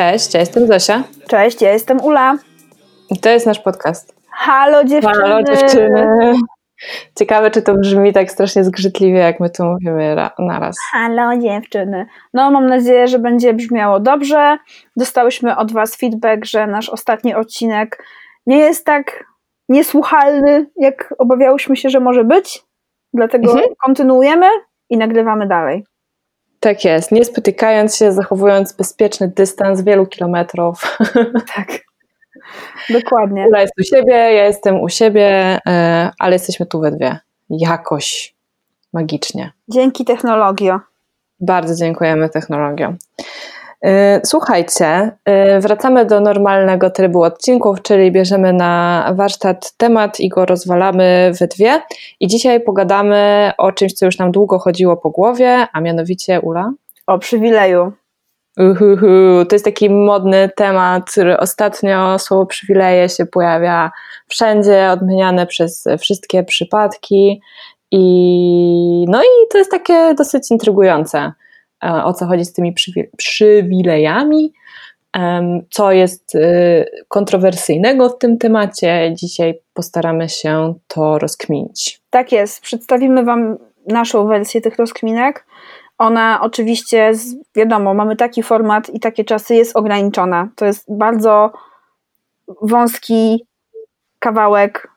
Cześć, 0.00 0.34
ja 0.34 0.40
jestem 0.40 0.66
Zosia. 0.66 1.02
Cześć, 1.28 1.62
ja 1.62 1.72
jestem 1.72 2.00
Ula. 2.00 2.38
I 3.10 3.18
to 3.18 3.28
jest 3.28 3.46
nasz 3.46 3.58
podcast. 3.58 4.14
Halo 4.30 4.84
dziewczyny. 4.84 5.14
Halo 5.14 5.42
dziewczyny. 5.42 6.32
Ciekawe, 7.18 7.50
czy 7.50 7.62
to 7.62 7.74
brzmi 7.74 8.12
tak 8.12 8.30
strasznie 8.30 8.64
zgrzytliwie, 8.64 9.18
jak 9.18 9.40
my 9.40 9.50
tu 9.50 9.64
mówimy 9.64 10.16
naraz. 10.38 10.76
Halo 10.92 11.38
dziewczyny. 11.38 12.06
No, 12.34 12.50
mam 12.50 12.66
nadzieję, 12.66 13.08
że 13.08 13.18
będzie 13.18 13.54
brzmiało 13.54 14.00
dobrze. 14.00 14.58
Dostałyśmy 14.96 15.56
od 15.56 15.72
Was 15.72 15.96
feedback, 15.96 16.44
że 16.44 16.66
nasz 16.66 16.88
ostatni 16.88 17.34
odcinek 17.34 18.04
nie 18.46 18.58
jest 18.58 18.86
tak 18.86 19.24
niesłuchalny, 19.68 20.66
jak 20.76 21.14
obawiałyśmy 21.18 21.76
się, 21.76 21.90
że 21.90 22.00
może 22.00 22.24
być. 22.24 22.62
Dlatego 23.14 23.52
mhm. 23.52 23.68
kontynuujemy 23.84 24.46
i 24.90 24.96
nagrywamy 24.96 25.46
dalej. 25.46 25.84
Tak 26.60 26.84
jest, 26.84 27.12
nie 27.12 27.24
spotykając 27.24 27.96
się, 27.96 28.12
zachowując 28.12 28.72
bezpieczny 28.72 29.28
dystans 29.28 29.82
wielu 29.82 30.06
kilometrów. 30.06 30.98
Tak. 31.56 31.68
Dokładnie. 32.90 33.46
Ula 33.48 33.60
jest 33.60 33.72
u 33.80 33.82
siebie, 33.82 34.12
ja 34.12 34.44
jestem 34.44 34.80
u 34.80 34.88
siebie, 34.88 35.58
e, 35.66 36.10
ale 36.18 36.32
jesteśmy 36.32 36.66
tu 36.66 36.80
we 36.80 36.90
dwie. 36.90 37.18
Jakoś 37.50 38.34
magicznie. 38.92 39.52
Dzięki 39.68 40.04
technologii. 40.04 40.70
Bardzo 41.40 41.74
dziękujemy 41.74 42.28
technologią. 42.28 42.96
E, 43.84 44.20
słuchajcie, 44.24 45.16
e, 45.24 45.60
wracamy 45.60 46.04
do 46.04 46.20
normalnego 46.20 46.90
trybu 46.90 47.22
odcinków, 47.22 47.82
czyli 47.82 48.12
bierzemy 48.12 48.52
na 48.52 49.04
warsztat 49.14 49.72
temat 49.76 50.20
i 50.20 50.28
go 50.28 50.46
rozwalamy 50.46 51.32
we 51.40 51.46
dwie. 51.46 51.82
I 52.20 52.26
dzisiaj 52.26 52.60
pogadamy 52.60 53.52
o 53.58 53.72
czymś, 53.72 53.92
co 53.92 54.06
już 54.06 54.18
nam 54.18 54.32
długo 54.32 54.58
chodziło 54.58 54.96
po 54.96 55.10
głowie, 55.10 55.66
a 55.72 55.80
mianowicie 55.80 56.40
Ula. 56.40 56.72
O 57.06 57.18
przywileju. 57.18 57.92
Uhuhu. 58.58 59.44
To 59.48 59.54
jest 59.54 59.64
taki 59.64 59.90
modny 59.90 60.50
temat, 60.56 61.10
który 61.10 61.38
ostatnio 61.38 62.18
słowo 62.18 62.46
przywileje 62.46 63.08
się 63.08 63.26
pojawia 63.26 63.90
wszędzie, 64.28 64.90
odmieniane 64.90 65.46
przez 65.46 65.84
wszystkie 65.98 66.44
przypadki. 66.44 67.40
I, 67.90 69.04
no 69.08 69.22
i 69.22 69.48
to 69.50 69.58
jest 69.58 69.70
takie 69.70 70.14
dosyć 70.14 70.50
intrygujące, 70.50 71.32
o 71.80 72.12
co 72.12 72.26
chodzi 72.26 72.44
z 72.44 72.52
tymi 72.52 72.74
przywilejami, 73.16 74.52
co 75.70 75.92
jest 75.92 76.34
y, 76.34 76.84
kontrowersyjnego 77.08 78.08
w 78.08 78.18
tym 78.18 78.38
temacie. 78.38 79.12
Dzisiaj 79.14 79.60
postaramy 79.74 80.28
się 80.28 80.74
to 80.88 81.18
rozkminić. 81.18 82.00
Tak 82.10 82.32
jest. 82.32 82.60
Przedstawimy 82.60 83.24
Wam 83.24 83.56
naszą 83.86 84.26
wersję 84.26 84.60
tych 84.60 84.76
rozkminek. 84.76 85.46
Ona 85.98 86.40
oczywiście, 86.42 87.12
wiadomo, 87.54 87.94
mamy 87.94 88.16
taki 88.16 88.42
format 88.42 88.90
i 88.90 89.00
takie 89.00 89.24
czasy, 89.24 89.54
jest 89.54 89.76
ograniczona. 89.76 90.48
To 90.56 90.66
jest 90.66 90.96
bardzo 90.96 91.52
wąski 92.62 93.46
kawałek 94.18 94.89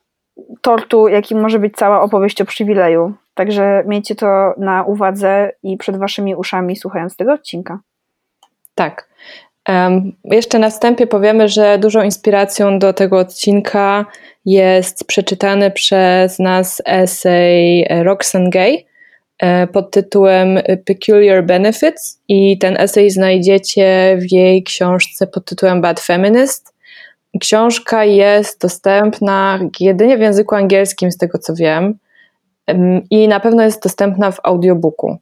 tortu, 0.62 1.08
jakim 1.08 1.42
może 1.42 1.60
być 1.60 1.74
cała 1.76 2.02
opowieść 2.02 2.42
o 2.42 2.46
przywileju. 2.46 3.14
Także 3.34 3.84
miejcie 3.88 4.16
to 4.16 4.54
na 4.58 4.84
uwadze 4.84 5.52
i 5.64 5.78
przed 5.78 5.98
waszymi 5.98 6.36
uszami, 6.36 6.76
słuchając 6.76 7.16
tego 7.16 7.34
odcinka. 7.34 7.80
Tak. 8.76 9.10
Um, 9.70 10.14
jeszcze 10.24 10.60
na 10.60 10.70
wstępie 10.70 11.08
powiemy, 11.08 11.50
że 11.50 11.78
dużą 11.78 12.02
inspiracją 12.02 12.80
do 12.80 12.94
tego 12.94 13.18
odcinka 13.18 14.06
jest 14.46 15.08
przeczytany 15.08 15.72
przez 15.72 16.40
nas 16.40 16.82
essay 16.86 17.86
Roxane 18.04 18.50
Gay, 18.50 18.84
E, 19.44 19.68
pod 19.68 19.92
tytułem 19.92 20.60
Peculiar 20.86 21.46
Benefits 21.46 22.22
i 22.28 22.58
ten 22.58 22.78
esej 22.78 23.10
znajdziecie 23.10 24.18
w 24.22 24.32
jej 24.32 24.64
książce 24.64 25.28
pod 25.28 25.46
tytułem 25.46 25.82
Bad 25.82 26.00
Feminist. 26.00 26.73
Książka 27.40 28.06
jest 28.06 28.62
dostępna 28.62 29.60
jedynie 29.80 30.18
w 30.18 30.22
języku 30.22 30.56
angielskim, 30.56 31.12
z 31.12 31.18
tego 31.18 31.38
co 31.38 31.56
wiem, 31.56 31.98
i 33.10 33.28
na 33.28 33.40
pewno 33.40 33.64
jest 33.64 33.84
dostępna 33.84 34.32
w 34.32 34.40
audiobooku. 34.44 35.18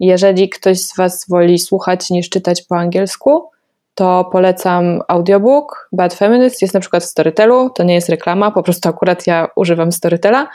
Jeżeli 0.00 0.48
ktoś 0.48 0.80
z 0.80 0.96
Was 0.96 1.26
woli 1.28 1.58
słuchać 1.58 2.10
niż 2.10 2.28
czytać 2.28 2.62
po 2.62 2.76
angielsku, 2.76 3.50
to 3.94 4.28
polecam 4.32 5.00
audiobook 5.08 5.88
Bad 5.92 6.14
Feminist. 6.14 6.62
Jest 6.62 6.74
na 6.74 6.80
przykład 6.80 7.02
w 7.02 7.06
Storytelu, 7.06 7.70
to 7.70 7.82
nie 7.82 7.94
jest 7.94 8.08
reklama, 8.08 8.50
po 8.50 8.62
prostu 8.62 8.88
akurat 8.88 9.26
ja 9.26 9.48
używam 9.56 9.92
Storytela 9.92 10.48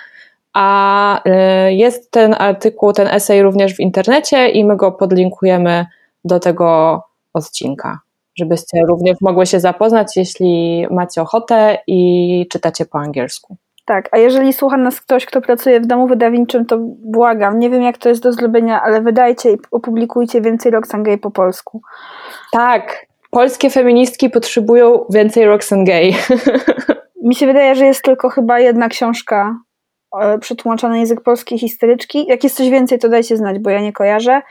a 0.54 1.22
y, 1.70 1.74
jest 1.74 2.12
ten 2.12 2.36
artykuł, 2.40 2.94
ten 2.94 3.08
esej 3.08 3.42
również 3.42 3.74
w 3.74 3.80
internecie 3.80 4.50
i 4.50 4.66
my 4.66 4.78
go 4.78 4.92
podlinkujemy 4.92 5.86
do 6.26 6.40
tego 6.40 7.02
odcinka, 7.34 8.00
żebyście 8.40 8.82
również 8.88 9.18
mogły 9.22 9.46
się 9.46 9.60
zapoznać, 9.60 10.18
jeśli 10.18 10.86
macie 10.92 11.22
ochotę 11.22 11.78
i 11.88 12.48
czytacie 12.52 12.86
po 12.86 13.00
angielsku. 13.00 13.58
Tak, 13.86 14.10
a 14.12 14.18
jeżeli 14.18 14.54
słucha 14.54 14.78
nas 14.78 15.02
ktoś, 15.02 15.26
kto 15.26 15.42
pracuje 15.42 15.80
w 15.80 15.86
domu 15.86 16.08
wydawniczym, 16.08 16.66
to 16.66 16.78
błagam, 17.06 17.60
nie 17.60 17.70
wiem 17.70 17.84
jak 17.84 17.98
to 17.98 18.10
jest 18.10 18.24
do 18.24 18.34
zrobienia, 18.34 18.82
ale 18.82 19.02
wydajcie 19.02 19.52
i 19.52 19.58
opublikujcie 19.72 20.42
więcej 20.42 20.72
Roxane 20.72 21.04
Gay 21.04 21.18
po 21.18 21.32
polsku. 21.32 21.82
Tak, 22.52 23.06
polskie 23.32 23.70
feministki 23.70 24.30
potrzebują 24.30 25.06
więcej 25.10 25.46
Roxane 25.46 25.84
Gay. 25.84 26.14
Mi 27.24 27.36
się 27.36 27.46
wydaje, 27.46 27.76
że 27.76 27.86
jest 27.86 28.02
tylko 28.04 28.30
chyba 28.30 28.60
jedna 28.60 28.90
książka 28.90 29.56
E, 30.20 30.40
przetłumaczony 30.40 31.00
język 31.00 31.22
polski 31.22 31.60
historyczki. 31.60 32.26
Jak 32.28 32.44
jest 32.44 32.56
coś 32.56 32.70
więcej, 32.70 33.00
to 33.00 33.10
dajcie 33.10 33.38
znać, 33.38 33.60
bo 33.60 33.70
ja 33.70 33.82
nie 33.82 33.94
kojarzę. 33.94 34.42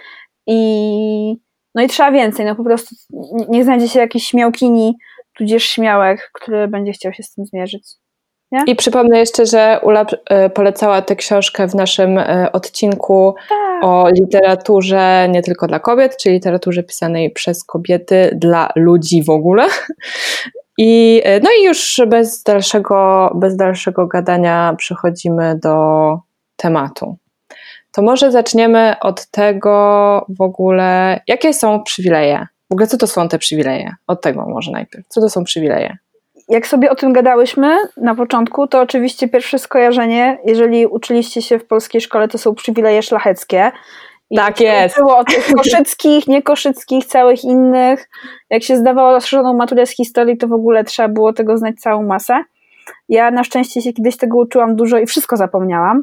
I 0.46 1.36
no 1.75 1.82
i 1.82 1.88
trzeba 1.88 2.12
więcej, 2.12 2.47
no 2.47 2.54
po 2.54 2.64
prostu 2.64 2.94
niech 3.48 3.64
znajdzie 3.64 3.88
się 3.88 4.00
jakiś 4.00 4.26
śmiałkini, 4.26 4.94
tudzież 5.36 5.64
śmiałek, 5.64 6.31
który 6.34 6.69
będzie 6.69 6.92
chciał 6.92 7.12
się 7.12 7.22
z 7.22 7.34
tym 7.34 7.44
zmierzyć. 7.44 7.82
Nie? 8.53 8.64
I 8.66 8.76
przypomnę 8.76 9.19
jeszcze, 9.19 9.47
że 9.47 9.81
Ula 9.82 10.06
e, 10.31 10.50
polecała 10.50 11.03
tę 11.03 11.16
książkę 11.16 11.69
w 11.69 11.75
naszym 11.75 12.19
e, 12.19 12.53
odcinku 12.53 13.34
tak. 13.48 13.84
o 13.84 14.08
literaturze 14.10 15.28
nie 15.31 15.42
tylko 15.42 15.66
dla 15.66 15.78
kobiet, 15.78 16.16
czyli 16.16 16.34
literaturze 16.34 16.82
pisanej 16.82 17.31
przez 17.31 17.64
kobiety 17.64 18.31
dla 18.34 18.69
ludzi 18.76 19.22
w 19.25 19.31
ogóle. 19.31 19.66
I, 20.78 21.22
e, 21.25 21.41
no 21.41 21.50
i 21.60 21.64
już 21.64 22.00
bez 22.06 22.42
dalszego, 22.42 23.31
bez 23.34 23.56
dalszego 23.56 24.06
gadania 24.06 24.75
przechodzimy 24.78 25.58
do 25.62 26.19
tematu. 26.56 27.16
To 27.92 28.02
może 28.02 28.32
zaczniemy 28.32 28.94
od 29.00 29.26
tego 29.26 30.26
w 30.28 30.40
ogóle, 30.40 31.20
jakie 31.26 31.54
są 31.54 31.82
przywileje? 31.82 32.46
W 32.70 32.72
ogóle 32.72 32.86
co 32.86 32.96
to 32.96 33.06
są 33.06 33.28
te 33.28 33.38
przywileje? 33.38 33.94
Od 34.06 34.20
tego 34.20 34.46
może 34.48 34.72
najpierw. 34.72 35.06
Co 35.08 35.20
to 35.20 35.30
są 35.30 35.44
przywileje? 35.44 35.96
Jak 36.48 36.66
sobie 36.66 36.90
o 36.90 36.94
tym 36.94 37.12
gadałyśmy 37.12 37.76
na 37.96 38.14
początku, 38.14 38.66
to 38.66 38.80
oczywiście 38.80 39.28
pierwsze 39.28 39.58
skojarzenie, 39.58 40.38
jeżeli 40.44 40.86
uczyliście 40.86 41.42
się 41.42 41.58
w 41.58 41.66
polskiej 41.66 42.00
szkole, 42.00 42.28
to 42.28 42.38
są 42.38 42.54
przywileje 42.54 43.02
szlacheckie. 43.02 43.72
I 44.30 44.36
tak 44.36 44.60
jest. 44.60 44.96
Było 44.96 45.16
o 45.16 45.24
tych 45.24 45.50
koszyckich, 45.56 46.26
niekoszyckich, 46.26 47.06
całych 47.06 47.44
innych. 47.44 48.08
Jak 48.50 48.62
się 48.62 48.76
zdawało 48.76 49.12
rozszerzoną 49.12 49.56
maturę 49.56 49.86
z 49.86 49.96
historii, 49.96 50.36
to 50.36 50.48
w 50.48 50.52
ogóle 50.52 50.84
trzeba 50.84 51.08
było 51.08 51.32
tego 51.32 51.58
znać 51.58 51.76
całą 51.76 52.02
masę. 52.02 52.44
Ja 53.08 53.30
na 53.30 53.44
szczęście 53.44 53.82
się 53.82 53.92
kiedyś 53.92 54.16
tego 54.16 54.38
uczyłam 54.38 54.76
dużo 54.76 54.98
i 54.98 55.06
wszystko 55.06 55.36
zapomniałam. 55.36 56.02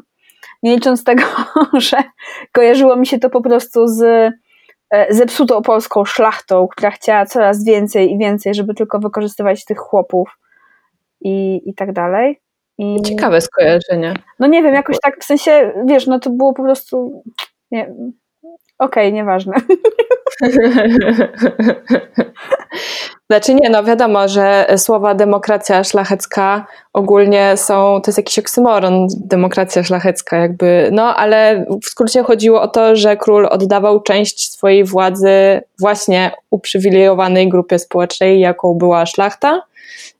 Nie 0.62 0.74
licząc 0.74 1.04
tego, 1.04 1.22
że 1.88 1.96
kojarzyło 2.52 2.96
mi 2.96 3.06
się 3.06 3.18
to 3.18 3.30
po 3.30 3.40
prostu 3.40 3.86
z 3.86 4.02
e, 4.90 5.14
zepsutą 5.14 5.62
polską 5.62 6.04
szlachtą, 6.04 6.68
która 6.68 6.90
chciała 6.90 7.26
coraz 7.26 7.64
więcej 7.64 8.12
i 8.12 8.18
więcej, 8.18 8.54
żeby 8.54 8.74
tylko 8.74 8.98
wykorzystywać 8.98 9.64
tych 9.64 9.78
chłopów 9.78 10.38
i, 11.20 11.60
i 11.70 11.74
tak 11.74 11.92
dalej. 11.92 12.40
I... 12.78 13.02
Ciekawe 13.02 13.40
skojarzenie. 13.40 14.14
No 14.38 14.46
nie 14.46 14.62
wiem, 14.62 14.74
jakoś 14.74 14.96
tak 15.02 15.20
w 15.20 15.24
sensie, 15.24 15.72
wiesz, 15.86 16.06
no 16.06 16.18
to 16.18 16.30
było 16.30 16.54
po 16.54 16.62
prostu 16.62 17.22
nie. 17.70 17.94
Okej, 18.78 19.08
okay, 19.08 19.12
nieważne. 19.12 19.54
Znaczy 23.30 23.54
nie, 23.54 23.70
no 23.70 23.84
wiadomo, 23.84 24.28
że 24.28 24.66
słowa 24.76 25.14
demokracja 25.14 25.84
szlachecka 25.84 26.66
ogólnie 26.92 27.56
są, 27.56 28.00
to 28.04 28.10
jest 28.10 28.18
jakiś 28.18 28.38
oksymoron, 28.38 29.06
demokracja 29.16 29.84
szlachecka 29.84 30.36
jakby, 30.36 30.88
no 30.92 31.16
ale 31.16 31.66
w 31.82 31.86
skrócie 31.86 32.22
chodziło 32.22 32.62
o 32.62 32.68
to, 32.68 32.96
że 32.96 33.16
król 33.16 33.46
oddawał 33.50 34.02
część 34.02 34.52
swojej 34.52 34.84
władzy 34.84 35.60
właśnie 35.80 36.30
uprzywilejowanej 36.50 37.48
grupie 37.48 37.78
społecznej, 37.78 38.40
jaką 38.40 38.74
była 38.74 39.06
szlachta 39.06 39.62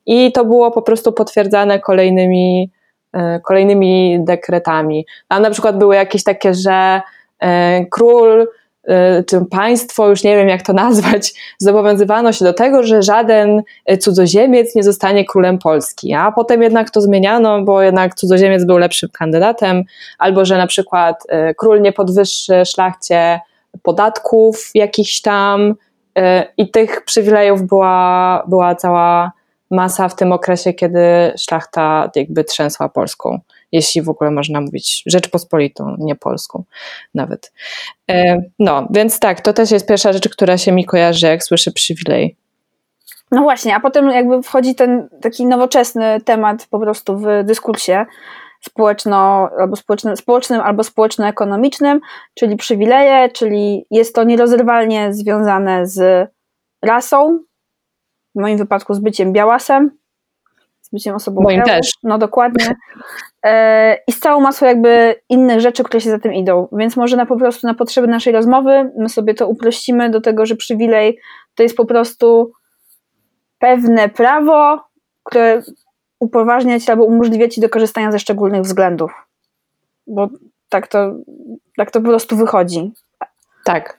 i 0.06 0.32
to 0.32 0.44
było 0.44 0.70
po 0.70 0.82
prostu 0.82 1.12
potwierdzane 1.12 1.80
kolejnymi, 1.80 2.70
e, 3.12 3.40
kolejnymi 3.40 4.18
dekretami. 4.24 5.06
A 5.28 5.40
na 5.40 5.50
przykład 5.50 5.78
były 5.78 5.94
jakieś 5.94 6.24
takie, 6.24 6.54
że 6.54 7.00
E, 7.40 7.86
król 7.90 8.48
e, 8.88 9.24
czy 9.24 9.44
państwo, 9.50 10.08
już 10.08 10.24
nie 10.24 10.36
wiem 10.36 10.48
jak 10.48 10.62
to 10.62 10.72
nazwać, 10.72 11.32
zobowiązywano 11.58 12.32
się 12.32 12.44
do 12.44 12.52
tego, 12.52 12.82
że 12.82 13.02
żaden 13.02 13.62
cudzoziemiec 14.00 14.74
nie 14.74 14.82
zostanie 14.82 15.24
królem 15.24 15.58
Polski, 15.58 16.14
a 16.14 16.32
potem 16.32 16.62
jednak 16.62 16.90
to 16.90 17.00
zmieniano, 17.00 17.62
bo 17.62 17.82
jednak 17.82 18.14
cudzoziemiec 18.14 18.64
był 18.64 18.78
lepszym 18.78 19.08
kandydatem, 19.18 19.84
albo 20.18 20.44
że 20.44 20.58
na 20.58 20.66
przykład 20.66 21.24
e, 21.28 21.54
król 21.54 21.80
nie 21.80 21.92
podwyższy 21.92 22.64
szlachcie 22.64 23.40
podatków 23.82 24.70
jakichś 24.74 25.20
tam 25.20 25.74
I 26.56 26.70
tych 26.70 27.04
przywilejów 27.04 27.62
była, 27.62 28.42
była 28.48 28.74
cała 28.74 29.32
masa 29.70 30.08
w 30.08 30.16
tym 30.16 30.32
okresie, 30.32 30.72
kiedy 30.72 31.32
szlachta 31.36 32.10
jakby 32.14 32.44
trzęsła 32.44 32.88
Polską, 32.88 33.40
jeśli 33.72 34.02
w 34.02 34.08
ogóle 34.08 34.30
można 34.30 34.60
mówić 34.60 35.02
Rzeczpospolitą, 35.06 35.96
nie 35.98 36.16
Polską 36.16 36.64
nawet. 37.14 37.52
No, 38.58 38.88
więc 38.90 39.20
tak, 39.20 39.40
to 39.40 39.52
też 39.52 39.70
jest 39.70 39.88
pierwsza 39.88 40.12
rzecz, 40.12 40.28
która 40.28 40.58
się 40.58 40.72
mi 40.72 40.84
kojarzy, 40.84 41.26
jak 41.26 41.44
słyszę 41.44 41.70
przywilej. 41.70 42.36
No 43.30 43.42
właśnie, 43.42 43.74
a 43.76 43.80
potem 43.80 44.10
jakby 44.10 44.42
wchodzi 44.42 44.74
ten 44.74 45.08
taki 45.22 45.46
nowoczesny 45.46 46.20
temat 46.20 46.66
po 46.70 46.80
prostu 46.80 47.18
w 47.18 47.26
dyskursie 47.44 48.06
społeczno, 48.60 49.48
albo 49.60 49.76
społecznym, 49.76 50.16
społecznym 50.16 50.60
albo 50.60 50.84
społeczno-ekonomicznym, 50.84 52.00
czyli 52.34 52.56
przywileje, 52.56 53.28
czyli 53.30 53.86
jest 53.90 54.14
to 54.14 54.24
nierozerwalnie 54.24 55.14
związane 55.14 55.86
z 55.86 56.28
rasą, 56.82 57.38
w 58.34 58.40
moim 58.40 58.58
wypadku 58.58 58.94
z 58.94 58.98
byciem 58.98 59.32
białasem, 59.32 59.98
z 60.88 60.92
byciem 60.92 61.14
osobą 61.14 61.42
Moim 61.42 61.56
białą, 61.56 61.78
też. 61.78 61.92
no 62.02 62.18
dokładnie, 62.18 62.66
e, 63.44 63.98
i 64.06 64.12
z 64.12 64.20
całą 64.20 64.40
masą 64.40 64.66
jakby 64.66 65.14
innych 65.28 65.60
rzeczy, 65.60 65.84
które 65.84 66.00
się 66.00 66.10
za 66.10 66.18
tym 66.18 66.34
idą, 66.34 66.68
więc 66.72 66.96
może 66.96 67.16
na 67.16 67.26
po 67.26 67.36
prostu 67.36 67.66
na 67.66 67.74
potrzeby 67.74 68.08
naszej 68.08 68.32
rozmowy 68.32 68.90
my 68.98 69.08
sobie 69.08 69.34
to 69.34 69.48
uprościmy 69.48 70.10
do 70.10 70.20
tego, 70.20 70.46
że 70.46 70.56
przywilej 70.56 71.18
to 71.54 71.62
jest 71.62 71.76
po 71.76 71.84
prostu 71.84 72.52
pewne 73.58 74.08
prawo, 74.08 74.80
które 75.24 75.62
upoważnia 76.20 76.80
ci 76.80 76.90
albo 76.90 77.04
umożliwia 77.04 77.48
ci 77.48 77.60
do 77.60 77.68
korzystania 77.68 78.12
ze 78.12 78.18
szczególnych 78.18 78.62
względów. 78.62 79.26
Bo 80.06 80.28
tak 80.68 80.88
to, 80.88 81.14
tak 81.76 81.90
to 81.90 82.00
po 82.00 82.08
prostu 82.08 82.36
wychodzi. 82.36 82.92
Tak. 83.64 83.98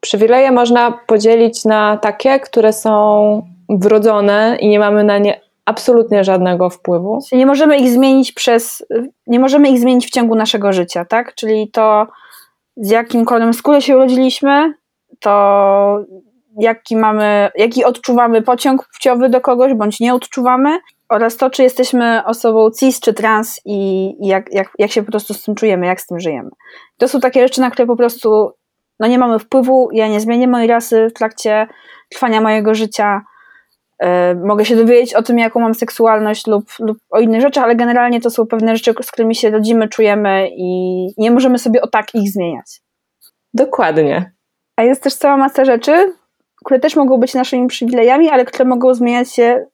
Przywileje 0.00 0.52
można 0.52 0.92
podzielić 1.06 1.64
na 1.64 1.96
takie, 1.96 2.40
które 2.40 2.72
są 2.72 3.42
wrodzone 3.68 4.56
i 4.60 4.68
nie 4.68 4.78
mamy 4.78 5.04
na 5.04 5.18
nie 5.18 5.40
absolutnie 5.66 6.24
żadnego 6.24 6.70
wpływu. 6.70 7.18
Nie 7.32 7.46
możemy 7.46 7.76
ich 7.78 7.88
zmienić 7.88 8.32
przez, 8.32 8.86
nie 9.26 9.40
możemy 9.40 9.68
ich 9.68 9.78
zmienić 9.78 10.06
w 10.06 10.10
ciągu 10.10 10.34
naszego 10.34 10.72
życia, 10.72 11.04
tak? 11.04 11.34
Czyli 11.34 11.70
to 11.70 12.06
z 12.76 12.90
jakim 12.90 13.24
kolorem 13.24 13.54
skóry 13.54 13.82
się 13.82 13.96
urodziliśmy, 13.96 14.74
to 15.20 15.98
jaki 16.58 16.96
mamy, 16.96 17.50
jaki 17.54 17.84
odczuwamy 17.84 18.42
pociąg 18.42 18.88
płciowy 18.92 19.28
do 19.28 19.40
kogoś, 19.40 19.74
bądź 19.74 20.00
nie 20.00 20.14
odczuwamy, 20.14 20.78
oraz 21.08 21.36
to, 21.36 21.50
czy 21.50 21.62
jesteśmy 21.62 22.24
osobą 22.24 22.70
cis 22.70 23.00
czy 23.00 23.14
trans 23.14 23.60
i, 23.64 24.06
i 24.20 24.26
jak, 24.26 24.52
jak, 24.52 24.70
jak 24.78 24.90
się 24.90 25.02
po 25.02 25.10
prostu 25.10 25.34
z 25.34 25.42
tym 25.42 25.54
czujemy, 25.54 25.86
jak 25.86 26.00
z 26.00 26.06
tym 26.06 26.20
żyjemy. 26.20 26.50
To 26.98 27.08
są 27.08 27.20
takie 27.20 27.42
rzeczy, 27.42 27.60
na 27.60 27.70
które 27.70 27.86
po 27.86 27.96
prostu 27.96 28.50
no 29.00 29.06
nie 29.06 29.18
mamy 29.18 29.38
wpływu, 29.38 29.88
ja 29.92 30.08
nie 30.08 30.20
zmienię 30.20 30.48
mojej 30.48 30.68
rasy 30.68 31.08
w 31.10 31.12
trakcie 31.12 31.66
trwania 32.10 32.40
mojego 32.40 32.74
życia, 32.74 33.22
mogę 34.44 34.64
się 34.64 34.76
dowiedzieć 34.76 35.14
o 35.14 35.22
tym, 35.22 35.38
jaką 35.38 35.60
mam 35.60 35.74
seksualność 35.74 36.46
lub, 36.46 36.64
lub 36.80 36.98
o 37.10 37.20
innych 37.20 37.40
rzeczach, 37.40 37.64
ale 37.64 37.76
generalnie 37.76 38.20
to 38.20 38.30
są 38.30 38.46
pewne 38.46 38.76
rzeczy, 38.76 38.94
z 39.02 39.10
którymi 39.10 39.34
się 39.34 39.50
rodzimy, 39.50 39.88
czujemy 39.88 40.48
i 40.56 41.06
nie 41.18 41.30
możemy 41.30 41.58
sobie 41.58 41.82
o 41.82 41.86
tak 41.86 42.14
ich 42.14 42.32
zmieniać. 42.32 42.80
Dokładnie. 43.54 44.32
A 44.76 44.82
jest 44.82 45.02
też 45.02 45.14
cała 45.14 45.36
masa 45.36 45.64
rzeczy, 45.64 46.12
które 46.64 46.80
też 46.80 46.96
mogą 46.96 47.18
być 47.18 47.34
naszymi 47.34 47.66
przywilejami, 47.66 48.30
ale 48.30 48.44
które 48.44 48.64
mogą 48.64 48.94
zmieniać 48.94 49.32
się 49.32 49.66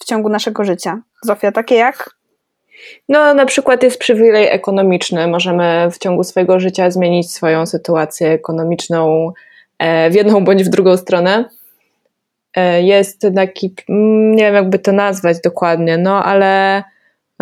w 0.00 0.04
ciągu 0.04 0.28
naszego 0.28 0.64
życia. 0.64 1.02
Zofia, 1.22 1.52
takie 1.52 1.74
jak? 1.74 2.10
No, 3.08 3.34
na 3.34 3.46
przykład 3.46 3.82
jest 3.82 3.98
przywilej 3.98 4.48
ekonomiczny. 4.50 5.26
Możemy 5.26 5.88
w 5.90 5.98
ciągu 5.98 6.24
swojego 6.24 6.60
życia 6.60 6.90
zmienić 6.90 7.32
swoją 7.32 7.66
sytuację 7.66 8.28
ekonomiczną 8.30 9.32
e, 9.78 10.10
w 10.10 10.14
jedną 10.14 10.44
bądź 10.44 10.64
w 10.64 10.68
drugą 10.68 10.96
stronę. 10.96 11.44
E, 12.56 12.82
jest 12.82 13.26
taki, 13.34 13.74
mm, 13.88 14.36
nie 14.36 14.44
wiem 14.44 14.54
jakby 14.54 14.78
to 14.78 14.92
nazwać 14.92 15.36
dokładnie, 15.44 15.98
no 15.98 16.24
ale 16.24 16.82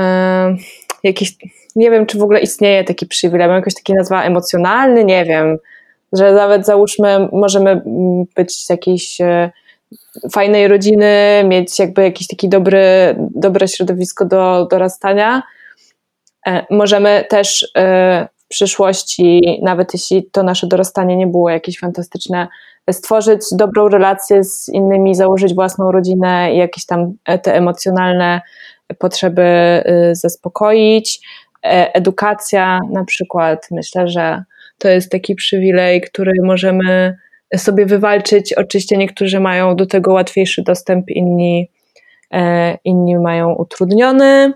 e, 0.00 0.56
jakiś, 1.02 1.36
nie 1.76 1.90
wiem 1.90 2.06
czy 2.06 2.18
w 2.18 2.22
ogóle 2.22 2.40
istnieje 2.40 2.84
taki 2.84 3.06
przywilej, 3.06 3.48
mam 3.48 3.56
jakoś 3.56 3.74
taki 3.74 3.94
nazwa 3.94 4.22
emocjonalny, 4.22 5.04
nie 5.04 5.24
wiem, 5.24 5.58
że 6.12 6.32
nawet 6.32 6.66
załóżmy 6.66 7.28
możemy 7.32 7.70
mm, 7.70 8.24
być 8.36 8.64
z 8.64 8.70
jakiejś 8.70 9.18
fajnej 10.32 10.68
rodziny, 10.68 11.44
mieć 11.44 11.78
jakby 11.78 12.02
jakiś 12.02 12.26
taki 12.26 12.48
dobry, 12.48 12.80
dobre 13.18 13.68
środowisko 13.68 14.24
do 14.24 14.66
dorastania. 14.70 15.42
E, 16.46 16.66
możemy 16.70 17.24
też 17.28 17.72
e, 17.76 18.28
w 18.38 18.48
przyszłości, 18.48 19.58
nawet 19.62 19.94
jeśli 19.94 20.30
to 20.32 20.42
nasze 20.42 20.66
dorastanie 20.66 21.16
nie 21.16 21.26
było 21.26 21.50
jakieś 21.50 21.78
fantastyczne, 21.78 22.48
stworzyć 22.92 23.40
dobrą 23.52 23.88
relację 23.88 24.44
z 24.44 24.68
innymi, 24.68 25.14
założyć 25.14 25.54
własną 25.54 25.92
rodzinę 25.92 26.54
i 26.54 26.56
jakieś 26.56 26.86
tam 26.86 27.12
te 27.42 27.54
emocjonalne 27.54 28.40
potrzeby 28.98 29.42
y, 30.10 30.14
zaspokoić. 30.14 31.20
E, 31.64 31.94
edukacja 31.94 32.80
na 32.92 33.04
przykład, 33.04 33.68
myślę, 33.70 34.08
że 34.08 34.44
to 34.78 34.88
jest 34.88 35.10
taki 35.10 35.34
przywilej, 35.34 36.00
który 36.00 36.32
możemy 36.42 37.16
sobie 37.56 37.86
wywalczyć. 37.86 38.52
Oczywiście 38.52 38.96
niektórzy 38.96 39.40
mają 39.40 39.76
do 39.76 39.86
tego 39.86 40.12
łatwiejszy 40.12 40.62
dostęp, 40.62 41.10
inni, 41.10 41.70
e, 42.32 42.78
inni 42.84 43.18
mają 43.18 43.54
utrudniony. 43.54 44.52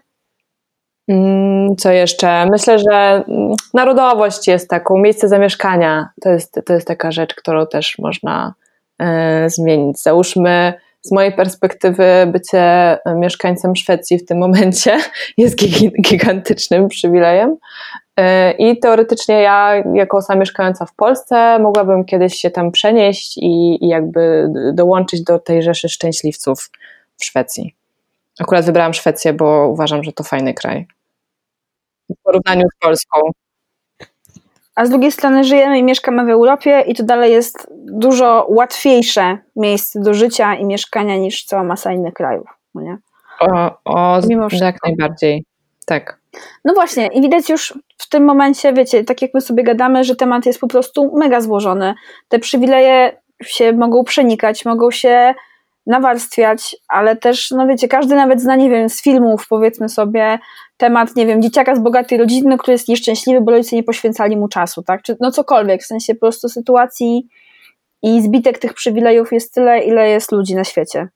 Mm, 1.08 1.76
co 1.76 1.90
jeszcze? 1.90 2.46
Myślę, 2.50 2.78
że 2.78 3.25
mm, 3.28 3.55
narodowość 3.75 4.49
jest 4.49 4.70
taką, 4.70 4.99
miejsce 4.99 5.28
zamieszkania 5.28 6.08
to 6.20 6.28
jest, 6.28 6.60
to 6.66 6.72
jest 6.72 6.87
taka 6.87 7.12
rzecz, 7.12 7.34
którą 7.34 7.66
też 7.66 7.99
można 7.99 8.55
e, 8.99 9.50
zmienić. 9.50 10.02
Załóżmy, 10.02 10.72
z 11.02 11.12
mojej 11.12 11.32
perspektywy, 11.32 12.05
bycie 12.26 12.99
mieszkańcem 13.16 13.76
Szwecji 13.76 14.19
w 14.19 14.25
tym 14.25 14.38
momencie 14.38 14.99
jest 15.38 15.56
gigantycznym 16.02 16.88
przywilejem, 16.88 17.56
E, 18.19 18.52
I 18.52 18.78
teoretycznie 18.78 19.43
ja, 19.43 19.75
jako 19.94 20.16
osoba 20.16 20.38
mieszkająca 20.38 20.87
w 20.87 20.94
Polsce, 20.94 21.58
mogłabym 21.58 22.04
kiedyś 22.04 22.34
się 22.34 22.50
tam 22.50 22.72
przenieść 22.72 23.37
i, 23.37 23.84
i 23.84 23.88
jakby 23.88 24.49
dołączyć 24.72 25.22
do 25.22 25.38
tej 25.38 25.62
rzeszy 25.62 25.88
szczęśliwców 25.88 26.71
w 27.16 27.25
Szwecji. 27.25 27.75
Akurat 28.40 28.64
wybrałam 28.64 28.94
Szwecję, 28.94 29.32
bo 29.32 29.68
uważam, 29.68 30.04
że 30.04 30.12
to 30.12 30.25
fajny 30.25 30.54
kraj. 30.54 30.87
W 32.10 32.22
porównaniu 32.22 32.66
z 32.76 32.78
Polską. 32.78 33.20
A 34.74 34.86
z 34.86 34.90
drugiej 34.90 35.12
strony 35.12 35.44
żyjemy 35.44 35.78
i 35.78 35.82
mieszkamy 35.82 36.24
w 36.24 36.28
Europie 36.28 36.84
i 36.86 36.94
to 36.94 37.02
dalej 37.02 37.32
jest 37.32 37.66
dużo 37.70 38.46
łatwiejsze 38.48 39.38
miejsce 39.56 40.00
do 40.00 40.14
życia 40.14 40.54
i 40.54 40.64
mieszkania 40.64 41.16
niż 41.16 41.44
cała 41.44 41.64
masa 41.64 41.92
innych 41.92 42.14
krajów. 42.14 42.46
No 42.74 42.80
nie? 42.82 42.98
O, 43.40 43.78
o 43.84 44.20
Mimo 44.28 44.48
jak 44.60 44.76
najbardziej. 44.84 45.44
Tak. 45.86 46.20
No 46.64 46.74
właśnie, 46.74 47.06
i 47.06 47.22
widać 47.22 47.48
już 47.50 47.74
w 47.98 48.08
tym 48.08 48.24
momencie, 48.24 48.72
wiecie, 48.72 49.04
tak 49.04 49.22
jak 49.22 49.30
my 49.34 49.40
sobie 49.40 49.62
gadamy, 49.62 50.04
że 50.04 50.16
temat 50.16 50.46
jest 50.46 50.60
po 50.60 50.68
prostu 50.68 51.16
mega 51.16 51.40
złożony. 51.40 51.94
Te 52.28 52.38
przywileje 52.38 53.20
się 53.44 53.72
mogą 53.72 54.04
przenikać, 54.04 54.64
mogą 54.64 54.90
się 54.90 55.34
nawarstwiać, 55.88 56.76
ale 56.88 57.16
też, 57.16 57.50
no 57.50 57.66
wiecie, 57.66 57.88
każdy 57.88 58.14
nawet 58.14 58.40
zna, 58.40 58.57
nie 58.57 58.71
wiem, 58.71 58.88
z 58.88 59.02
filmów, 59.02 59.47
powiedzmy 59.49 59.88
sobie, 59.88 60.38
temat, 60.76 61.16
nie 61.16 61.26
wiem, 61.26 61.42
dzieciaka 61.42 61.76
z 61.76 61.78
bogatej 61.78 62.18
rodziny, 62.18 62.59
który 62.59 62.73
jest 62.73 62.88
nieszczęśliwy, 62.88 63.40
bo 63.40 63.50
rodzice 63.50 63.76
nie 63.76 63.83
poświęcali 63.83 64.37
mu 64.37 64.49
czasu, 64.49 64.83
tak? 64.83 65.02
Czy 65.02 65.16
no 65.21 65.30
cokolwiek, 65.30 65.83
w 65.83 65.87
sensie 65.87 66.14
po 66.14 66.21
prostu 66.21 66.49
sytuacji 66.49 67.28
i 68.02 68.23
zbitek 68.23 68.59
tych 68.59 68.75
przywilejów 68.75 69.33
jest 69.33 69.54
tyle, 69.54 69.80
ile 69.80 70.09
jest 70.09 70.33
ludzi 70.33 70.54
na 70.54 70.64
świecie. 70.64 71.09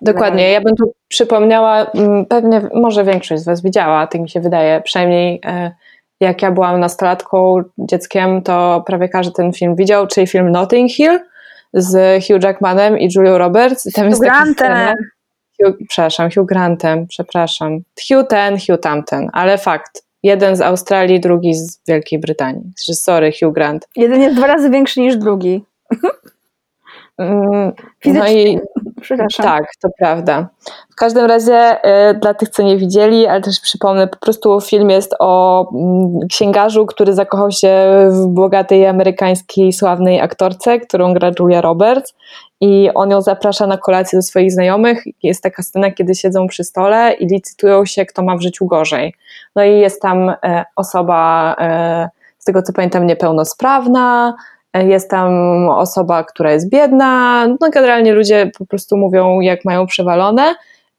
Dokładnie. 0.00 0.50
Ja 0.50 0.60
bym 0.60 0.76
tu 0.76 0.92
przypomniała, 1.08 1.84
mm, 1.84 2.26
pewnie 2.26 2.68
może 2.74 3.04
większość 3.04 3.42
z 3.42 3.44
Was 3.44 3.62
widziała, 3.62 4.06
tak 4.06 4.20
mi 4.20 4.28
się 4.28 4.40
wydaje, 4.40 4.80
przynajmniej 4.84 5.40
e, 5.44 5.70
jak 6.20 6.42
ja 6.42 6.50
byłam 6.50 6.80
nastolatką, 6.80 7.62
dzieckiem, 7.78 8.42
to 8.42 8.82
prawie 8.86 9.08
każdy 9.08 9.32
ten 9.32 9.52
film 9.52 9.76
widział, 9.76 10.06
czyli 10.06 10.26
film 10.26 10.50
Notting 10.50 10.90
Hill 10.90 11.20
z 11.74 12.24
Hugh 12.24 12.42
Jackmanem 12.42 12.98
i 12.98 13.08
Julią 13.16 13.38
Roberts. 13.38 13.92
tam 13.92 14.08
jest 14.08 14.20
Grantem. 14.20 14.94
Hugh, 15.62 15.76
przepraszam, 15.88 16.30
Hugh 16.30 16.46
Grantem, 16.46 17.06
przepraszam. 17.06 17.78
Hugh 18.08 18.28
ten, 18.28 18.56
Hugh 18.58 18.80
tamten, 18.80 19.30
ale 19.32 19.58
fakt. 19.58 20.02
Jeden 20.22 20.56
z 20.56 20.60
Australii, 20.60 21.20
drugi 21.20 21.54
z 21.54 21.80
Wielkiej 21.88 22.18
Brytanii. 22.18 22.72
Sorry, 22.76 23.32
Hugh 23.40 23.54
Grant. 23.54 23.88
Jeden 23.96 24.20
jest 24.20 24.36
dwa 24.36 24.46
razy 24.46 24.70
większy 24.70 25.00
niż 25.00 25.16
drugi. 25.16 25.64
Mm, 27.18 27.72
no 28.04 28.28
i 28.28 28.58
Przepraszam. 29.00 29.46
Tak, 29.46 29.64
to 29.82 29.88
prawda. 29.98 30.48
W 30.90 30.94
każdym 30.94 31.26
razie 31.26 31.86
y, 32.10 32.14
dla 32.14 32.34
tych, 32.34 32.48
co 32.48 32.62
nie 32.62 32.76
widzieli, 32.76 33.26
ale 33.26 33.40
też 33.40 33.60
przypomnę, 33.60 34.08
po 34.08 34.16
prostu 34.16 34.60
film 34.60 34.90
jest 34.90 35.14
o 35.18 35.62
y, 36.22 36.26
księgarzu, 36.26 36.86
który 36.86 37.14
zakochał 37.14 37.50
się 37.50 37.70
w 38.10 38.26
bogatej 38.26 38.86
amerykańskiej 38.86 39.72
sławnej 39.72 40.20
aktorce, 40.20 40.80
którą 40.80 41.14
gra 41.14 41.30
Julia 41.38 41.60
Roberts 41.60 42.14
i 42.60 42.90
on 42.94 43.10
ją 43.10 43.22
zaprasza 43.22 43.66
na 43.66 43.76
kolację 43.76 44.18
do 44.18 44.22
swoich 44.22 44.52
znajomych. 44.52 45.04
Jest 45.22 45.42
taka 45.42 45.62
scena, 45.62 45.90
kiedy 45.90 46.14
siedzą 46.14 46.46
przy 46.46 46.64
stole 46.64 47.12
i 47.12 47.26
licytują 47.26 47.86
się, 47.86 48.06
kto 48.06 48.22
ma 48.22 48.36
w 48.36 48.42
życiu 48.42 48.66
gorzej. 48.66 49.14
No 49.56 49.64
i 49.64 49.80
jest 49.80 50.02
tam 50.02 50.28
y, 50.28 50.34
osoba, 50.76 51.56
z 52.38 52.44
tego 52.44 52.62
co 52.62 52.72
pamiętam, 52.72 53.06
niepełnosprawna, 53.06 54.34
jest 54.86 55.10
tam 55.10 55.32
osoba, 55.68 56.24
która 56.24 56.52
jest 56.52 56.70
biedna, 56.70 57.46
no 57.60 57.70
generalnie 57.70 58.12
ludzie 58.12 58.50
po 58.58 58.66
prostu 58.66 58.96
mówią, 58.96 59.40
jak 59.40 59.64
mają 59.64 59.86
przewalone, 59.86 60.54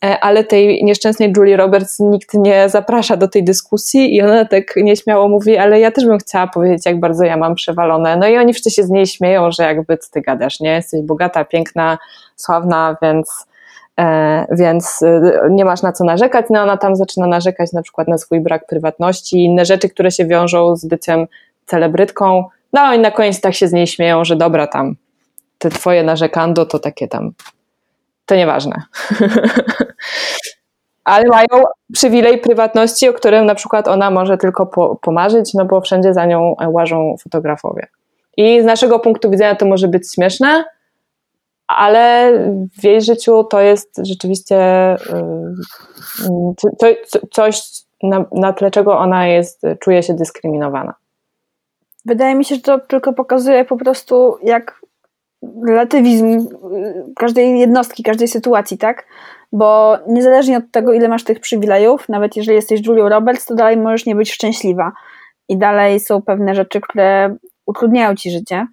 e, 0.06 0.20
ale 0.20 0.44
tej 0.44 0.84
nieszczęsnej 0.84 1.34
Julie 1.38 1.58
Roberts 1.58 2.00
nikt 2.00 2.34
nie 2.34 2.70
zaprasza 2.70 3.18
do 3.18 3.28
tej 3.28 3.44
dyskusji 3.44 4.16
i 4.16 4.22
ona 4.22 4.46
tak 4.46 4.76
nieśmiało 4.76 5.28
mówi, 5.28 5.58
ale 5.58 5.80
ja 5.80 5.92
też 5.92 6.06
bym 6.06 6.18
chciała 6.18 6.48
powiedzieć, 6.48 6.86
jak 6.86 7.00
bardzo 7.00 7.24
ja 7.24 7.38
mam 7.38 7.56
przewalone. 7.56 8.18
No 8.18 8.28
i 8.28 8.38
oni 8.38 8.54
wszyscy 8.54 8.72
się 8.72 8.84
z 8.84 8.90
niej 8.90 9.08
śmieją, 9.08 9.52
że 9.52 9.64
jakby 9.64 9.98
co 9.98 10.12
ty 10.12 10.22
gadasz, 10.22 10.60
nie? 10.60 10.72
Jesteś 10.72 11.02
bogata, 11.02 11.46
piękna, 11.46 11.98
sławna, 12.36 12.98
więc 13.02 13.48
e, 14.00 14.46
więc 14.52 15.02
e, 15.04 15.22
nie 15.50 15.66
masz 15.66 15.82
na 15.82 15.92
co 15.92 16.04
narzekać. 16.04 16.46
No 16.50 16.62
ona 16.62 16.78
tam 16.78 16.96
zaczyna 16.96 17.28
narzekać 17.28 17.74
na 17.74 17.82
przykład 17.82 18.08
na 18.08 18.18
swój 18.18 18.40
brak 18.40 18.68
prywatności 18.68 19.38
i 19.38 19.46
inne 19.46 19.66
rzeczy, 19.66 19.90
które 19.90 20.12
się 20.12 20.26
wiążą 20.26 20.76
z 20.76 20.86
byciem 20.86 21.28
celebrytką. 21.66 22.44
No 22.74 22.94
i 22.94 23.00
na 23.00 23.12
koniec 23.12 23.42
tak 23.42 23.54
się 23.54 23.68
z 23.68 23.74
niej 23.74 23.88
śmieją, 23.88 24.26
że 24.26 24.36
dobra 24.36 24.68
tam, 24.68 24.96
te 25.58 25.70
twoje 25.70 26.04
narzekando 26.04 26.66
to 26.66 26.80
takie 26.80 27.08
tam, 27.08 27.32
to 28.26 28.36
nieważne. 28.36 28.82
Ale 31.04 31.28
mają 31.28 31.64
przywilej 31.94 32.38
prywatności, 32.38 33.10
o 33.10 33.14
którym 33.14 33.46
na 33.46 33.56
przykład 33.56 33.88
ona 33.88 34.12
może 34.12 34.38
tylko 34.38 34.66
po, 34.66 34.96
pomarzyć, 34.96 35.54
no 35.54 35.66
bo 35.66 35.82
wszędzie 35.82 36.14
za 36.14 36.26
nią 36.26 36.56
łażą 36.68 37.16
fotografowie. 37.24 37.88
I 38.38 38.62
z 38.62 38.66
naszego 38.66 39.00
punktu 39.00 39.30
widzenia 39.30 39.56
to 39.56 39.66
może 39.66 39.88
być 39.88 40.14
śmieszne, 40.14 40.66
ale 41.68 42.32
w 42.80 42.84
jej 42.84 43.02
życiu 43.02 43.44
to 43.44 43.62
jest 43.62 44.02
rzeczywiście 44.04 44.56
yy, 46.80 46.96
coś, 47.32 47.62
na, 48.04 48.26
na 48.32 48.54
tle 48.54 48.72
czego 48.72 48.98
ona 48.98 49.28
jest, 49.28 49.62
czuje 49.80 50.04
się 50.04 50.14
dyskryminowana. 50.14 50.94
Wydaje 52.10 52.36
mi 52.36 52.46
się, 52.46 52.56
że 52.56 52.62
to 52.62 52.80
tylko 52.80 53.14
pokazuje 53.14 53.66
po 53.66 53.78
prostu, 53.78 54.38
jak 54.44 54.82
relatywizm 55.68 56.26
y, 56.28 56.46
każdej 57.16 57.60
jednostki, 57.60 58.04
każdej 58.04 58.28
sytuacji, 58.28 58.78
tak? 58.78 59.08
Bo 59.52 59.98
niezależnie 60.08 60.58
od 60.58 60.72
tego, 60.72 60.94
ile 60.94 61.08
masz 61.08 61.24
tych 61.24 61.40
przywilejów, 61.40 62.10
nawet 62.10 62.36
jeżeli 62.36 62.56
jesteś 62.56 62.86
Julią 62.86 63.10
Roberts, 63.10 63.46
to 63.46 63.56
dalej 63.56 63.78
możesz 63.78 64.06
nie 64.06 64.16
być 64.16 64.32
szczęśliwa. 64.32 64.92
I 65.50 65.58
dalej 65.58 66.00
są 66.00 66.22
pewne 66.22 66.56
rzeczy, 66.56 66.82
które 66.82 67.36
utrudniają 67.66 68.16
ci 68.16 68.32
życie. 68.32 68.68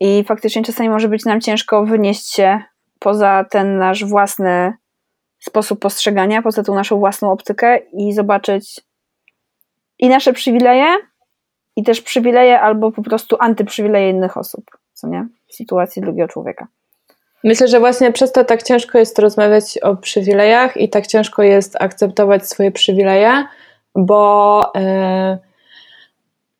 I 0.00 0.24
faktycznie 0.24 0.62
czasami 0.62 0.88
może 0.88 1.08
być 1.08 1.24
nam 1.24 1.40
ciężko 1.40 1.84
wynieść 1.84 2.34
się 2.34 2.62
poza 2.98 3.44
ten 3.50 3.78
nasz 3.78 4.04
własny 4.04 4.72
sposób 5.38 5.80
postrzegania, 5.80 6.42
poza 6.42 6.62
tą 6.62 6.74
naszą 6.74 6.98
własną 6.98 7.32
optykę 7.32 7.78
i 7.78 8.12
zobaczyć 8.12 8.80
i 9.98 10.08
nasze 10.08 10.32
przywileje, 10.32 10.86
i 11.78 11.82
też 11.82 12.00
przywileje 12.00 12.60
albo 12.60 12.92
po 12.92 13.02
prostu 13.02 13.36
antyprzywileje 13.40 14.10
innych 14.10 14.36
osób, 14.36 14.64
co 14.92 15.08
nie? 15.08 15.28
W 15.48 15.54
sytuacji 15.54 16.02
drugiego 16.02 16.28
człowieka. 16.28 16.66
Myślę, 17.44 17.68
że 17.68 17.80
właśnie 17.80 18.12
przez 18.12 18.32
to 18.32 18.44
tak 18.44 18.62
ciężko 18.62 18.98
jest 18.98 19.18
rozmawiać 19.18 19.78
o 19.78 19.96
przywilejach 19.96 20.76
i 20.76 20.88
tak 20.88 21.06
ciężko 21.06 21.42
jest 21.42 21.76
akceptować 21.82 22.48
swoje 22.48 22.70
przywileje, 22.70 23.44
bo 23.94 24.62
yy, 24.74 25.38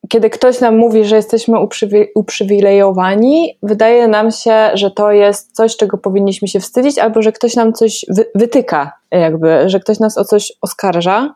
kiedy 0.08 0.30
ktoś 0.30 0.60
nam 0.60 0.76
mówi, 0.76 1.04
że 1.04 1.16
jesteśmy 1.16 1.60
uprzywi 1.60 2.06
uprzywilejowani, 2.14 3.58
wydaje 3.62 4.08
nam 4.08 4.30
się, 4.30 4.70
że 4.74 4.90
to 4.90 5.12
jest 5.12 5.52
coś, 5.52 5.76
czego 5.76 5.98
powinniśmy 5.98 6.48
się 6.48 6.60
wstydzić, 6.60 6.98
albo 6.98 7.22
że 7.22 7.32
ktoś 7.32 7.56
nam 7.56 7.72
coś 7.72 8.04
wy 8.08 8.24
wytyka, 8.34 8.92
jakby, 9.10 9.68
że 9.68 9.80
ktoś 9.80 9.98
nas 10.00 10.18
o 10.18 10.24
coś 10.24 10.52
oskarża. 10.62 11.34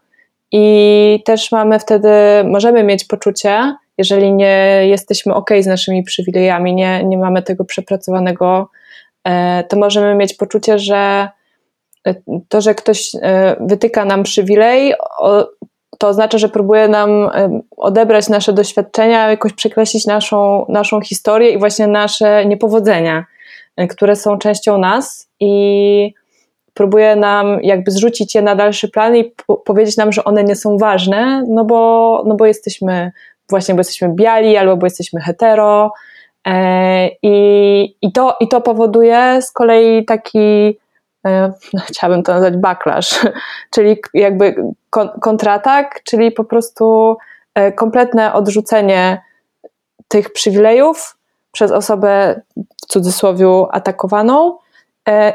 I 0.52 1.22
też 1.24 1.52
mamy 1.52 1.78
wtedy, 1.78 2.08
możemy 2.44 2.84
mieć 2.84 3.04
poczucie, 3.04 3.74
jeżeli 3.98 4.32
nie 4.32 4.82
jesteśmy 4.86 5.34
ok 5.34 5.50
z 5.60 5.66
naszymi 5.66 6.02
przywilejami, 6.02 6.74
nie, 6.74 7.04
nie 7.04 7.18
mamy 7.18 7.42
tego 7.42 7.64
przepracowanego, 7.64 8.70
e, 9.24 9.64
to 9.64 9.76
możemy 9.76 10.14
mieć 10.14 10.34
poczucie, 10.34 10.78
że 10.78 11.28
e, 12.06 12.14
to, 12.48 12.60
że 12.60 12.74
ktoś 12.74 13.14
e, 13.22 13.56
wytyka 13.60 14.04
nam 14.04 14.22
przywilej, 14.22 14.94
to 15.98 16.08
oznacza, 16.08 16.38
że 16.38 16.48
próbuje 16.48 16.88
nam 16.88 17.30
odebrać 17.76 18.28
nasze 18.28 18.52
doświadczenia, 18.52 19.30
jakoś 19.30 19.52
przekreślić 19.52 20.06
naszą, 20.06 20.66
naszą 20.68 21.00
historię 21.00 21.50
i 21.50 21.58
właśnie 21.58 21.86
nasze 21.86 22.46
niepowodzenia, 22.46 23.24
które 23.90 24.16
są 24.16 24.38
częścią 24.38 24.78
nas. 24.78 25.28
I 25.40 26.14
próbuje 26.74 27.16
nam 27.16 27.58
jakby 27.62 27.90
zrzucić 27.90 28.34
je 28.34 28.42
na 28.42 28.54
dalszy 28.54 28.88
plan 28.88 29.16
i 29.16 29.24
po 29.24 29.56
powiedzieć 29.56 29.96
nam, 29.96 30.12
że 30.12 30.24
one 30.24 30.44
nie 30.44 30.56
są 30.56 30.78
ważne, 30.78 31.44
no 31.48 31.64
bo, 31.64 32.22
no 32.26 32.34
bo 32.34 32.46
jesteśmy 32.46 33.12
właśnie, 33.50 33.74
bo 33.74 33.80
jesteśmy 33.80 34.08
biali 34.08 34.56
albo 34.56 34.76
bo 34.76 34.86
jesteśmy 34.86 35.20
hetero 35.20 35.92
e, 36.46 37.08
i, 37.22 37.96
i, 38.02 38.12
to, 38.12 38.36
i 38.40 38.48
to 38.48 38.60
powoduje 38.60 39.38
z 39.42 39.52
kolei 39.52 40.04
taki 40.04 40.78
e, 41.26 41.52
no, 41.74 41.82
chciałabym 41.86 42.22
to 42.22 42.32
nazwać 42.32 42.56
backlash, 42.56 43.26
czyli 43.74 43.96
jakby 44.14 44.54
kontratak, 45.20 46.00
czyli 46.04 46.32
po 46.32 46.44
prostu 46.44 47.16
e, 47.54 47.72
kompletne 47.72 48.32
odrzucenie 48.32 49.22
tych 50.08 50.32
przywilejów 50.32 51.16
przez 51.52 51.70
osobę 51.70 52.40
w 52.56 52.86
cudzysłowie 52.86 53.46
atakowaną 53.70 54.58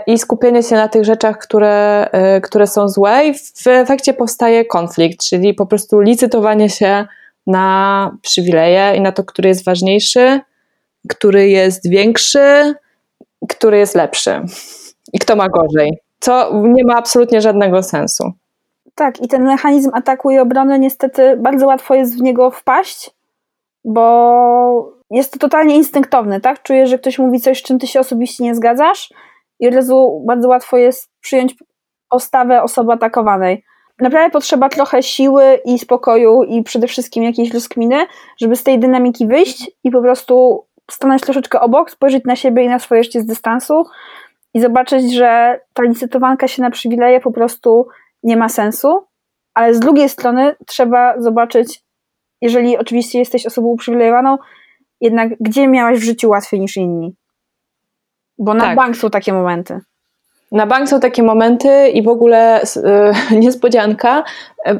i 0.08 0.20
skupienie 0.20 0.64
się 0.64 0.76
na 0.76 0.88
tych 0.88 1.06
rzeczach, 1.06 1.38
które, 1.38 2.08
e, 2.12 2.42
które 2.42 2.68
są 2.68 2.90
złe, 2.90 3.28
i 3.28 3.34
w 3.34 3.68
efekcie 3.68 4.14
powstaje 4.14 4.66
konflikt, 4.66 5.26
czyli 5.30 5.54
po 5.54 5.66
prostu 5.66 6.00
licytowanie 6.00 6.70
się 6.70 7.06
na 7.48 8.18
przywileje 8.22 8.96
i 8.96 9.02
na 9.02 9.12
to, 9.12 9.24
który 9.24 9.50
jest 9.50 9.66
ważniejszy, 9.66 10.42
który 11.10 11.50
jest 11.50 11.90
większy, 11.90 12.74
który 13.50 13.78
jest 13.78 13.96
lepszy 13.96 14.42
i 15.14 15.20
kto 15.20 15.36
ma 15.36 15.48
gorzej. 15.48 15.98
Co 16.20 16.62
nie 16.64 16.84
ma 16.84 16.96
absolutnie 16.96 17.42
żadnego 17.42 17.84
sensu. 17.84 18.32
Tak, 18.96 19.22
i 19.22 19.28
ten 19.28 19.44
mechanizm 19.44 19.92
ataku 19.94 20.32
i 20.32 20.40
obrony 20.40 20.80
niestety 20.80 21.38
bardzo 21.38 21.68
łatwo 21.68 21.96
jest 21.96 22.18
w 22.18 22.22
niego 22.22 22.52
wpaść, 22.52 23.12
bo 23.86 24.98
jest 25.12 25.34
to 25.34 25.40
totalnie 25.40 25.76
instynktowne, 25.76 26.42
tak? 26.42 26.64
Czujesz, 26.64 26.90
że 26.90 27.00
ktoś 27.00 27.20
mówi 27.20 27.40
coś, 27.40 27.60
z 27.60 27.64
czym 27.64 27.80
ty 27.80 27.88
się 27.88 28.00
osobiście 28.00 28.44
nie 28.44 28.56
zgadzasz 28.56 29.10
i 29.60 29.68
od 29.68 29.74
razu 29.74 30.24
bardzo 30.28 30.48
łatwo 30.48 30.78
jest 30.78 31.10
przyjąć 31.22 31.56
postawę 32.10 32.64
osoby 32.64 32.92
atakowanej. 32.92 33.64
Naprawdę 34.00 34.30
potrzeba 34.32 34.70
trochę 34.70 35.04
siły 35.04 35.60
i 35.66 35.80
spokoju 35.80 36.44
i 36.44 36.64
przede 36.64 36.88
wszystkim 36.88 37.24
jakiejś 37.24 37.54
rozkminy, 37.54 38.06
żeby 38.42 38.56
z 38.56 38.64
tej 38.64 38.80
dynamiki 38.80 39.28
wyjść 39.28 39.72
i 39.84 39.92
po 39.92 40.02
prostu 40.02 40.66
stanąć 40.92 41.22
troszeczkę 41.22 41.60
obok, 41.60 41.92
spojrzeć 41.92 42.24
na 42.26 42.36
siebie 42.36 42.64
i 42.64 42.70
na 42.70 42.80
swoje 42.80 43.04
życie 43.04 43.22
z 43.22 43.26
dystansu 43.26 43.84
i 44.54 44.62
zobaczyć, 44.62 45.14
że 45.14 45.60
ta 45.74 45.84
licytowanka 45.84 46.48
się 46.48 46.62
na 46.62 46.72
przywileje 46.72 47.20
po 47.20 47.32
prostu 47.32 47.88
nie 48.24 48.38
ma 48.38 48.50
sensu, 48.50 49.06
ale 49.54 49.74
z 49.74 49.80
drugiej 49.80 50.10
strony 50.10 50.56
trzeba 50.68 51.22
zobaczyć, 51.22 51.82
jeżeli 52.42 52.78
oczywiście 52.78 53.20
jesteś 53.20 53.46
osobą 53.46 53.68
uprzywilejowaną, 53.68 54.38
jednak 55.02 55.30
gdzie 55.40 55.68
miałaś 55.68 56.00
w 56.00 56.04
życiu 56.04 56.30
łatwiej 56.30 56.60
niż 56.60 56.78
inni. 56.78 57.16
Bo 58.40 58.54
na 58.54 58.64
tak. 58.64 58.76
bank 58.76 58.98
są 58.98 59.10
takie 59.10 59.34
momenty. 59.34 59.80
Na 60.52 60.66
bank 60.66 60.90
są 60.90 61.00
takie 61.00 61.24
momenty 61.24 61.90
i 61.90 62.04
w 62.04 62.08
ogóle 62.08 62.62
yy, 63.32 63.40
niespodzianka. 63.44 64.24
E, 64.66 64.80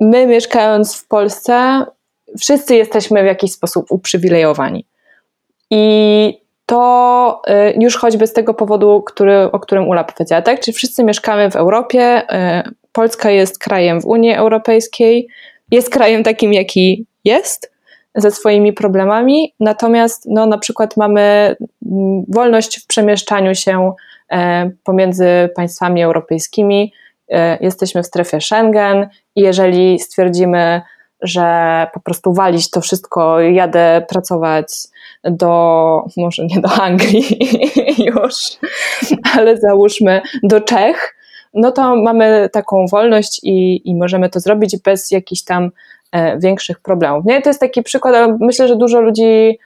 my 0.00 0.26
mieszkając 0.26 0.96
w 0.96 1.08
Polsce, 1.08 1.84
wszyscy 2.40 2.76
jesteśmy 2.76 3.22
w 3.22 3.26
jakiś 3.26 3.52
sposób 3.52 3.86
uprzywilejowani. 3.90 4.86
I 5.70 6.38
to 6.66 7.42
yy, 7.46 7.74
już 7.82 7.96
choćby 7.96 8.26
z 8.26 8.32
tego 8.32 8.54
powodu, 8.54 9.02
który, 9.02 9.42
o 9.52 9.60
którym 9.60 9.88
Ula 9.88 10.04
powiedziała, 10.04 10.42
tak? 10.42 10.60
Czyli 10.60 10.74
wszyscy 10.74 11.04
mieszkamy 11.04 11.50
w 11.50 11.56
Europie, 11.56 12.22
Polska 12.92 13.30
jest 13.30 13.58
krajem 13.58 14.00
w 14.00 14.06
Unii 14.06 14.34
Europejskiej, 14.34 15.28
jest 15.70 15.90
krajem 15.90 16.22
takim, 16.22 16.52
jaki 16.52 17.06
jest, 17.24 17.72
ze 18.14 18.30
swoimi 18.30 18.72
problemami, 18.72 19.54
natomiast 19.60 20.26
no, 20.28 20.46
na 20.46 20.58
przykład 20.58 20.96
mamy 20.96 21.56
mm, 21.86 22.24
wolność 22.28 22.80
w 22.80 22.86
przemieszczaniu 22.86 23.54
się 23.54 23.92
e, 24.32 24.70
pomiędzy 24.84 25.48
państwami 25.56 26.02
europejskimi, 26.02 26.92
e, 27.28 27.58
jesteśmy 27.60 28.02
w 28.02 28.06
strefie 28.06 28.40
Schengen 28.40 29.08
i 29.36 29.40
jeżeli 29.40 29.98
stwierdzimy, 29.98 30.82
że 31.22 31.86
po 31.94 32.00
prostu 32.00 32.32
walić 32.32 32.70
to 32.70 32.80
wszystko, 32.80 33.40
jadę 33.40 34.06
pracować 34.08 34.66
do, 35.24 36.04
może 36.16 36.46
nie 36.46 36.60
do 36.60 36.68
Anglii 36.68 37.24
już, 38.14 38.34
ale 39.34 39.56
załóżmy 39.56 40.22
do 40.42 40.60
Czech, 40.60 41.14
no 41.54 41.72
to 41.72 41.96
mamy 41.96 42.48
taką 42.52 42.86
wolność 42.86 43.40
i, 43.42 43.88
i 43.90 43.96
możemy 43.96 44.28
to 44.28 44.40
zrobić 44.40 44.76
bez 44.84 45.10
jakichś 45.10 45.42
tam 45.42 45.70
większych 46.38 46.80
problemów. 46.80 47.24
Nie? 47.24 47.42
To 47.42 47.50
jest 47.50 47.60
taki 47.60 47.82
przykład, 47.82 48.30
myślę, 48.40 48.68
że 48.68 48.76
dużo 48.76 49.00
ludzi 49.00 49.58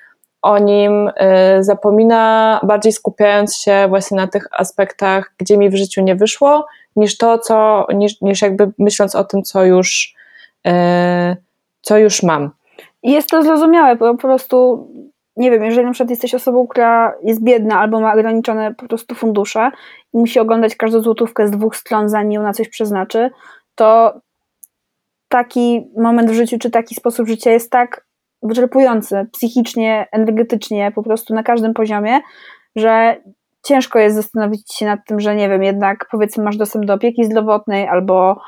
o 0.43 0.59
nim 0.59 1.11
e, 1.17 1.65
zapomina, 1.65 2.61
bardziej 2.63 2.93
skupiając 2.93 3.57
się 3.57 3.87
właśnie 3.89 4.17
na 4.17 4.27
tych 4.27 4.49
aspektach, 4.53 5.35
gdzie 5.39 5.59
mi 5.59 5.71
w 5.71 5.77
życiu 5.77 6.03
nie 6.03 6.17
wyszło, 6.17 6.67
niż 6.97 7.17
to, 7.17 7.39
co, 7.39 7.87
niż, 7.95 8.21
niż 8.21 8.43
jakby 8.43 8.73
myśląc 8.79 9.15
o 9.15 9.25
tym, 9.25 9.43
co 9.43 9.65
już, 9.65 10.15
e, 10.67 11.37
co 11.81 11.99
już 11.99 12.23
mam. 12.23 12.51
Jest 13.03 13.31
to 13.31 13.43
zrozumiałe, 13.43 13.97
bo 13.97 14.15
po 14.15 14.21
prostu 14.21 14.89
nie 15.37 15.51
wiem, 15.51 15.65
jeżeli 15.65 15.87
na 15.87 15.93
przykład 15.93 16.11
jesteś 16.11 16.35
osobą, 16.35 16.67
która 16.67 17.15
jest 17.23 17.43
biedna 17.43 17.81
albo 17.81 18.01
ma 18.01 18.13
ograniczone 18.13 18.75
po 18.75 18.87
prostu 18.89 19.15
fundusze 19.15 19.71
i 20.15 20.19
musi 20.19 20.41
oglądać 20.41 20.77
każdą 20.77 21.01
złotówkę 21.01 21.49
z 21.49 21.51
dwóch 21.51 21.77
stron, 21.77 22.09
zanim 22.09 22.33
ją 22.33 22.43
na 22.43 22.53
coś 22.53 22.69
przeznaczy, 22.69 23.31
to 23.75 24.15
taki 25.35 25.91
moment 25.97 26.31
w 26.31 26.35
życiu, 26.35 26.59
czy 26.59 26.71
taki 26.71 26.95
sposób 26.95 27.29
życia 27.29 27.51
jest 27.51 27.71
tak 27.71 28.07
wyczerpujący 28.43 29.27
psychicznie, 29.33 30.07
energetycznie, 30.13 30.93
po 30.95 31.03
prostu 31.03 31.35
na 31.35 31.43
każdym 31.43 31.75
poziomie, 31.75 32.21
że 32.77 33.17
ciężko 33.63 33.99
jest 33.99 34.17
zastanowić 34.17 34.75
się 34.75 34.87
nad 34.87 35.01
tym, 35.07 35.21
że 35.21 35.37
nie 35.37 35.49
wiem, 35.49 35.63
jednak 35.63 36.09
powiedzmy 36.11 36.45
masz 36.45 36.57
dostęp 36.57 36.85
do 36.85 36.95
opieki 36.95 37.25
zdrowotnej 37.25 37.89
albo 37.89 38.41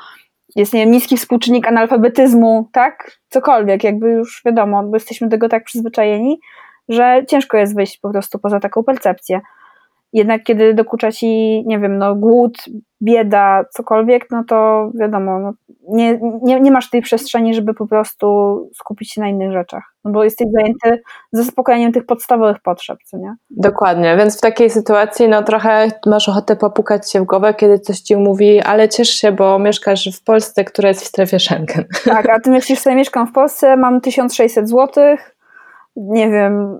jest 0.55 0.73
nie 0.73 0.79
wiem, 0.79 0.91
niski 0.91 1.17
współczynnik 1.17 1.67
analfabetyzmu, 1.67 2.69
tak? 2.73 3.11
Cokolwiek, 3.29 3.83
jakby 3.83 4.09
już 4.09 4.41
wiadomo, 4.45 4.83
bo 4.83 4.95
jesteśmy 4.95 5.27
do 5.27 5.31
tego 5.31 5.49
tak 5.49 5.63
przyzwyczajeni, 5.63 6.39
że 6.89 7.23
ciężko 7.27 7.57
jest 7.57 7.75
wyjść 7.75 7.99
po 7.99 8.09
prostu 8.09 8.39
poza 8.39 8.59
taką 8.59 8.83
percepcję. 8.83 9.41
Jednak 10.13 10.43
kiedy 10.43 10.73
dokucza 10.73 11.11
ci, 11.11 11.27
nie 11.65 11.79
wiem, 11.79 11.97
no 11.97 12.15
głód, 12.15 12.57
bieda, 13.01 13.63
cokolwiek, 13.71 14.27
no 14.31 14.43
to 14.47 14.89
wiadomo, 14.99 15.39
no, 15.39 15.53
nie, 15.89 16.19
nie, 16.43 16.59
nie 16.59 16.71
masz 16.71 16.89
tej 16.89 17.01
przestrzeni, 17.01 17.53
żeby 17.53 17.73
po 17.73 17.87
prostu 17.87 18.27
skupić 18.75 19.13
się 19.13 19.21
na 19.21 19.29
innych 19.29 19.51
rzeczach, 19.51 19.83
no 20.03 20.11
bo 20.11 20.23
jesteś 20.23 20.47
zajęty 20.53 21.03
zaspokajaniem 21.31 21.91
tych 21.91 22.05
podstawowych 22.05 22.57
potrzeb, 22.63 22.97
co 23.05 23.17
nie? 23.17 23.35
Dokładnie, 23.49 24.17
więc 24.17 24.37
w 24.37 24.41
takiej 24.41 24.69
sytuacji 24.69 25.27
no 25.27 25.43
trochę 25.43 25.87
masz 26.05 26.29
ochotę 26.29 26.55
popukać 26.55 27.11
się 27.11 27.21
w 27.21 27.25
głowę, 27.25 27.53
kiedy 27.53 27.79
coś 27.79 27.99
ci 27.99 28.15
mówi, 28.15 28.61
ale 28.61 28.89
ciesz 28.89 29.09
się, 29.09 29.31
bo 29.31 29.59
mieszkasz 29.59 30.09
w 30.19 30.23
Polsce, 30.23 30.63
która 30.63 30.89
jest 30.89 31.01
w 31.01 31.07
strefie 31.07 31.39
Schengen. 31.39 31.85
Tak, 32.05 32.29
a 32.29 32.39
ty 32.39 32.49
myślisz 32.49 32.79
sobie, 32.79 32.95
mieszkam 32.95 33.27
w 33.27 33.31
Polsce, 33.31 33.77
mam 33.77 34.01
1600 34.01 34.69
złotych, 34.69 35.35
nie 35.95 36.29
wiem. 36.29 36.79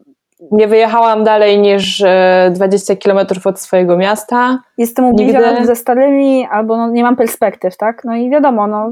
Nie 0.52 0.68
wyjechałam 0.68 1.24
dalej 1.24 1.60
niż 1.60 2.04
20 2.52 2.94
e, 2.94 2.98
kilometrów 2.98 3.48
od 3.48 3.60
swojego 3.60 3.98
miasta. 3.98 4.60
Jestem 4.78 5.06
ubliżona 5.06 5.66
ze 5.66 5.76
starymi, 5.76 6.48
albo 6.52 6.78
no, 6.78 6.90
nie 6.90 7.04
mam 7.04 7.16
perspektyw, 7.16 7.78
tak? 7.78 8.02
No 8.04 8.16
i 8.16 8.30
wiadomo, 8.30 8.68
no, 8.68 8.92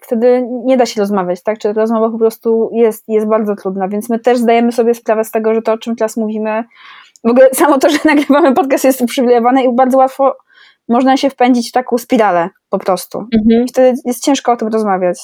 wtedy 0.00 0.46
nie 0.64 0.76
da 0.76 0.86
się 0.86 1.00
rozmawiać, 1.00 1.42
tak? 1.42 1.58
Czy 1.58 1.72
rozmowa 1.72 2.10
po 2.10 2.18
prostu 2.18 2.70
jest, 2.72 3.04
jest 3.08 3.26
bardzo 3.26 3.56
trudna, 3.56 3.88
więc 3.88 4.10
my 4.10 4.18
też 4.18 4.38
zdajemy 4.38 4.72
sobie 4.72 4.94
sprawę 4.94 5.24
z 5.24 5.30
tego, 5.30 5.54
że 5.54 5.62
to, 5.62 5.72
o 5.72 5.78
czym 5.78 5.96
teraz 5.96 6.16
mówimy, 6.16 6.64
w 7.24 7.30
ogóle 7.30 7.48
samo 7.60 7.78
to, 7.78 7.90
że 7.90 7.98
nagrywamy 8.04 8.54
podcast 8.54 8.84
jest 8.84 9.00
uprzywilejowane 9.00 9.64
i 9.64 9.74
bardzo 9.74 9.98
łatwo 9.98 10.36
można 10.88 11.16
się 11.16 11.30
wpędzić 11.30 11.68
w 11.68 11.72
taką 11.72 11.98
spiralę 11.98 12.48
po 12.70 12.78
prostu. 12.78 13.18
Mhm. 13.18 13.66
Wtedy 13.68 13.98
jest 14.04 14.24
ciężko 14.24 14.52
o 14.52 14.56
tym 14.56 14.68
rozmawiać. 14.68 15.18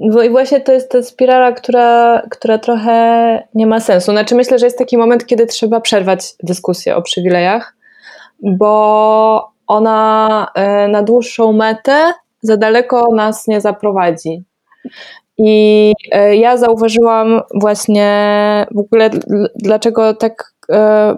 No 0.00 0.22
i 0.22 0.30
właśnie 0.30 0.60
to 0.60 0.72
jest 0.72 0.90
ta 0.90 1.02
spirala, 1.02 1.52
która, 1.52 2.22
która 2.30 2.58
trochę 2.58 3.48
nie 3.54 3.66
ma 3.66 3.80
sensu. 3.80 4.12
Znaczy 4.12 4.34
myślę, 4.34 4.58
że 4.58 4.66
jest 4.66 4.78
taki 4.78 4.98
moment, 4.98 5.26
kiedy 5.26 5.46
trzeba 5.46 5.80
przerwać 5.80 6.34
dyskusję 6.42 6.96
o 6.96 7.02
przywilejach, 7.02 7.76
bo 8.42 9.52
ona 9.66 10.46
e, 10.54 10.88
na 10.88 11.02
dłuższą 11.02 11.52
metę 11.52 12.12
za 12.42 12.56
daleko 12.56 13.14
nas 13.14 13.46
nie 13.46 13.60
zaprowadzi. 13.60 14.44
I 15.38 15.92
e, 16.12 16.36
ja 16.36 16.56
zauważyłam 16.56 17.40
właśnie 17.54 18.66
w 18.74 18.78
ogóle, 18.78 19.10
dlaczego 19.54 20.14
tak 20.14 20.52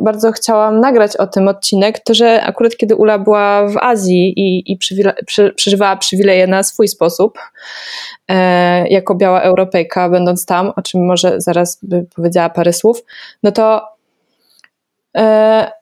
bardzo 0.01 0.33
chciałam 0.33 0.81
nagrać 0.81 1.17
o 1.17 1.27
tym 1.27 1.49
odcinek, 1.49 2.01
to 2.05 2.15
że 2.15 2.43
akurat 2.43 2.77
kiedy 2.77 2.97
Ula 2.97 3.19
była 3.19 3.69
w 3.69 3.77
Azji 3.77 4.33
i, 4.37 4.73
i 4.73 4.79
przeżywała 5.57 5.97
przywileje 5.97 6.47
na 6.47 6.63
swój 6.63 6.89
sposób, 6.89 7.39
e, 8.29 8.89
jako 8.89 9.15
biała 9.15 9.41
Europejka, 9.43 10.09
będąc 10.09 10.47
tam, 10.47 10.73
o 10.77 10.83
czym 10.83 11.07
może 11.07 11.41
zaraz 11.41 11.79
by 11.83 12.07
powiedziała 12.17 12.51
parę 12.51 12.73
słów, 12.73 13.05
no 13.43 13.53
to 13.53 13.99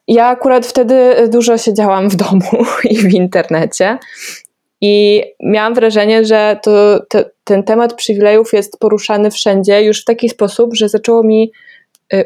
ja 0.07 0.27
akurat 0.27 0.65
wtedy 0.65 1.27
dużo 1.29 1.57
siedziałam 1.57 2.09
w 2.09 2.15
domu 2.15 2.65
i 2.89 2.97
w 2.97 3.13
internecie 3.13 3.97
i 4.81 5.23
miałam 5.43 5.73
wrażenie, 5.73 6.25
że 6.25 6.59
to, 6.63 6.99
to, 7.09 7.19
ten 7.43 7.63
temat 7.63 7.93
przywilejów 7.93 8.53
jest 8.53 8.79
poruszany 8.79 9.31
wszędzie 9.31 9.83
już 9.83 10.01
w 10.01 10.05
taki 10.05 10.29
sposób, 10.29 10.75
że 10.75 10.89
zaczęło 10.89 11.23
mi 11.23 11.51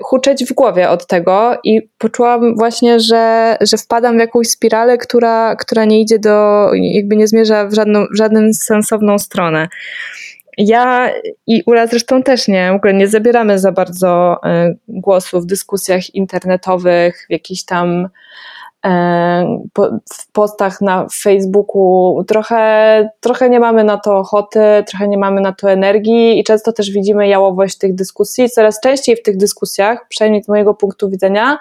huczeć 0.03 0.45
w 0.45 0.53
głowie 0.53 0.89
od 0.89 1.07
tego 1.07 1.57
i 1.63 1.81
poczułam 1.97 2.55
właśnie, 2.55 2.99
że, 2.99 3.57
że 3.61 3.77
wpadam 3.77 4.15
w 4.15 4.19
jakąś 4.19 4.47
spiralę, 4.47 4.97
która, 4.97 5.55
która 5.55 5.85
nie 5.85 6.01
idzie 6.01 6.19
do, 6.19 6.69
jakby 6.73 7.15
nie 7.15 7.27
zmierza 7.27 7.67
w 7.67 7.73
żadną, 7.73 8.05
w 8.13 8.17
żadną 8.17 8.53
sensowną 8.53 9.19
stronę. 9.19 9.67
Ja 10.57 11.11
i 11.47 11.63
Ula 11.65 11.87
zresztą 11.87 12.23
też 12.23 12.47
nie, 12.47 12.71
w 12.71 12.75
ogóle 12.75 12.93
nie 12.93 13.07
zabieramy 13.07 13.59
za 13.59 13.71
bardzo 13.71 14.39
y, 14.45 14.77
głosu 14.87 15.41
w 15.41 15.45
dyskusjach 15.45 16.15
internetowych, 16.15 17.25
w 17.29 17.31
jakichś 17.31 17.63
tam 17.63 18.09
w 20.13 20.31
postach 20.31 20.81
na 20.81 21.07
Facebooku 21.13 22.23
trochę, 22.27 23.09
trochę 23.19 23.49
nie 23.49 23.59
mamy 23.59 23.83
na 23.83 23.97
to 23.97 24.17
ochoty, 24.17 24.59
trochę 24.87 25.07
nie 25.07 25.17
mamy 25.17 25.41
na 25.41 25.53
to 25.53 25.71
energii 25.71 26.39
i 26.39 26.43
często 26.43 26.73
też 26.73 26.91
widzimy 26.91 27.27
jałowość 27.27 27.77
tych 27.77 27.95
dyskusji. 27.95 28.49
Coraz 28.49 28.79
częściej 28.79 29.15
w 29.15 29.21
tych 29.21 29.37
dyskusjach, 29.37 30.07
przynajmniej 30.09 30.43
z 30.43 30.47
mojego 30.47 30.73
punktu 30.73 31.09
widzenia, 31.09 31.57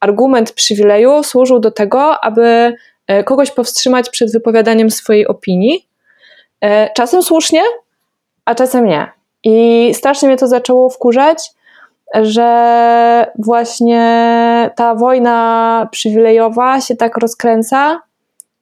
argument 0.00 0.52
przywileju 0.52 1.22
służył 1.22 1.58
do 1.58 1.70
tego, 1.70 2.24
aby 2.24 2.74
e, 3.06 3.24
kogoś 3.24 3.50
powstrzymać 3.50 4.10
przed 4.10 4.32
wypowiadaniem 4.32 4.90
swojej 4.90 5.26
opinii. 5.26 5.88
E, 6.60 6.90
czasem 6.96 7.22
słusznie, 7.22 7.62
a 8.44 8.54
czasem 8.54 8.86
nie. 8.86 9.10
I 9.44 9.90
strasznie 9.94 10.28
mnie 10.28 10.36
to 10.36 10.48
zaczęło 10.48 10.90
wkurzać, 10.90 11.50
że 12.14 13.26
właśnie 13.38 14.00
ta 14.76 14.94
wojna 14.94 15.88
przywilejowa 15.92 16.80
się 16.80 16.96
tak 16.96 17.16
rozkręca 17.16 18.02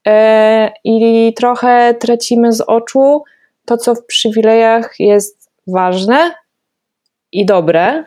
e, 0.06 0.72
i 0.84 1.32
trochę 1.36 1.94
tracimy 1.94 2.52
z 2.52 2.60
oczu 2.60 3.22
to, 3.64 3.76
co 3.76 3.94
w 3.94 4.06
przywilejach 4.06 4.94
jest 4.98 5.50
ważne 5.66 6.34
i 7.32 7.46
dobre, 7.46 8.04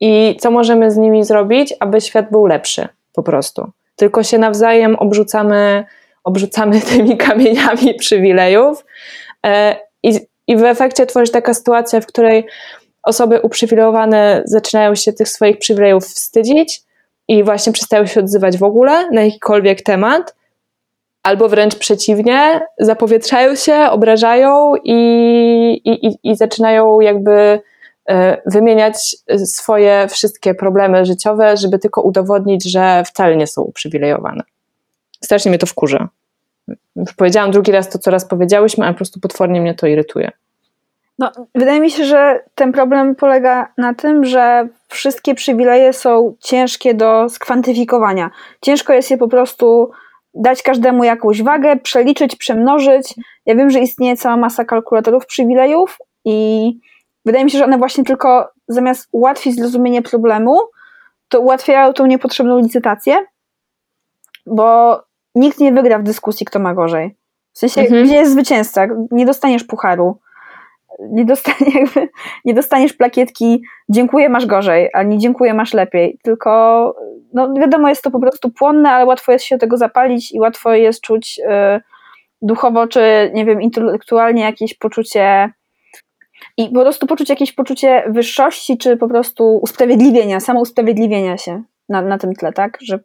i 0.00 0.36
co 0.40 0.50
możemy 0.50 0.90
z 0.90 0.96
nimi 0.96 1.24
zrobić, 1.24 1.74
aby 1.80 2.00
świat 2.00 2.30
był 2.30 2.46
lepszy 2.46 2.88
po 3.12 3.22
prostu. 3.22 3.70
Tylko 3.96 4.22
się 4.22 4.38
nawzajem 4.38 4.96
obrzucamy, 4.96 5.84
obrzucamy 6.24 6.80
tymi 6.96 7.16
kamieniami 7.16 7.94
przywilejów 7.94 8.84
e, 9.46 9.76
i, 10.02 10.20
i 10.46 10.56
w 10.56 10.64
efekcie 10.64 11.06
tworzy 11.06 11.32
taka 11.32 11.54
sytuacja, 11.54 12.00
w 12.00 12.06
której 12.06 12.46
osoby 13.06 13.40
uprzywilejowane 13.40 14.42
zaczynają 14.44 14.94
się 14.94 15.12
tych 15.12 15.28
swoich 15.28 15.58
przywilejów 15.58 16.04
wstydzić 16.04 16.82
i 17.28 17.44
właśnie 17.44 17.72
przestają 17.72 18.06
się 18.06 18.20
odzywać 18.20 18.58
w 18.58 18.62
ogóle 18.62 19.10
na 19.10 19.22
jakikolwiek 19.22 19.82
temat, 19.82 20.34
albo 21.22 21.48
wręcz 21.48 21.74
przeciwnie, 21.74 22.60
zapowietrzają 22.78 23.54
się, 23.54 23.74
obrażają 23.74 24.74
i, 24.84 24.94
i, 25.84 26.30
i 26.30 26.36
zaczynają 26.36 27.00
jakby 27.00 27.60
e, 28.08 28.42
wymieniać 28.46 29.16
swoje 29.44 30.06
wszystkie 30.08 30.54
problemy 30.54 31.04
życiowe, 31.04 31.56
żeby 31.56 31.78
tylko 31.78 32.02
udowodnić, 32.02 32.70
że 32.70 33.02
wcale 33.06 33.36
nie 33.36 33.46
są 33.46 33.62
uprzywilejowane. 33.62 34.42
Strasznie 35.24 35.50
mnie 35.50 35.58
to 35.58 35.66
wkurza. 35.66 36.08
Już 36.96 37.14
powiedziałam 37.16 37.50
drugi 37.50 37.72
raz 37.72 37.88
to, 37.88 37.98
co 37.98 38.10
raz 38.10 38.24
powiedziałyśmy, 38.24 38.84
ale 38.84 38.94
po 38.94 38.98
prostu 38.98 39.20
potwornie 39.20 39.60
mnie 39.60 39.74
to 39.74 39.86
irytuje. 39.86 40.30
No, 41.18 41.32
wydaje 41.54 41.80
mi 41.80 41.90
się, 41.90 42.04
że 42.04 42.44
ten 42.54 42.72
problem 42.72 43.14
polega 43.14 43.72
na 43.78 43.94
tym, 43.94 44.24
że 44.24 44.68
wszystkie 44.88 45.34
przywileje 45.34 45.92
są 45.92 46.34
ciężkie 46.40 46.94
do 46.94 47.28
skwantyfikowania. 47.28 48.30
Ciężko 48.60 48.92
jest 48.92 49.10
je 49.10 49.18
po 49.18 49.28
prostu 49.28 49.90
dać 50.34 50.62
każdemu 50.62 51.04
jakąś 51.04 51.42
wagę, 51.42 51.76
przeliczyć, 51.76 52.36
przemnożyć. 52.36 53.14
Ja 53.46 53.54
wiem, 53.54 53.70
że 53.70 53.80
istnieje 53.80 54.16
cała 54.16 54.36
masa 54.36 54.64
kalkulatorów 54.64 55.26
przywilejów 55.26 55.98
i 56.24 56.70
wydaje 57.24 57.44
mi 57.44 57.50
się, 57.50 57.58
że 57.58 57.64
one 57.64 57.78
właśnie 57.78 58.04
tylko 58.04 58.48
zamiast 58.68 59.08
ułatwić 59.12 59.56
zrozumienie 59.56 60.02
problemu, 60.02 60.60
to 61.28 61.40
ułatwiają 61.40 61.92
tą 61.92 62.06
niepotrzebną 62.06 62.58
licytację, 62.58 63.26
bo 64.46 65.00
nikt 65.34 65.60
nie 65.60 65.72
wygra 65.72 65.98
w 65.98 66.02
dyskusji, 66.02 66.46
kto 66.46 66.58
ma 66.58 66.74
gorzej. 66.74 67.16
W 67.52 67.58
sensie, 67.58 67.80
mhm. 67.80 68.04
gdzie 68.04 68.14
jest 68.14 68.32
zwycięzca? 68.32 68.86
Nie 69.10 69.26
dostaniesz 69.26 69.64
pucharu 69.64 70.18
nie, 70.98 71.24
dostanie, 71.24 71.70
jakby, 71.80 72.08
nie 72.44 72.54
dostaniesz 72.54 72.92
plakietki 72.92 73.62
dziękuję, 73.88 74.28
masz 74.28 74.46
gorzej, 74.46 74.90
a 74.92 75.02
nie 75.02 75.18
dziękuję, 75.18 75.54
masz 75.54 75.74
lepiej. 75.74 76.18
Tylko, 76.22 76.94
no 77.34 77.54
wiadomo, 77.54 77.88
jest 77.88 78.02
to 78.02 78.10
po 78.10 78.20
prostu 78.20 78.50
płonne, 78.50 78.90
ale 78.90 79.06
łatwo 79.06 79.32
jest 79.32 79.44
się 79.44 79.58
tego 79.58 79.76
zapalić 79.76 80.32
i 80.32 80.40
łatwo 80.40 80.72
jest 80.72 81.00
czuć 81.00 81.38
y, 81.38 81.80
duchowo, 82.42 82.86
czy 82.86 83.30
nie 83.34 83.44
wiem, 83.44 83.62
intelektualnie 83.62 84.42
jakieś 84.42 84.74
poczucie 84.74 85.52
i 86.56 86.68
po 86.68 86.80
prostu 86.80 87.06
poczuć 87.06 87.30
jakieś 87.30 87.52
poczucie 87.52 88.04
wyższości, 88.08 88.78
czy 88.78 88.96
po 88.96 89.08
prostu 89.08 89.58
usprawiedliwienia, 89.62 90.40
samo 90.40 90.60
usprawiedliwienia 90.60 91.38
się 91.38 91.62
na, 91.88 92.02
na 92.02 92.18
tym 92.18 92.34
tle, 92.34 92.52
tak? 92.52 92.78
Że 92.80 92.98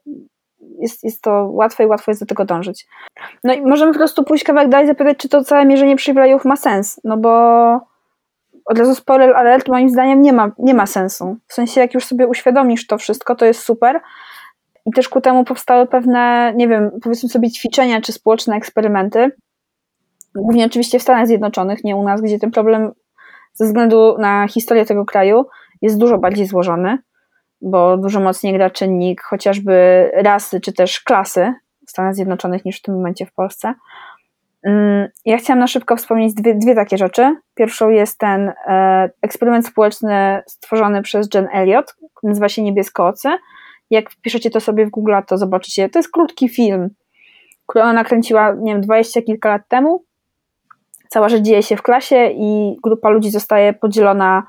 jest, 0.82 1.04
jest 1.04 1.22
to 1.22 1.48
łatwe 1.52 1.84
i 1.84 1.88
łatwo 1.88 2.12
jest 2.12 2.22
do 2.22 2.26
tego 2.26 2.46
dążyć. 2.46 2.88
No 3.44 3.54
i 3.54 3.62
możemy 3.62 3.92
po 3.92 3.98
prostu 3.98 4.24
pójść 4.24 4.44
kawałek 4.44 4.70
dalej 4.70 4.88
zapytać, 4.88 5.18
czy 5.18 5.30
to 5.30 5.44
całe 5.44 5.66
mierzenie 5.66 5.96
przywilejów 5.96 6.46
ma 6.46 6.56
sens, 6.56 7.02
no 7.04 7.18
bo 7.18 7.32
od 8.66 8.80
razu 8.80 8.96
spoiler 8.96 9.36
alert, 9.36 9.68
moim 9.68 9.90
zdaniem 9.90 10.22
nie 10.22 10.34
ma, 10.34 10.52
nie 10.60 10.74
ma 10.74 10.86
sensu. 10.86 11.38
W 11.48 11.54
sensie, 11.54 11.82
jak 11.82 11.94
już 11.94 12.06
sobie 12.06 12.28
uświadomisz 12.28 12.88
to 12.88 12.98
wszystko, 12.98 13.36
to 13.36 13.46
jest 13.46 13.64
super. 13.64 14.02
I 14.86 14.92
też 14.92 15.10
ku 15.10 15.22
temu 15.22 15.44
powstały 15.44 15.88
pewne, 15.88 16.54
nie 16.56 16.68
wiem, 16.68 16.92
powiedzmy 17.04 17.30
sobie 17.30 17.52
ćwiczenia 17.52 18.02
czy 18.02 18.12
społeczne 18.12 18.56
eksperymenty. 18.56 19.32
Głównie 20.36 20.66
oczywiście 20.66 21.00
w 21.00 21.02
Stanach 21.02 21.28
Zjednoczonych, 21.28 21.84
nie 21.84 21.96
u 21.96 22.04
nas, 22.04 22.22
gdzie 22.22 22.40
ten 22.40 22.52
problem 22.52 22.92
ze 23.54 23.66
względu 23.66 24.18
na 24.20 24.48
historię 24.48 24.86
tego 24.86 25.06
kraju 25.06 25.46
jest 25.82 25.98
dużo 25.98 26.18
bardziej 26.18 26.48
złożony, 26.48 26.98
bo 27.62 27.98
dużo 27.98 28.20
mocniej 28.20 28.54
gra 28.54 28.70
czynnik 28.70 29.22
chociażby 29.22 29.74
rasy 30.14 30.62
czy 30.62 30.74
też 30.74 31.00
klasy 31.00 31.54
w 31.88 31.92
Stanach 31.92 32.16
Zjednoczonych 32.16 32.66
niż 32.66 32.80
w 32.80 32.82
tym 32.82 32.96
momencie 32.96 33.26
w 33.26 33.34
Polsce. 33.34 33.74
Mm, 34.64 35.08
ja 35.26 35.38
chciałam 35.38 35.60
na 35.60 35.68
szybko 35.68 35.96
wspomnieć 35.96 36.34
dwie, 36.34 36.56
dwie 36.56 36.76
takie 36.76 36.98
rzeczy. 36.98 37.36
Pierwszą 37.56 37.90
jest 37.90 38.18
ten 38.18 38.54
e, 38.68 39.10
eksperyment 39.22 39.68
społeczny 39.68 40.44
stworzony 40.48 41.02
przez 41.02 41.30
Jen 41.34 41.48
Elliot, 41.54 41.96
nazywa 42.24 42.50
się 42.50 42.62
Niebieskoocy. 42.62 43.30
Jak 43.90 44.10
wpiszecie 44.10 44.50
to 44.50 44.60
sobie 44.60 44.86
w 44.86 44.90
Google, 44.90 45.14
to 45.28 45.38
zobaczycie. 45.38 45.90
To 45.90 46.00
jest 46.00 46.12
krótki 46.12 46.50
film, 46.50 46.90
który 47.66 47.84
ona 47.84 47.94
nakręciła, 47.94 48.56
nie 48.60 48.74
wiem, 48.74 48.82
dwadzieścia 48.82 49.22
kilka 49.22 49.50
lat 49.50 49.62
temu. 49.68 50.06
Cała 51.10 51.30
rzecz 51.30 51.42
dzieje 51.42 51.64
się 51.64 51.78
w 51.78 51.82
klasie 51.82 52.30
i 52.34 52.78
grupa 52.84 53.10
ludzi 53.10 53.32
zostaje 53.32 53.74
podzielona 53.74 54.44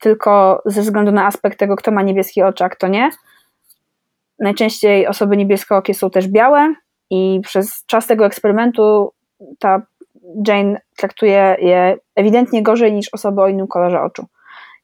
tylko 0.00 0.62
ze 0.66 0.82
względu 0.82 1.12
na 1.12 1.26
aspekt 1.26 1.58
tego, 1.58 1.76
kto 1.76 1.90
ma 1.90 2.02
niebieskie 2.02 2.46
oczy, 2.46 2.64
a 2.64 2.68
kto 2.68 2.88
nie. 2.88 3.10
Najczęściej 4.38 5.06
osoby 5.06 5.36
niebieskookie 5.36 5.94
są 5.94 6.10
też 6.10 6.28
białe 6.28 6.74
i 7.10 7.40
przez 7.44 7.86
czas 7.86 8.06
tego 8.06 8.26
eksperymentu 8.26 9.12
ta 9.58 9.82
Jane 10.46 10.80
traktuje 10.96 11.56
je 11.60 11.98
ewidentnie 12.14 12.62
gorzej 12.62 12.92
niż 12.92 13.08
osoby 13.12 13.42
o 13.42 13.48
innym 13.48 13.66
kolorze 13.66 14.02
oczu. 14.02 14.26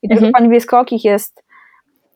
I 0.02 0.08
ta 0.08 0.14
mhm. 0.14 0.32
grupa 0.32 0.44
niebieskookich 0.44 1.04
jest 1.04 1.44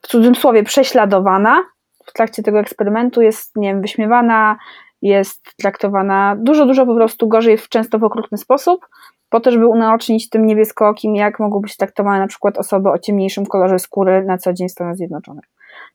w 0.02 0.06
cudzysłowie 0.06 0.62
prześladowana 0.62 1.64
w 2.06 2.12
trakcie 2.12 2.42
tego 2.42 2.60
eksperymentu, 2.60 3.22
jest, 3.22 3.56
nie 3.56 3.68
wiem, 3.68 3.82
wyśmiewana, 3.82 4.58
jest 5.02 5.56
traktowana 5.56 6.36
dużo, 6.38 6.66
dużo 6.66 6.86
po 6.86 6.94
prostu 6.94 7.28
gorzej, 7.28 7.58
w, 7.58 7.68
często 7.68 7.98
w 7.98 8.04
okrutny 8.04 8.38
sposób, 8.38 8.86
po 9.28 9.40
to, 9.40 9.50
żeby 9.50 9.66
unaocznić 9.66 10.28
tym 10.28 10.46
niebieskookim, 10.46 11.16
jak 11.16 11.40
mogą 11.40 11.60
być 11.60 11.76
traktowane 11.76 12.18
na 12.18 12.26
przykład 12.26 12.58
osoby 12.58 12.90
o 12.90 12.98
ciemniejszym 12.98 13.46
kolorze 13.46 13.78
skóry 13.78 14.24
na 14.24 14.38
co 14.38 14.52
dzień 14.52 14.68
w 14.68 14.72
Stanach 14.72 14.96
Zjednoczonych. 14.96 15.44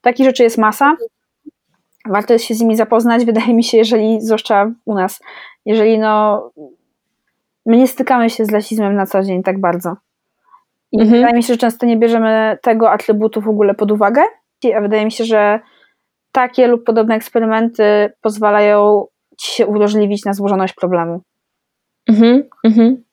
Takich 0.01 0.25
rzeczy 0.25 0.43
jest 0.43 0.57
masa. 0.57 0.95
Warto 2.09 2.33
jest 2.33 2.45
się 2.45 2.55
z 2.55 2.61
nimi 2.61 2.75
zapoznać, 2.75 3.25
wydaje 3.31 3.53
mi 3.53 3.63
się, 3.63 3.77
jeżeli, 3.77 4.21
zwłaszcza 4.21 4.71
u 4.85 4.93
nas, 4.95 5.19
jeżeli 5.65 5.99
no, 5.99 6.51
my 7.65 7.77
nie 7.77 7.87
stykamy 7.87 8.29
się 8.29 8.45
z 8.45 8.51
rasizmem 8.51 8.95
na 8.95 9.05
co 9.05 9.23
dzień 9.23 9.43
tak 9.43 9.59
bardzo. 9.59 9.95
I 10.91 11.01
mhm. 11.01 11.17
wydaje 11.17 11.35
mi 11.35 11.43
się, 11.43 11.53
że 11.53 11.57
często 11.57 11.85
nie 11.85 11.97
bierzemy 11.97 12.57
tego 12.61 12.91
atrybutu 12.91 13.41
w 13.41 13.49
ogóle 13.49 13.73
pod 13.73 13.91
uwagę, 13.91 14.21
a 14.77 14.81
wydaje 14.81 15.05
mi 15.05 15.11
się, 15.11 15.25
że 15.25 15.59
takie 16.31 16.67
lub 16.67 16.83
podobne 16.83 17.15
eksperymenty 17.15 18.13
pozwalają 18.21 19.05
ci 19.37 19.51
się 19.51 19.67
uwrażliwić 19.67 20.25
na 20.25 20.33
złożoność 20.33 20.73
problemu. 20.73 21.21
Mhm, 22.09 22.43
mhm. 22.63 23.03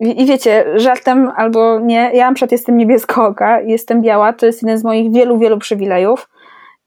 I, 0.00 0.26
wiecie, 0.26 0.64
żartem 0.76 1.32
albo 1.36 1.80
nie, 1.80 2.10
ja 2.14 2.28
na 2.28 2.34
przykład 2.34 2.52
jestem 2.52 2.76
niebieskooka, 2.76 3.60
jestem 3.60 4.02
biała, 4.02 4.32
to 4.32 4.46
jest 4.46 4.62
jeden 4.62 4.78
z 4.78 4.84
moich 4.84 5.12
wielu, 5.12 5.38
wielu 5.38 5.58
przywilejów 5.58 6.28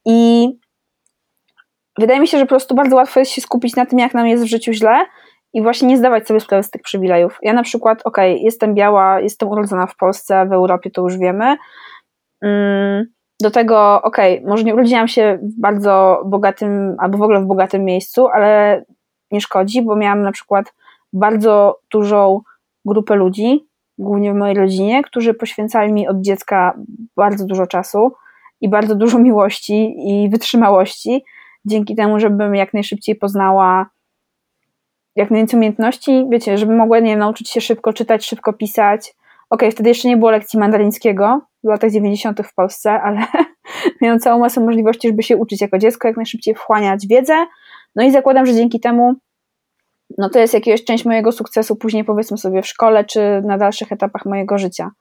i 0.06 0.50
wydaje 2.00 2.20
mi 2.20 2.28
się, 2.28 2.38
że 2.38 2.46
po 2.46 2.50
prostu 2.50 2.76
bardzo 2.76 2.96
łatwo 2.96 3.20
jest 3.20 3.32
się 3.32 3.42
skupić 3.42 3.76
na 3.76 3.86
tym, 3.86 4.00
jak 4.00 4.14
nam 4.14 4.28
jest 4.28 4.44
w 4.44 4.48
życiu 4.48 4.74
źle 4.74 5.06
i 5.54 5.62
właśnie 5.62 5.88
nie 5.88 5.98
zdawać 5.98 6.28
sobie 6.28 6.40
sprawy 6.40 6.64
z 6.64 6.70
tych 6.70 6.82
przywilejów. 6.82 7.38
Ja 7.42 7.54
na 7.54 7.64
przykład, 7.64 8.02
okej, 8.06 8.34
okay, 8.34 8.44
jestem 8.44 8.76
biała, 8.76 9.20
jestem 9.20 9.50
urodzona 9.50 9.88
w 9.88 9.96
Polsce, 9.96 10.46
w 10.46 10.54
Europie 10.54 10.92
to 10.92 11.02
już 11.02 11.18
wiemy. 11.18 11.58
Mm, 12.42 13.06
do 13.42 13.52
tego, 13.52 14.02
okej, 14.02 14.38
okay, 14.40 14.50
może 14.50 14.64
nie 14.64 14.74
urodziłam 14.74 15.08
się 15.08 15.40
w 15.42 15.60
bardzo 15.60 16.24
bogatym, 16.26 16.96
albo 17.00 17.18
w 17.18 17.22
ogóle 17.22 17.42
w 17.42 17.46
bogatym 17.46 17.86
miejscu, 17.86 18.28
ale 18.28 18.84
nie 19.32 19.42
szkodzi, 19.42 19.82
bo 19.82 19.96
miałam 19.96 20.22
na 20.22 20.32
przykład 20.32 20.74
bardzo 21.14 21.80
dużą 21.92 22.42
grupę 22.86 23.16
ludzi, 23.16 23.68
głównie 23.98 24.34
w 24.34 24.36
mojej 24.36 24.56
rodzinie, 24.56 25.04
którzy 25.04 25.34
poświęcali 25.34 25.94
mi 25.94 26.08
od 26.08 26.22
dziecka 26.22 26.80
bardzo 27.16 27.46
dużo 27.46 27.68
czasu 27.68 28.12
i 28.62 28.70
bardzo 28.70 28.96
dużo 28.96 29.20
miłości 29.20 29.96
i 29.98 30.30
wytrzymałości, 30.30 31.24
dzięki 31.66 31.96
temu, 31.96 32.20
żebym 32.20 32.56
jak 32.56 32.74
najszybciej 32.74 33.16
poznała 33.16 33.90
jak 35.16 35.32
najwięcej 35.32 35.58
umiejętności, 35.58 36.26
wiecie, 36.30 36.58
żeby 36.58 36.76
mogła, 36.76 37.00
nie 37.00 37.18
nauczyć 37.18 37.50
się 37.50 37.62
szybko 37.62 37.94
czytać, 37.94 38.26
szybko 38.26 38.54
pisać. 38.54 39.02
Okej, 39.50 39.68
okay, 39.68 39.72
wtedy 39.72 39.90
jeszcze 39.90 40.08
nie 40.08 40.18
było 40.18 40.32
lekcji 40.32 40.60
mandaryńskiego 40.60 41.42
w 41.64 41.68
latach 41.68 41.92
90. 41.92 42.42
w 42.42 42.54
Polsce, 42.54 43.02
ale 43.02 43.20
miałam 44.02 44.20
całą 44.20 44.40
masę 44.40 44.62
możliwości, 44.62 45.08
żeby 45.08 45.24
się 45.24 45.38
uczyć 45.38 45.62
jako 45.62 45.78
dziecko, 45.78 46.08
jak 46.08 46.18
najszybciej 46.18 46.56
wchłaniać 46.56 47.08
wiedzę. 47.08 47.46
No 47.96 48.04
i 48.04 48.12
zakładam, 48.12 48.46
że 48.46 48.54
dzięki 48.54 48.80
temu 48.80 49.16
no 50.18 50.30
to 50.30 50.40
jest 50.40 50.54
jakaś 50.54 50.84
część 50.84 51.06
mojego 51.06 51.32
sukcesu 51.32 51.76
później 51.76 52.04
powiedzmy 52.04 52.38
sobie 52.38 52.62
w 52.62 52.68
szkole, 52.68 53.06
czy 53.06 53.42
na 53.46 53.58
dalszych 53.58 53.92
etapach 53.92 54.26
mojego 54.26 54.58
życia, 54.58 54.92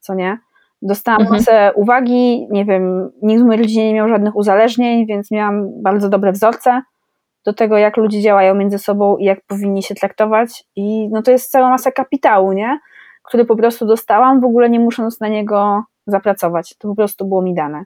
co 0.00 0.14
nie? 0.14 0.38
Dostałam 0.82 1.20
mhm. 1.20 1.38
masę 1.38 1.72
uwagi, 1.74 2.48
nie 2.50 2.64
wiem, 2.64 3.10
nikt 3.22 3.42
w 3.42 3.46
mojej 3.46 3.62
rodzinie 3.62 3.88
nie 3.88 3.94
miał 3.94 4.08
żadnych 4.08 4.36
uzależnień, 4.36 5.06
więc 5.06 5.30
miałam 5.30 5.82
bardzo 5.82 6.08
dobre 6.08 6.32
wzorce 6.32 6.82
do 7.44 7.52
tego, 7.52 7.78
jak 7.78 7.96
ludzie 7.96 8.22
działają 8.22 8.54
między 8.54 8.78
sobą 8.78 9.16
i 9.16 9.24
jak 9.24 9.40
powinni 9.46 9.82
się 9.82 9.94
traktować 9.94 10.64
i 10.76 11.08
no 11.08 11.22
to 11.22 11.30
jest 11.30 11.50
cała 11.50 11.70
masa 11.70 11.90
kapitału, 11.90 12.52
nie? 12.52 12.78
Który 13.22 13.44
po 13.44 13.56
prostu 13.56 13.86
dostałam, 13.86 14.40
w 14.40 14.44
ogóle 14.44 14.70
nie 14.70 14.80
musząc 14.80 15.20
na 15.20 15.28
niego 15.28 15.82
zapracować, 16.06 16.76
to 16.78 16.88
po 16.88 16.94
prostu 16.94 17.24
było 17.24 17.42
mi 17.42 17.54
dane. 17.54 17.84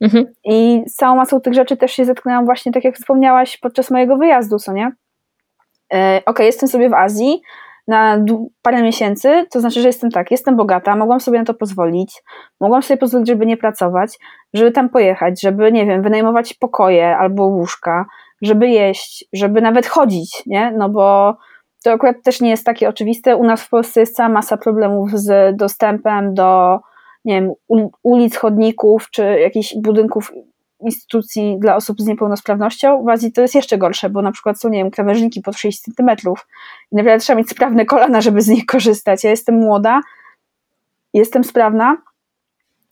Mhm. 0.00 0.26
I 0.44 0.82
z 0.86 0.94
całą 0.94 1.16
masą 1.16 1.40
tych 1.40 1.54
rzeczy 1.54 1.76
też 1.76 1.92
się 1.92 2.04
zetknęłam 2.04 2.44
właśnie, 2.44 2.72
tak 2.72 2.84
jak 2.84 2.96
wspomniałaś, 2.96 3.56
podczas 3.56 3.90
mojego 3.90 4.16
wyjazdu, 4.16 4.58
co 4.58 4.72
nie? 4.72 4.92
E, 5.94 6.22
ok, 6.26 6.38
jestem 6.38 6.68
sobie 6.68 6.90
w 6.90 6.94
Azji 6.94 7.42
na 7.88 8.18
parę 8.62 8.82
miesięcy, 8.82 9.46
to 9.50 9.60
znaczy, 9.60 9.80
że 9.80 9.88
jestem 9.88 10.10
tak, 10.10 10.30
jestem 10.30 10.56
bogata, 10.56 10.96
mogłam 10.96 11.20
sobie 11.20 11.38
na 11.38 11.44
to 11.44 11.54
pozwolić, 11.54 12.22
mogłam 12.60 12.82
sobie 12.82 12.98
pozwolić, 12.98 13.28
żeby 13.28 13.46
nie 13.46 13.56
pracować, 13.56 14.18
żeby 14.54 14.72
tam 14.72 14.88
pojechać, 14.88 15.40
żeby, 15.40 15.72
nie 15.72 15.86
wiem, 15.86 16.02
wynajmować 16.02 16.54
pokoje 16.54 17.16
albo 17.16 17.44
łóżka, 17.44 18.06
żeby 18.42 18.68
jeść, 18.68 19.24
żeby 19.32 19.60
nawet 19.60 19.86
chodzić, 19.86 20.42
nie? 20.46 20.72
No 20.76 20.88
bo 20.88 21.36
to 21.84 21.92
akurat 21.92 22.16
też 22.22 22.40
nie 22.40 22.50
jest 22.50 22.66
takie 22.66 22.88
oczywiste. 22.88 23.36
U 23.36 23.44
nas 23.44 23.62
w 23.62 23.68
Polsce 23.68 24.00
jest 24.00 24.16
cała 24.16 24.28
masa 24.28 24.56
problemów 24.56 25.10
z 25.10 25.56
dostępem 25.56 26.34
do, 26.34 26.78
nie 27.24 27.34
wiem, 27.34 27.52
ulic, 28.02 28.36
chodników 28.36 29.10
czy 29.10 29.40
jakichś 29.40 29.74
budynków 29.76 30.32
instytucji 30.82 31.56
dla 31.58 31.76
osób 31.76 32.00
z 32.00 32.06
niepełnosprawnością. 32.06 33.04
W 33.04 33.08
Azji 33.08 33.32
to 33.32 33.42
jest 33.42 33.54
jeszcze 33.54 33.78
gorsze, 33.78 34.10
bo 34.10 34.22
na 34.22 34.32
przykład 34.32 34.60
są, 34.60 34.68
nie 34.68 34.78
wiem, 34.78 34.90
krawężniki 34.90 35.40
pod 35.40 35.56
6 35.56 35.80
centymetrów 35.80 36.46
i 36.92 36.96
naprawdę 36.96 37.20
trzeba 37.20 37.38
mieć 37.38 37.50
sprawne 37.50 37.84
kolana, 37.84 38.20
żeby 38.20 38.42
z 38.42 38.48
nich 38.48 38.66
korzystać. 38.66 39.24
Ja 39.24 39.30
jestem 39.30 39.54
młoda, 39.54 40.00
jestem 41.14 41.44
sprawna, 41.44 41.96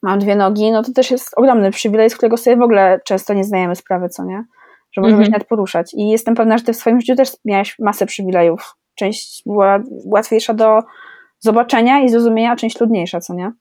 mam 0.03 0.19
dwie 0.19 0.37
nogi, 0.37 0.71
no 0.71 0.83
to 0.83 0.93
też 0.93 1.11
jest 1.11 1.31
ogromny 1.37 1.71
przywilej, 1.71 2.11
z 2.11 2.17
którego 2.17 2.37
sobie 2.37 2.57
w 2.57 2.63
ogóle 2.63 3.01
często 3.05 3.35
nie 3.35 3.45
zdajemy 3.45 3.77
sprawy, 3.77 4.09
co 4.09 4.25
nie? 4.25 4.45
Że 4.93 5.01
możemy 5.01 5.15
mm 5.15 5.23
-hmm. 5.23 5.27
się 5.27 5.33
nawet 5.33 5.49
poruszać. 5.49 5.95
I 5.95 6.09
jestem 6.09 6.35
pewna, 6.35 6.59
że 6.59 6.65
ty 6.65 6.73
w 6.73 6.77
swoim 6.77 7.01
życiu 7.01 7.17
też 7.17 7.31
miałaś 7.45 7.79
masę 7.79 8.07
przywilejów. 8.07 8.75
Część 8.95 9.43
była 9.47 9.81
łatwiejsza 10.05 10.55
do 10.55 10.81
zobaczenia 11.39 12.01
i 12.01 12.09
zrozumienia, 12.09 12.53
a 12.53 12.57
część 12.57 12.77
trudniejsza, 12.77 13.21
co 13.21 13.35
nie? 13.35 13.53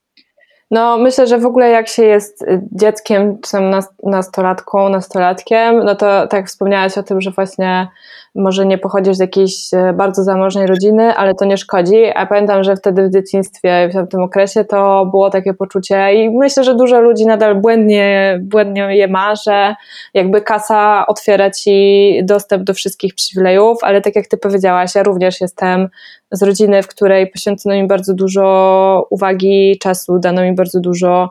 No, 0.70 0.98
myślę, 0.98 1.26
że 1.26 1.38
w 1.38 1.46
ogóle 1.46 1.68
jak 1.68 1.88
się 1.88 2.04
jest 2.04 2.44
dzieckiem, 2.72 3.38
czy 3.40 3.52
tam 3.52 3.70
nastolatką, 4.02 4.88
nastolatkiem, 4.88 5.84
no 5.84 5.94
to 5.94 6.26
tak 6.26 6.46
wspomniałaś 6.46 6.98
o 6.98 7.02
tym, 7.02 7.20
że 7.20 7.30
właśnie 7.30 7.88
może 8.34 8.66
nie 8.66 8.78
pochodzisz 8.78 9.16
z 9.16 9.20
jakiejś 9.20 9.74
e, 9.74 9.92
bardzo 9.92 10.24
zamożnej 10.24 10.66
rodziny, 10.66 11.14
ale 11.14 11.34
to 11.34 11.44
nie 11.44 11.56
szkodzi. 11.56 12.04
A 12.14 12.26
pamiętam, 12.26 12.64
że 12.64 12.76
wtedy 12.76 13.08
w 13.08 13.12
dzieciństwie, 13.12 13.90
w 13.94 14.08
tym 14.08 14.22
okresie 14.22 14.64
to 14.64 15.06
było 15.06 15.30
takie 15.30 15.54
poczucie 15.54 16.14
i 16.14 16.30
myślę, 16.30 16.64
że 16.64 16.74
dużo 16.74 17.00
ludzi 17.00 17.26
nadal 17.26 17.60
błędnie, 17.60 18.38
błędnie 18.42 18.96
je 18.96 19.08
ma, 19.08 19.34
że 19.36 19.74
jakby 20.14 20.42
kasa 20.42 21.06
otwiera 21.06 21.50
ci 21.50 22.20
dostęp 22.24 22.64
do 22.64 22.74
wszystkich 22.74 23.14
przywilejów, 23.14 23.78
ale 23.82 24.00
tak 24.00 24.16
jak 24.16 24.26
ty 24.26 24.36
powiedziałaś, 24.36 24.94
ja 24.94 25.02
również 25.02 25.40
jestem 25.40 25.88
z 26.32 26.42
rodziny, 26.42 26.82
w 26.82 26.88
której 26.88 27.30
poświęcono 27.30 27.74
mi 27.74 27.86
bardzo 27.86 28.14
dużo 28.14 29.06
uwagi, 29.10 29.78
czasu, 29.82 30.18
dano 30.18 30.42
mi 30.42 30.54
bardzo 30.54 30.80
dużo 30.80 31.30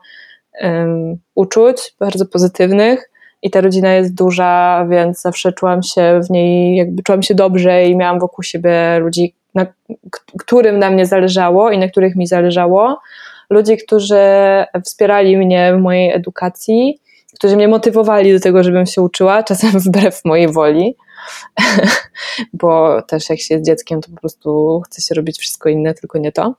um, 0.62 1.17
uczuć, 1.36 1.95
bardzo 1.99 2.25
pozytywnych 2.25 3.10
i 3.41 3.50
ta 3.52 3.62
rodzina 3.62 3.93
jest 3.93 4.13
duża, 4.13 4.86
więc 4.89 5.21
zawsze 5.21 5.54
czułam 5.54 5.84
się 5.84 6.21
w 6.28 6.30
niej, 6.30 6.78
jakby 6.78 7.04
czułam 7.04 7.23
się 7.23 7.36
dobrze 7.36 7.86
i 7.86 7.95
miałam 7.95 8.19
wokół 8.19 8.43
siebie 8.43 9.00
ludzi, 9.00 9.34
na 9.56 9.65
którym 10.39 10.80
na 10.80 10.89
mnie 10.89 11.06
zależało 11.06 11.71
i 11.71 11.78
na 11.78 11.88
których 11.88 12.15
mi 12.15 12.28
zależało. 12.28 13.00
Ludzi, 13.50 13.78
którzy 13.78 14.26
wspierali 14.86 15.38
mnie 15.38 15.73
w 15.76 15.82
mojej 15.82 16.12
edukacji, 16.12 17.00
którzy 17.34 17.56
mnie 17.56 17.67
motywowali 17.67 18.34
do 18.34 18.39
tego, 18.39 18.63
żebym 18.63 18.86
się 18.86 19.02
uczyła, 19.02 19.43
czasem 19.43 19.71
wbrew 19.86 20.26
mojej 20.26 20.47
woli, 20.47 20.95
bo 22.54 23.02
też 23.02 23.30
jak 23.30 23.39
się 23.39 23.54
jest 23.54 23.65
dzieckiem, 23.65 24.02
to 24.02 24.12
po 24.12 24.19
prostu 24.19 24.82
chce 24.86 25.02
się 25.02 25.15
robić 25.15 25.39
wszystko 25.39 25.69
inne, 25.69 25.93
tylko 25.93 26.17
nie 26.17 26.32
to. 26.32 26.56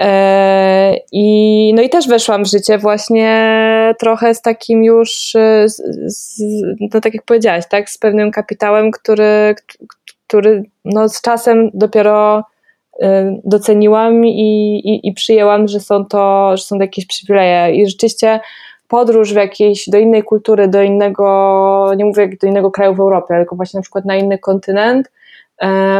E, 0.00 0.96
I, 1.12 1.72
no 1.76 1.82
i 1.82 1.88
też 1.88 2.08
weszłam 2.08 2.44
w 2.44 2.50
życie 2.50 2.78
właśnie 2.78 3.94
trochę 3.98 4.34
z 4.34 4.42
takim 4.42 4.84
już, 4.84 5.34
e, 5.34 5.68
z, 5.68 5.82
z, 6.06 6.42
no 6.80 7.00
tak 7.00 7.14
jak 7.14 7.24
powiedziałaś, 7.24 7.64
tak, 7.70 7.90
z 7.90 7.98
pewnym 7.98 8.30
kapitałem, 8.30 8.90
który, 8.90 9.54
który 10.26 10.62
no 10.84 11.08
z 11.08 11.20
czasem 11.20 11.70
dopiero 11.74 12.44
e, 13.02 13.36
doceniłam 13.44 14.24
i, 14.24 14.80
i, 14.84 15.08
i 15.08 15.12
przyjęłam, 15.12 15.68
że 15.68 15.80
są 15.80 16.04
to, 16.04 16.56
że 16.56 16.62
są 16.62 16.76
to 16.76 16.82
jakieś 16.82 17.06
przywileje. 17.06 17.74
I 17.74 17.86
rzeczywiście 17.86 18.40
podróż 18.88 19.32
w 19.32 19.36
jakiejś, 19.36 19.88
do 19.88 19.98
innej 19.98 20.22
kultury, 20.22 20.68
do 20.68 20.82
innego, 20.82 21.92
nie 21.96 22.04
mówię 22.04 22.28
do 22.42 22.46
innego 22.46 22.70
kraju 22.70 22.94
w 22.94 23.00
Europie, 23.00 23.34
tylko 23.34 23.56
właśnie 23.56 23.78
na 23.78 23.82
przykład 23.82 24.04
na 24.04 24.16
inny 24.16 24.38
kontynent, 24.38 25.10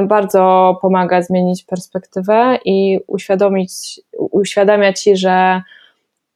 bardzo 0.03 0.77
pomaga 0.83 1.23
zmienić 1.23 1.65
perspektywę 1.65 2.59
i 2.65 2.99
uświadomić, 3.07 4.01
uświadamia 4.19 4.93
ci, 4.93 5.17
że, 5.17 5.63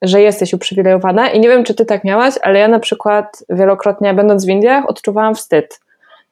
że 0.03 0.21
jesteś 0.21 0.55
uprzywilejowana. 0.55 1.29
I 1.29 1.41
nie 1.41 1.49
wiem, 1.49 1.65
czy 1.65 1.75
ty 1.75 1.85
tak 1.85 2.05
miałaś, 2.05 2.35
ale 2.43 2.59
ja 2.59 2.69
na 2.69 2.81
przykład 2.81 3.45
wielokrotnie, 3.51 4.15
będąc 4.15 4.47
w 4.47 4.49
Indiach, 4.49 4.89
odczuwałam 4.91 5.35
wstyd 5.35 5.81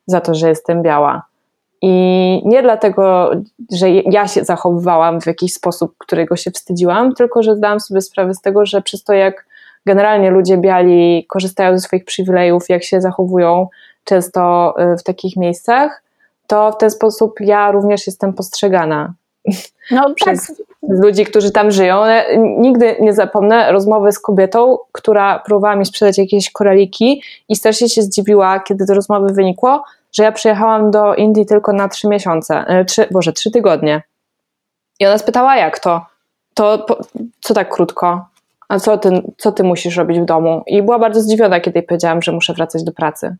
za 0.06 0.20
to, 0.20 0.34
że 0.34 0.48
jestem 0.48 0.82
biała. 0.82 1.22
I 1.82 2.42
nie 2.44 2.62
dlatego, 2.62 3.30
że 3.72 3.90
ja 3.90 4.28
się 4.28 4.44
zachowywałam 4.44 5.20
w 5.20 5.26
jakiś 5.26 5.54
sposób, 5.54 5.94
którego 5.98 6.36
się 6.36 6.50
wstydziłam, 6.50 7.14
tylko 7.14 7.42
że 7.42 7.56
zdałam 7.56 7.80
sobie 7.80 8.00
sprawę 8.00 8.34
z 8.34 8.40
tego, 8.40 8.66
że 8.66 8.82
przez 8.82 9.04
to, 9.04 9.12
jak 9.12 9.46
generalnie 9.86 10.30
ludzie 10.30 10.56
biali 10.56 11.26
korzystają 11.28 11.78
ze 11.78 11.80
swoich 11.80 12.04
przywilejów, 12.04 12.68
jak 12.68 12.84
się 12.84 13.00
zachowują 13.00 13.68
często 14.04 14.74
y, 14.92 14.96
w 14.96 15.02
takich 15.02 15.36
miejscach, 15.36 16.02
to 16.46 16.72
w 16.72 16.78
ten 16.78 16.90
sposób 16.90 17.40
ja 17.40 17.70
również 17.70 18.06
jestem 18.06 18.32
postrzegana. 18.32 19.14
No, 19.90 20.14
przez, 20.14 20.46
tak. 20.46 20.56
ludzi, 20.88 21.24
którzy 21.24 21.50
tam 21.50 21.70
żyją. 21.70 22.02
Nigdy 22.38 22.96
nie 23.00 23.12
zapomnę 23.12 23.72
rozmowy 23.72 24.12
z 24.12 24.18
kobietą, 24.18 24.78
która 24.92 25.38
próbowała 25.38 25.76
mi 25.76 25.86
sprzedać 25.86 26.18
jakieś 26.18 26.50
koraliki 26.50 27.22
i 27.48 27.56
strasznie 27.56 27.88
się 27.88 28.02
zdziwiła, 28.02 28.60
kiedy 28.60 28.84
do 28.84 28.94
rozmowy 28.94 29.32
wynikło, 29.34 29.84
że 30.12 30.22
ja 30.22 30.32
przyjechałam 30.32 30.90
do 30.90 31.14
Indii 31.14 31.46
tylko 31.46 31.72
na 31.72 31.88
trzy 31.88 32.08
miesiące, 32.08 32.64
e, 32.66 32.84
trzy, 32.84 33.06
boże, 33.10 33.32
trzy 33.32 33.50
tygodnie. 33.50 34.02
I 35.00 35.06
ona 35.06 35.18
spytała, 35.18 35.56
jak 35.56 35.78
to? 35.78 36.06
To 36.54 36.86
co 37.40 37.54
tak 37.54 37.74
krótko? 37.74 38.26
A 38.68 38.78
co 38.78 38.98
ty, 38.98 39.22
co 39.36 39.52
ty 39.52 39.62
musisz 39.62 39.96
robić 39.96 40.20
w 40.20 40.24
domu? 40.24 40.62
I 40.66 40.82
była 40.82 40.98
bardzo 40.98 41.20
zdziwiona, 41.20 41.60
kiedy 41.60 41.78
jej 41.78 41.86
powiedziałam, 41.86 42.22
że 42.22 42.32
muszę 42.32 42.54
wracać 42.54 42.84
do 42.84 42.92
pracy. 42.92 43.36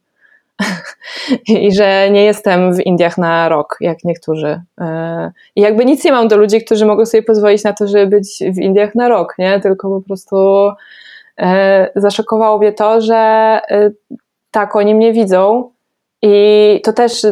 i 1.49 1.75
że 1.75 2.11
nie 2.11 2.25
jestem 2.25 2.75
w 2.75 2.81
Indiach 2.81 3.19
na 3.19 3.49
rok, 3.49 3.77
jak 3.81 4.05
niektórzy. 4.05 4.62
E, 4.81 5.33
I 5.57 5.61
jakby 5.61 5.85
nic 5.85 6.05
nie 6.05 6.12
mam 6.12 6.29
do 6.29 6.37
ludzi, 6.37 6.64
którzy 6.64 6.87
mogą 6.87 7.07
sobie 7.07 7.23
pozwolić 7.23 7.64
na 7.64 7.73
to, 7.73 7.87
żeby 7.87 8.07
być 8.07 8.38
w 8.55 8.59
Indiach 8.59 8.95
na 8.95 9.09
rok, 9.09 9.35
nie? 9.38 9.61
Tylko 9.61 9.88
po 9.88 10.01
prostu 10.01 10.37
e, 11.38 11.90
zaszokowało 11.97 12.59
mnie 12.59 12.73
to, 12.73 13.01
że 13.01 13.16
e, 13.71 13.90
tak, 14.51 14.77
oni 14.77 14.95
mnie 14.95 15.12
widzą 15.12 15.71
i 16.23 16.81
to 16.85 16.92
też 16.92 17.27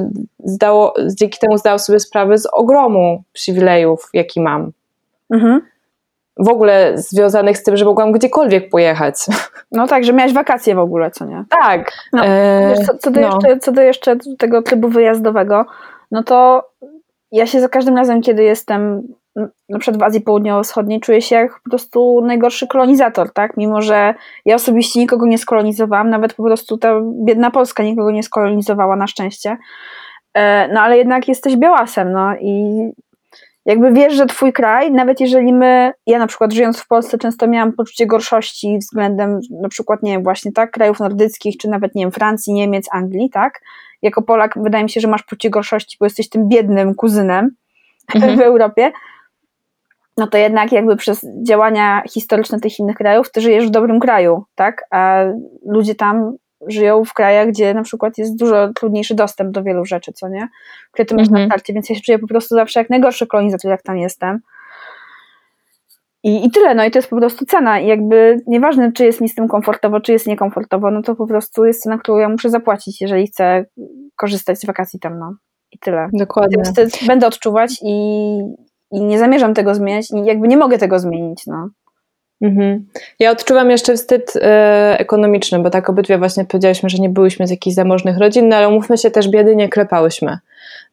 zdało, 0.44 0.94
dzięki 1.18 1.38
temu 1.38 1.58
zdałam 1.58 1.78
sobie 1.78 2.00
sprawę 2.00 2.38
z 2.38 2.46
ogromu 2.52 3.22
przywilejów, 3.32 4.10
jaki 4.12 4.40
mam. 4.40 4.72
Mhm 5.30 5.73
w 6.38 6.48
ogóle 6.48 6.98
związanych 6.98 7.58
z 7.58 7.62
tym, 7.62 7.76
że 7.76 7.84
mogłam 7.84 8.12
gdziekolwiek 8.12 8.68
pojechać. 8.70 9.16
No 9.72 9.86
tak, 9.86 10.04
że 10.04 10.12
miałaś 10.12 10.32
wakacje 10.32 10.74
w 10.74 10.78
ogóle, 10.78 11.10
co 11.10 11.24
nie? 11.24 11.44
Tak. 11.48 11.92
No, 12.12 12.24
e, 12.24 12.74
wiesz, 12.76 12.86
co, 12.86 12.98
co, 12.98 13.10
do 13.10 13.20
no. 13.20 13.26
jeszcze, 13.26 13.58
co 13.58 13.72
do 13.72 13.82
jeszcze 13.82 14.16
tego 14.38 14.62
trybu 14.62 14.88
wyjazdowego, 14.88 15.66
no 16.10 16.22
to 16.22 16.68
ja 17.32 17.46
się 17.46 17.60
za 17.60 17.68
każdym 17.68 17.96
razem, 17.96 18.22
kiedy 18.22 18.42
jestem 18.42 19.02
na 19.68 19.78
przykład 19.78 20.00
w 20.00 20.02
Azji 20.02 20.20
Południowo-Wschodniej, 20.20 21.00
czuję 21.00 21.22
się 21.22 21.36
jak 21.36 21.60
po 21.64 21.70
prostu 21.70 22.20
najgorszy 22.20 22.66
kolonizator, 22.66 23.32
tak? 23.32 23.56
Mimo, 23.56 23.82
że 23.82 24.14
ja 24.44 24.54
osobiście 24.54 25.00
nikogo 25.00 25.26
nie 25.26 25.38
skolonizowałam, 25.38 26.10
nawet 26.10 26.34
po 26.34 26.42
prostu 26.42 26.78
ta 26.78 27.00
biedna 27.24 27.50
Polska 27.50 27.82
nikogo 27.82 28.10
nie 28.10 28.22
skolonizowała 28.22 28.96
na 28.96 29.06
szczęście. 29.06 29.56
E, 30.34 30.68
no 30.68 30.80
ale 30.80 30.98
jednak 30.98 31.28
jesteś 31.28 31.56
białasem, 31.56 32.12
no 32.12 32.34
i 32.40 32.90
jakby 33.64 33.92
wiesz, 33.92 34.14
że 34.14 34.26
twój 34.26 34.52
kraj, 34.52 34.92
nawet 34.92 35.20
jeżeli 35.20 35.52
my, 35.52 35.92
ja 36.06 36.18
na 36.18 36.26
przykład 36.26 36.52
żyjąc 36.52 36.78
w 36.78 36.86
Polsce 36.86 37.18
często 37.18 37.48
miałam 37.48 37.72
poczucie 37.72 38.06
gorszości 38.06 38.78
względem 38.78 39.40
na 39.50 39.68
przykład, 39.68 40.02
nie 40.02 40.12
wiem, 40.12 40.22
właśnie 40.22 40.52
tak, 40.52 40.70
krajów 40.70 41.00
nordyckich, 41.00 41.56
czy 41.56 41.68
nawet, 41.68 41.94
nie 41.94 42.04
wiem, 42.04 42.12
Francji, 42.12 42.52
Niemiec, 42.52 42.88
Anglii, 42.92 43.30
tak? 43.30 43.60
Jako 44.02 44.22
Polak 44.22 44.54
wydaje 44.56 44.84
mi 44.84 44.90
się, 44.90 45.00
że 45.00 45.08
masz 45.08 45.22
poczucie 45.22 45.50
gorszości, 45.50 45.96
bo 46.00 46.06
jesteś 46.06 46.28
tym 46.28 46.48
biednym 46.48 46.94
kuzynem 46.94 47.50
mhm. 48.14 48.36
w 48.36 48.40
Europie, 48.40 48.92
no 50.16 50.26
to 50.26 50.38
jednak 50.38 50.72
jakby 50.72 50.96
przez 50.96 51.26
działania 51.42 52.02
historyczne 52.10 52.60
tych 52.60 52.78
innych 52.78 52.96
krajów, 52.96 53.30
ty 53.30 53.40
żyjesz 53.40 53.66
w 53.66 53.70
dobrym 53.70 54.00
kraju, 54.00 54.44
tak? 54.54 54.84
A 54.90 55.24
ludzie 55.66 55.94
tam 55.94 56.36
żyją 56.66 57.04
w 57.04 57.14
krajach, 57.14 57.48
gdzie 57.48 57.74
na 57.74 57.82
przykład 57.82 58.18
jest 58.18 58.36
dużo 58.36 58.72
trudniejszy 58.72 59.14
dostęp 59.14 59.50
do 59.50 59.62
wielu 59.62 59.84
rzeczy, 59.84 60.12
co 60.12 60.28
nie? 60.28 60.48
Które 60.92 61.06
ty 61.06 61.14
masz 61.14 61.26
mhm. 61.26 61.42
na 61.42 61.48
starcie, 61.48 61.72
więc 61.72 61.90
ja 61.90 61.96
się 61.96 62.02
czuję 62.02 62.18
po 62.18 62.26
prostu 62.26 62.54
zawsze 62.54 62.80
jak 62.80 62.90
najgorszy 62.90 63.26
kolonizator, 63.26 63.70
jak 63.70 63.82
tam 63.82 63.96
jestem. 63.96 64.40
I, 66.22 66.46
I 66.46 66.50
tyle, 66.50 66.74
no 66.74 66.84
i 66.84 66.90
to 66.90 66.98
jest 66.98 67.10
po 67.10 67.16
prostu 67.16 67.46
cena. 67.46 67.80
I 67.80 67.86
jakby 67.86 68.42
nieważne, 68.46 68.92
czy 68.92 69.04
jest 69.04 69.20
mi 69.20 69.28
z 69.28 69.34
tym 69.34 69.48
komfortowo, 69.48 70.00
czy 70.00 70.12
jest 70.12 70.26
niekomfortowo, 70.26 70.90
no 70.90 71.02
to 71.02 71.14
po 71.14 71.26
prostu 71.26 71.64
jest 71.64 71.82
cena, 71.82 71.98
którą 71.98 72.18
ja 72.18 72.28
muszę 72.28 72.50
zapłacić, 72.50 73.00
jeżeli 73.00 73.26
chcę 73.26 73.64
korzystać 74.16 74.58
z 74.58 74.66
wakacji 74.66 75.00
tam, 75.00 75.18
no. 75.18 75.34
I 75.72 75.78
tyle. 75.78 76.08
Dokładnie. 76.12 76.62
Będę 77.06 77.26
odczuwać 77.26 77.78
i, 77.82 78.38
i 78.90 79.00
nie 79.02 79.18
zamierzam 79.18 79.54
tego 79.54 79.74
zmieniać 79.74 80.10
i 80.10 80.24
jakby 80.24 80.48
nie 80.48 80.56
mogę 80.56 80.78
tego 80.78 80.98
zmienić, 80.98 81.46
no. 81.46 81.68
Mhm. 82.44 82.86
Ja 83.18 83.30
odczuwam 83.30 83.70
jeszcze 83.70 83.96
wstyd 83.96 84.32
e, 84.36 84.96
ekonomiczny, 84.98 85.58
bo 85.58 85.70
tak 85.70 85.90
obydwie 85.90 86.18
właśnie 86.18 86.44
powiedziałyśmy, 86.44 86.88
że 86.88 86.98
nie 86.98 87.08
byłyśmy 87.08 87.46
z 87.46 87.50
jakichś 87.50 87.74
zamożnych 87.74 88.18
rodzin, 88.18 88.48
no 88.48 88.56
ale 88.56 88.68
umówmy 88.68 88.98
się, 88.98 89.10
też 89.10 89.28
biedy 89.28 89.56
nie 89.56 89.68
klepałyśmy. 89.68 90.38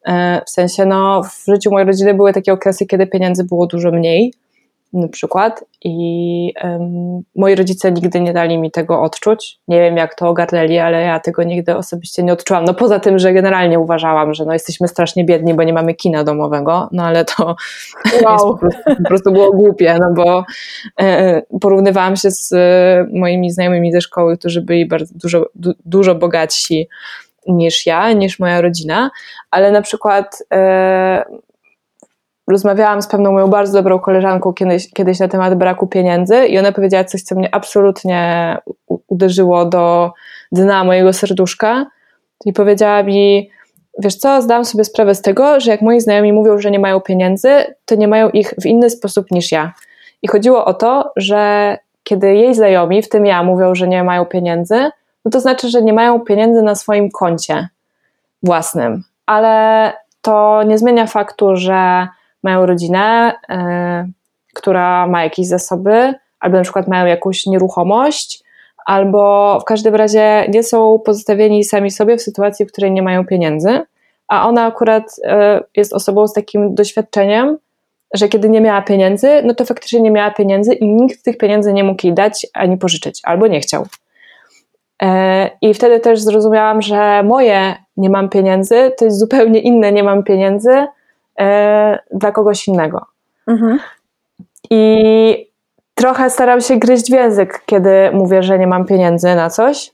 E, 0.06 0.40
w 0.46 0.50
sensie, 0.50 0.86
no 0.86 1.22
w 1.22 1.44
życiu 1.52 1.70
mojej 1.70 1.86
rodziny 1.86 2.14
były 2.14 2.32
takie 2.32 2.52
okresy, 2.52 2.86
kiedy 2.86 3.06
pieniędzy 3.06 3.44
było 3.44 3.66
dużo 3.66 3.90
mniej, 3.90 4.34
przykład 5.12 5.64
i 5.84 6.52
um, 6.64 7.22
moi 7.36 7.54
rodzice 7.54 7.92
nigdy 7.92 8.20
nie 8.20 8.32
dali 8.32 8.58
mi 8.58 8.70
tego 8.70 9.02
odczuć. 9.02 9.58
Nie 9.68 9.80
wiem 9.80 9.96
jak 9.96 10.14
to 10.14 10.28
ogarnęli, 10.28 10.78
ale 10.78 11.02
ja 11.02 11.20
tego 11.20 11.42
nigdy 11.42 11.76
osobiście 11.76 12.22
nie 12.22 12.32
odczułam. 12.32 12.64
No 12.64 12.74
poza 12.74 13.00
tym, 13.00 13.18
że 13.18 13.32
generalnie 13.32 13.78
uważałam, 13.78 14.34
że 14.34 14.44
no 14.44 14.52
jesteśmy 14.52 14.88
strasznie 14.88 15.24
biedni, 15.24 15.54
bo 15.54 15.62
nie 15.62 15.72
mamy 15.72 15.94
kina 15.94 16.24
domowego, 16.24 16.88
no 16.92 17.04
ale 17.04 17.24
to 17.24 17.56
wow. 18.24 18.38
po, 18.38 18.58
prostu, 18.58 18.80
po, 19.02 19.08
prostu, 19.08 19.32
było 19.32 19.52
głupie, 19.52 19.98
no 20.00 20.24
bo 20.24 20.44
e, 21.00 21.42
porównywałam 21.60 22.16
się 22.16 22.30
z 22.30 22.52
e, 22.52 23.06
moimi 23.12 23.50
znajomymi 23.50 23.92
ze 23.92 24.00
szkoły, 24.00 24.38
którzy 24.38 24.62
byli 24.62 24.86
bardzo 24.86 25.14
dużo, 25.14 25.46
du, 25.54 25.72
dużo 25.84 26.14
bogatsi 26.14 26.88
niż 27.46 27.86
ja, 27.86 28.12
niż 28.12 28.38
moja 28.38 28.60
rodzina, 28.60 29.10
ale 29.50 29.72
na 29.72 29.82
przykład 29.82 30.42
e, 30.52 31.24
rozmawiałam 32.52 33.02
z 33.02 33.06
pewną 33.06 33.32
moją 33.32 33.48
bardzo 33.48 33.72
dobrą 33.72 33.98
koleżanką 33.98 34.52
kiedyś, 34.52 34.92
kiedyś 34.92 35.18
na 35.18 35.28
temat 35.28 35.54
braku 35.54 35.86
pieniędzy 35.86 36.46
i 36.46 36.58
ona 36.58 36.72
powiedziała 36.72 37.04
coś, 37.04 37.22
co 37.22 37.34
mnie 37.34 37.54
absolutnie 37.54 38.58
uderzyło 39.08 39.64
do 39.64 40.12
dna 40.52 40.84
mojego 40.84 41.12
serduszka 41.12 41.86
i 42.44 42.52
powiedziała 42.52 43.02
mi, 43.02 43.50
wiesz 43.98 44.16
co, 44.16 44.42
zdałam 44.42 44.64
sobie 44.64 44.84
sprawę 44.84 45.14
z 45.14 45.22
tego, 45.22 45.60
że 45.60 45.70
jak 45.70 45.82
moi 45.82 46.00
znajomi 46.00 46.32
mówią, 46.32 46.58
że 46.58 46.70
nie 46.70 46.78
mają 46.78 47.00
pieniędzy, 47.00 47.48
to 47.84 47.94
nie 47.94 48.08
mają 48.08 48.28
ich 48.28 48.54
w 48.62 48.66
inny 48.66 48.90
sposób 48.90 49.30
niż 49.30 49.52
ja. 49.52 49.72
I 50.22 50.28
chodziło 50.28 50.64
o 50.64 50.74
to, 50.74 51.12
że 51.16 51.78
kiedy 52.04 52.34
jej 52.34 52.54
znajomi, 52.54 53.02
w 53.02 53.08
tym 53.08 53.26
ja, 53.26 53.42
mówią, 53.42 53.74
że 53.74 53.88
nie 53.88 54.04
mają 54.04 54.24
pieniędzy, 54.24 54.90
no 55.24 55.30
to 55.30 55.40
znaczy, 55.40 55.68
że 55.68 55.82
nie 55.82 55.92
mają 55.92 56.20
pieniędzy 56.20 56.62
na 56.62 56.74
swoim 56.74 57.10
koncie 57.10 57.68
własnym. 58.42 59.02
Ale 59.26 59.92
to 60.22 60.62
nie 60.62 60.78
zmienia 60.78 61.06
faktu, 61.06 61.56
że 61.56 62.08
mają 62.42 62.66
rodzinę, 62.66 63.32
e, 63.48 64.08
która 64.54 65.06
ma 65.06 65.24
jakieś 65.24 65.46
zasoby, 65.46 66.14
albo 66.40 66.56
na 66.56 66.62
przykład 66.62 66.88
mają 66.88 67.06
jakąś 67.06 67.46
nieruchomość, 67.46 68.44
albo 68.86 69.58
w 69.60 69.64
każdym 69.64 69.94
razie 69.94 70.46
nie 70.48 70.62
są 70.62 70.98
pozostawieni 70.98 71.64
sami 71.64 71.90
sobie 71.90 72.16
w 72.16 72.22
sytuacji, 72.22 72.66
w 72.66 72.72
której 72.72 72.92
nie 72.92 73.02
mają 73.02 73.26
pieniędzy, 73.26 73.80
a 74.28 74.48
ona 74.48 74.66
akurat 74.66 75.16
e, 75.24 75.60
jest 75.76 75.92
osobą 75.92 76.26
z 76.26 76.32
takim 76.32 76.74
doświadczeniem, 76.74 77.58
że 78.14 78.28
kiedy 78.28 78.48
nie 78.48 78.60
miała 78.60 78.82
pieniędzy, 78.82 79.28
no 79.44 79.54
to 79.54 79.64
faktycznie 79.64 80.00
nie 80.00 80.10
miała 80.10 80.30
pieniędzy 80.30 80.74
i 80.74 80.88
nikt 80.88 81.24
tych 81.24 81.38
pieniędzy 81.38 81.72
nie 81.72 81.84
mógł 81.84 82.06
jej 82.06 82.14
dać 82.14 82.46
ani 82.54 82.76
pożyczyć, 82.76 83.20
albo 83.24 83.46
nie 83.46 83.60
chciał. 83.60 83.86
E, 85.02 85.50
I 85.62 85.74
wtedy 85.74 86.00
też 86.00 86.20
zrozumiałam, 86.20 86.82
że 86.82 87.22
moje 87.22 87.74
nie 87.96 88.10
mam 88.10 88.28
pieniędzy 88.28 88.92
to 88.98 89.04
jest 89.04 89.18
zupełnie 89.18 89.60
inne 89.60 89.92
nie 89.92 90.02
mam 90.02 90.22
pieniędzy 90.22 90.86
dla 92.10 92.32
kogoś 92.32 92.68
innego. 92.68 93.06
Mhm. 93.46 93.78
I 94.70 95.52
trochę 95.94 96.30
staram 96.30 96.60
się 96.60 96.76
gryźć 96.76 97.06
w 97.06 97.14
język, 97.14 97.62
kiedy 97.66 98.10
mówię, 98.12 98.42
że 98.42 98.58
nie 98.58 98.66
mam 98.66 98.86
pieniędzy 98.86 99.34
na 99.34 99.50
coś. 99.50 99.90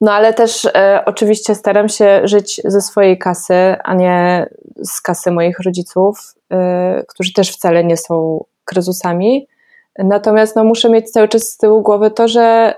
No 0.00 0.12
ale 0.12 0.34
też 0.34 0.64
e, 0.64 1.02
oczywiście 1.06 1.54
staram 1.54 1.88
się 1.88 2.20
żyć 2.24 2.60
ze 2.64 2.80
swojej 2.80 3.18
kasy, 3.18 3.54
a 3.84 3.94
nie 3.94 4.46
z 4.82 5.00
kasy 5.00 5.30
moich 5.30 5.60
rodziców, 5.60 6.34
e, 6.50 7.02
którzy 7.08 7.32
też 7.32 7.52
wcale 7.52 7.84
nie 7.84 7.96
są 7.96 8.44
kryzysami. 8.64 9.46
Natomiast 9.98 10.56
no, 10.56 10.64
muszę 10.64 10.90
mieć 10.90 11.10
cały 11.10 11.28
czas 11.28 11.42
z 11.42 11.56
tyłu 11.56 11.82
głowy 11.82 12.10
to, 12.10 12.28
że 12.28 12.74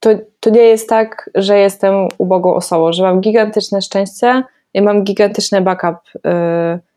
to, 0.00 0.10
to 0.40 0.50
nie 0.50 0.62
jest 0.62 0.88
tak, 0.88 1.30
że 1.34 1.58
jestem 1.58 2.08
ubogą 2.18 2.54
osobą, 2.54 2.92
że 2.92 3.02
mam 3.02 3.20
gigantyczne 3.20 3.82
szczęście 3.82 4.42
i 4.76 4.82
mam 4.82 5.04
gigantyczny 5.04 5.60
backup, 5.60 5.96
yy, 6.14 6.20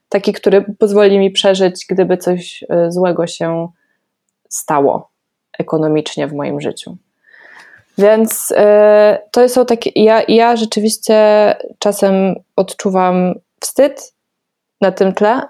taki, 0.10 0.34
który 0.34 0.66
pozwoli 0.80 1.20
mi 1.20 1.32
przeżyć, 1.32 1.86
gdyby 1.90 2.18
coś 2.18 2.62
yy, 2.62 2.92
złego 2.92 3.28
się 3.28 3.68
stało 4.50 5.10
ekonomicznie 5.60 6.28
w 6.28 6.34
moim 6.34 6.62
życiu. 6.62 6.98
Więc 7.98 8.50
yy, 8.50 8.58
to 9.32 9.50
są 9.50 9.66
takie. 9.66 9.92
Ja, 9.96 10.22
ja 10.28 10.56
rzeczywiście 10.56 11.16
czasem 11.80 12.36
odczuwam 12.56 13.34
wstyd 13.60 14.14
na 14.82 14.92
tym 14.92 15.14
tle, 15.14 15.42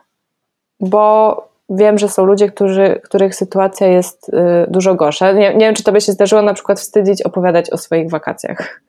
bo 0.80 1.36
wiem, 1.70 1.98
że 1.98 2.10
są 2.10 2.26
ludzie, 2.26 2.52
którzy, 2.52 3.02
których 3.04 3.36
sytuacja 3.36 3.88
jest 3.88 4.30
y, 4.30 4.34
dużo 4.68 4.96
gorsza. 4.96 5.32
Nie, 5.32 5.54
nie 5.54 5.66
wiem, 5.66 5.76
czy 5.76 5.84
tobie 5.84 6.02
się 6.02 6.12
zdarzyło 6.12 6.42
na 6.42 6.54
przykład 6.54 6.80
wstydzić 6.80 7.22
opowiadać 7.22 7.70
o 7.70 7.78
swoich 7.78 8.10
wakacjach. 8.10 8.82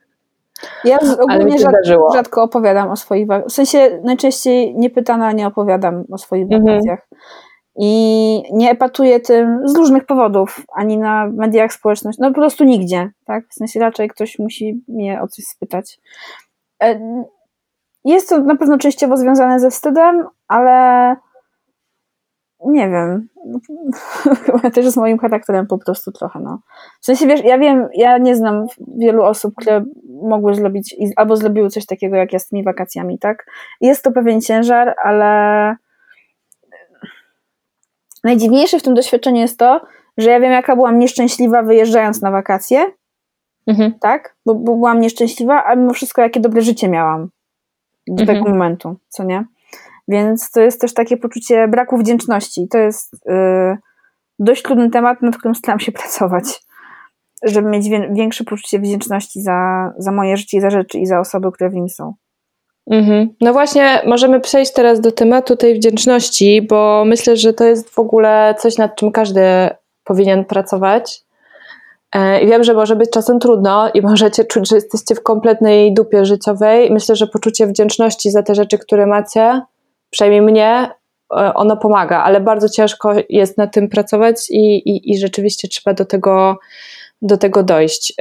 Ja 0.84 0.98
ogólnie 1.20 1.58
rzadko, 1.58 2.12
rzadko, 2.14 2.42
opowiadam 2.42 2.90
o 2.90 2.96
swoich 2.96 3.26
wakacjach. 3.26 3.50
W 3.50 3.54
sensie 3.54 4.00
najczęściej 4.04 4.74
niepytana 4.76 5.32
nie 5.32 5.46
opowiadam 5.46 6.04
o 6.10 6.18
swoich 6.18 6.42
mhm. 6.42 6.64
wakacjach. 6.64 7.08
I 7.76 8.42
nie 8.52 8.70
epatuję 8.70 9.20
tym 9.20 9.68
z 9.68 9.76
różnych 9.76 10.06
powodów, 10.06 10.64
ani 10.74 10.98
na 10.98 11.26
mediach 11.26 11.72
społecznościowych, 11.72 12.28
no 12.28 12.34
po 12.34 12.40
prostu 12.40 12.64
nigdzie, 12.64 13.10
tak? 13.24 13.44
W 13.48 13.54
sensie 13.54 13.80
raczej 13.80 14.08
ktoś 14.08 14.38
musi 14.38 14.84
mnie 14.88 15.22
o 15.22 15.28
coś 15.28 15.44
spytać. 15.44 16.00
E, 16.82 17.00
jest 18.04 18.28
to 18.28 18.40
na 18.40 18.56
pewno 18.56 18.78
częściowo 18.78 19.16
związane 19.16 19.60
ze 19.60 19.70
wstydem, 19.70 20.26
ale 20.48 21.16
nie 22.66 22.88
wiem. 22.88 23.28
Chyba 24.44 24.70
też 24.70 24.86
z 24.86 24.96
moim 24.96 25.18
charakterem 25.18 25.66
po 25.66 25.78
prostu 25.78 26.12
trochę, 26.12 26.40
no. 26.40 26.58
W 27.00 27.04
sensie, 27.04 27.26
wiesz, 27.26 27.44
ja 27.44 27.58
wiem, 27.58 27.88
ja 27.94 28.18
nie 28.18 28.36
znam 28.36 28.66
wielu 28.98 29.22
osób, 29.22 29.54
które 29.56 29.84
mogły 30.22 30.54
zrobić 30.54 30.96
albo 31.16 31.36
zrobiły 31.36 31.70
coś 31.70 31.86
takiego 31.86 32.16
jak 32.16 32.32
ja 32.32 32.38
z 32.38 32.48
tymi 32.48 32.64
wakacjami, 32.64 33.18
tak? 33.18 33.46
Jest 33.80 34.04
to 34.04 34.12
pewien 34.12 34.40
ciężar, 34.40 34.94
ale 35.04 35.76
najdziwniejsze 38.24 38.78
w 38.78 38.82
tym 38.82 38.94
doświadczeniu 38.94 39.40
jest 39.40 39.58
to, 39.58 39.80
że 40.18 40.30
ja 40.30 40.40
wiem, 40.40 40.52
jaka 40.52 40.76
byłam 40.76 40.98
nieszczęśliwa 40.98 41.62
wyjeżdżając 41.62 42.22
na 42.22 42.30
wakacje, 42.30 42.86
mhm. 43.66 43.94
tak? 44.00 44.36
Bo, 44.46 44.54
bo, 44.54 44.74
byłam 44.74 45.00
nieszczęśliwa, 45.00 45.64
a 45.64 45.74
mimo 45.74 45.92
wszystko 45.92 46.22
jakie 46.22 46.40
dobre 46.40 46.62
życie 46.62 46.88
miałam 46.88 47.28
do 48.06 48.22
mhm. 48.22 48.38
tego 48.38 48.50
momentu, 48.50 48.96
co 49.08 49.24
nie? 49.24 49.44
Więc 50.08 50.50
to 50.50 50.60
jest 50.60 50.80
też 50.80 50.94
takie 50.94 51.16
poczucie 51.16 51.68
braku 51.68 51.98
wdzięczności. 51.98 52.68
To 52.68 52.78
jest 52.78 53.12
yy, 53.26 53.76
dość 54.38 54.62
trudny 54.62 54.90
temat, 54.90 55.22
nad 55.22 55.36
którym 55.36 55.54
staram 55.54 55.80
się 55.80 55.92
pracować, 55.92 56.44
żeby 57.42 57.68
mieć 57.68 57.88
większe 58.10 58.44
poczucie 58.44 58.78
wdzięczności 58.78 59.42
za, 59.42 59.90
za 59.98 60.12
moje 60.12 60.36
życie 60.36 60.60
za 60.60 60.70
rzeczy 60.70 60.98
i 60.98 61.06
za 61.06 61.20
osoby, 61.20 61.52
które 61.52 61.70
w 61.70 61.74
nim 61.74 61.88
są. 61.88 62.14
Mhm. 62.90 63.28
No 63.40 63.52
właśnie, 63.52 64.02
możemy 64.06 64.40
przejść 64.40 64.72
teraz 64.72 65.00
do 65.00 65.12
tematu 65.12 65.56
tej 65.56 65.74
wdzięczności, 65.74 66.62
bo 66.62 67.04
myślę, 67.06 67.36
że 67.36 67.52
to 67.52 67.64
jest 67.64 67.90
w 67.90 67.98
ogóle 67.98 68.54
coś, 68.58 68.78
nad 68.78 68.96
czym 68.96 69.12
każdy 69.12 69.40
powinien 70.04 70.44
pracować. 70.44 71.20
E, 72.14 72.40
I 72.40 72.46
wiem, 72.46 72.64
że 72.64 72.74
może 72.74 72.96
być 72.96 73.10
czasem 73.10 73.38
trudno 73.38 73.90
i 73.94 74.02
możecie 74.02 74.44
czuć, 74.44 74.68
że 74.68 74.76
jesteście 74.76 75.14
w 75.14 75.22
kompletnej 75.22 75.94
dupie 75.94 76.24
życiowej. 76.24 76.90
Myślę, 76.90 77.16
że 77.16 77.26
poczucie 77.26 77.66
wdzięczności 77.66 78.30
za 78.30 78.42
te 78.42 78.54
rzeczy, 78.54 78.78
które 78.78 79.06
macie, 79.06 79.60
przynajmniej 80.10 80.42
mnie, 80.42 80.90
e, 81.36 81.54
ono 81.54 81.76
pomaga, 81.76 82.22
ale 82.22 82.40
bardzo 82.40 82.68
ciężko 82.68 83.12
jest 83.28 83.58
nad 83.58 83.72
tym 83.72 83.88
pracować 83.88 84.50
i, 84.50 84.88
i, 84.90 85.12
i 85.12 85.18
rzeczywiście 85.18 85.68
trzeba 85.68 85.94
do 85.94 86.04
tego, 86.04 86.58
do 87.22 87.36
tego 87.36 87.62
dojść. 87.62 88.14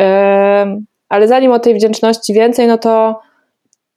Ale 1.09 1.27
zanim 1.27 1.51
o 1.51 1.59
tej 1.59 1.75
wdzięczności 1.75 2.33
więcej, 2.33 2.67
no 2.67 2.77
to, 2.77 3.19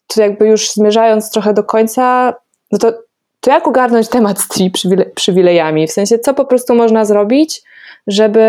to 0.07 0.23
jakby 0.23 0.47
już 0.47 0.73
zmierzając 0.73 1.31
trochę 1.31 1.55
do 1.55 1.65
końca, 1.65 2.35
no 2.73 2.79
to, 2.79 2.93
to 3.41 3.51
jak 3.51 3.69
ogarnąć 3.69 4.09
temat 4.09 4.41
z 4.41 4.49
tymi 4.49 4.71
przywile 4.71 5.05
przywilejami? 5.05 5.87
W 5.87 5.93
sensie, 5.93 6.19
co 6.19 6.35
po 6.35 6.45
prostu 6.45 6.75
można 6.75 7.05
zrobić, 7.05 7.63
żeby, 8.07 8.41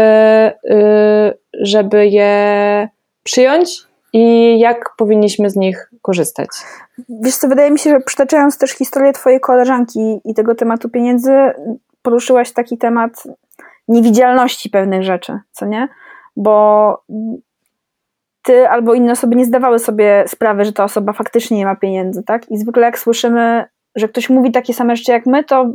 y, 0.72 1.38
żeby 1.62 2.08
je 2.08 2.88
przyjąć 3.24 3.70
i 4.14 4.60
jak 4.60 4.96
powinniśmy 4.98 5.50
z 5.50 5.56
nich 5.56 5.92
korzystać? 6.02 6.50
Wiesz 7.10 7.36
co, 7.36 7.48
wydaje 7.48 7.72
mi 7.72 7.80
się, 7.80 7.90
że 7.90 8.00
przytaczając 8.00 8.58
też 8.58 8.72
historię 8.72 9.14
twojej 9.14 9.40
koleżanki 9.40 10.22
i 10.26 10.34
tego 10.34 10.56
tematu 10.56 10.90
pieniędzy, 10.90 11.32
poruszyłaś 12.02 12.52
taki 12.52 12.78
temat 12.78 13.24
niewidzialności 13.88 14.70
pewnych 14.70 15.04
rzeczy, 15.04 15.40
co 15.52 15.66
nie? 15.66 15.88
Bo 16.36 16.98
ty 18.44 18.70
albo 18.70 18.94
inne 18.94 19.12
osoby 19.12 19.36
nie 19.36 19.46
zdawały 19.46 19.80
sobie 19.80 20.24
sprawy, 20.28 20.66
że 20.66 20.74
ta 20.74 20.84
osoba 20.84 21.14
faktycznie 21.14 21.58
nie 21.58 21.66
ma 21.66 21.76
pieniędzy, 21.76 22.24
tak? 22.24 22.52
I 22.52 22.58
zwykle 22.58 22.84
jak 22.84 23.00
słyszymy, 23.00 23.66
że 23.96 24.08
ktoś 24.08 24.30
mówi 24.30 24.52
takie 24.52 24.74
same 24.74 24.96
rzeczy 24.96 25.12
jak 25.12 25.26
my, 25.26 25.44
to 25.44 25.74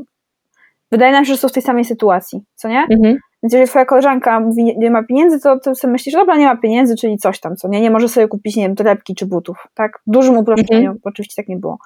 wydaje 0.92 1.12
nam 1.12 1.24
się, 1.24 1.32
że 1.32 1.38
są 1.38 1.48
w 1.48 1.52
tej 1.52 1.62
samej 1.62 1.84
sytuacji, 1.84 2.44
co 2.54 2.68
nie? 2.68 2.86
Mhm. 2.90 3.18
Więc 3.42 3.52
jeżeli 3.52 3.70
twoja 3.70 3.84
koleżanka 3.84 4.40
mówi, 4.40 4.78
nie, 4.78 4.90
ma 4.90 5.02
pieniędzy, 5.02 5.40
to 5.40 5.58
ty 5.60 5.74
sobie 5.74 5.92
myślisz, 5.92 6.14
dobra, 6.14 6.36
nie 6.36 6.46
ma 6.46 6.56
pieniędzy, 6.56 6.96
czyli 6.96 7.18
coś 7.18 7.40
tam, 7.40 7.56
co 7.56 7.68
nie, 7.68 7.80
nie 7.80 7.90
może 7.90 8.08
sobie 8.08 8.28
kupić, 8.28 8.56
nie 8.56 8.62
wiem, 8.62 8.76
torebki 8.76 9.14
czy 9.14 9.26
butów, 9.26 9.68
tak? 9.74 9.98
W 10.06 10.10
dużym 10.10 10.36
uproszczeniu, 10.36 10.90
mhm. 10.90 11.00
oczywiście 11.04 11.42
tak 11.42 11.48
nie 11.48 11.56
było. 11.56 11.78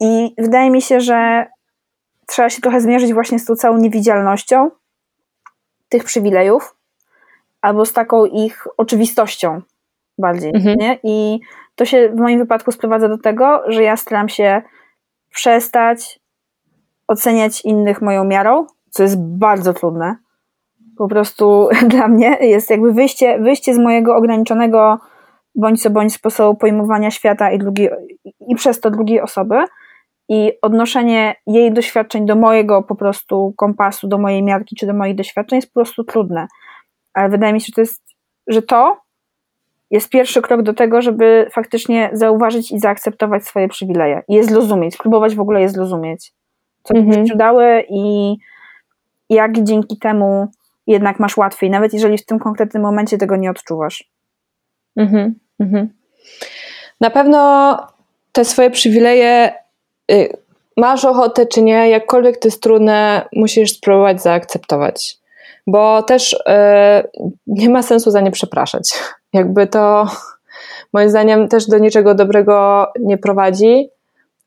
I 0.00 0.34
wydaje 0.38 0.70
mi 0.70 0.82
się, 0.82 1.00
że 1.00 1.46
trzeba 2.26 2.50
się 2.50 2.60
trochę 2.60 2.80
zmierzyć 2.80 3.14
właśnie 3.14 3.38
z 3.38 3.44
tą 3.44 3.56
całą 3.56 3.76
niewidzialnością 3.76 4.70
tych 5.88 6.04
przywilejów, 6.04 6.76
albo 7.60 7.86
z 7.86 7.92
taką 7.92 8.24
ich 8.24 8.66
oczywistością 8.76 9.62
bardziej, 10.18 10.52
mhm. 10.54 10.76
nie? 10.78 10.98
I 11.02 11.40
to 11.74 11.84
się 11.84 12.08
w 12.08 12.16
moim 12.16 12.38
wypadku 12.38 12.72
sprowadza 12.72 13.08
do 13.08 13.18
tego, 13.18 13.62
że 13.66 13.82
ja 13.82 13.96
staram 13.96 14.28
się 14.28 14.62
przestać 15.30 16.20
oceniać 17.08 17.64
innych 17.64 18.02
moją 18.02 18.24
miarą, 18.24 18.66
co 18.90 19.02
jest 19.02 19.22
bardzo 19.22 19.74
trudne. 19.74 20.16
Po 20.98 21.08
prostu 21.08 21.68
dla 21.92 22.08
mnie 22.08 22.36
jest 22.40 22.70
jakby 22.70 22.92
wyjście, 22.92 23.38
wyjście 23.38 23.74
z 23.74 23.78
mojego 23.78 24.16
ograniczonego 24.16 24.98
bądź 25.54 25.82
co 25.82 25.90
bądź 25.90 26.14
sposobu 26.14 26.58
pojmowania 26.58 27.10
świata 27.10 27.52
i, 27.52 27.58
drugi, 27.58 27.88
i 28.48 28.54
przez 28.54 28.80
to 28.80 28.90
drugiej 28.90 29.20
osoby 29.20 29.64
i 30.28 30.52
odnoszenie 30.62 31.34
jej 31.46 31.72
doświadczeń 31.72 32.26
do 32.26 32.36
mojego 32.36 32.82
po 32.82 32.94
prostu 32.94 33.54
kompasu, 33.56 34.08
do 34.08 34.18
mojej 34.18 34.42
miarki 34.42 34.76
czy 34.76 34.86
do 34.86 34.94
moich 34.94 35.14
doświadczeń 35.14 35.56
jest 35.56 35.68
po 35.68 35.80
prostu 35.80 36.04
trudne. 36.04 36.46
Ale 37.14 37.28
wydaje 37.28 37.52
mi 37.52 37.60
się, 37.60 37.66
że 37.66 37.72
to 37.74 37.80
jest, 37.80 38.02
że 38.46 38.62
to 38.62 38.96
jest 39.90 40.10
pierwszy 40.10 40.42
krok 40.42 40.62
do 40.62 40.74
tego, 40.74 41.02
żeby 41.02 41.46
faktycznie 41.52 42.10
zauważyć 42.12 42.72
i 42.72 42.78
zaakceptować 42.78 43.44
swoje 43.44 43.68
przywileje 43.68 44.22
i 44.28 44.34
je 44.34 44.44
zrozumieć, 44.44 44.94
spróbować 44.94 45.34
w 45.34 45.40
ogóle 45.40 45.60
je 45.60 45.68
zrozumieć. 45.68 46.32
Co 46.82 46.94
mhm. 46.94 47.26
ci 47.26 47.36
dały 47.36 47.84
i 47.88 48.36
jak 49.30 49.62
dzięki 49.62 49.98
temu 49.98 50.48
jednak 50.86 51.20
masz 51.20 51.36
łatwiej, 51.36 51.70
nawet 51.70 51.92
jeżeli 51.92 52.18
w 52.18 52.26
tym 52.26 52.38
konkretnym 52.38 52.82
momencie 52.82 53.18
tego 53.18 53.36
nie 53.36 53.50
odczuwasz. 53.50 54.10
Mhm, 54.96 55.34
mhm. 55.60 55.88
Na 57.00 57.10
pewno 57.10 57.76
te 58.32 58.44
swoje 58.44 58.70
przywileje, 58.70 59.52
y, 60.12 60.36
masz 60.76 61.04
ochotę 61.04 61.46
czy 61.46 61.62
nie, 61.62 61.88
jakkolwiek 61.88 62.38
to 62.38 62.48
jest 62.48 62.62
trudne, 62.62 63.28
musisz 63.32 63.72
spróbować 63.72 64.22
zaakceptować. 64.22 65.16
Bo 65.66 66.02
też 66.02 66.32
y, 66.32 66.38
nie 67.46 67.68
ma 67.68 67.82
sensu 67.82 68.10
za 68.10 68.20
nie 68.20 68.30
przepraszać. 68.30 68.94
Jakby 69.32 69.66
to 69.66 70.06
moim 70.92 71.10
zdaniem 71.10 71.48
też 71.48 71.66
do 71.66 71.78
niczego 71.78 72.14
dobrego 72.14 72.86
nie 73.00 73.18
prowadzi. 73.18 73.90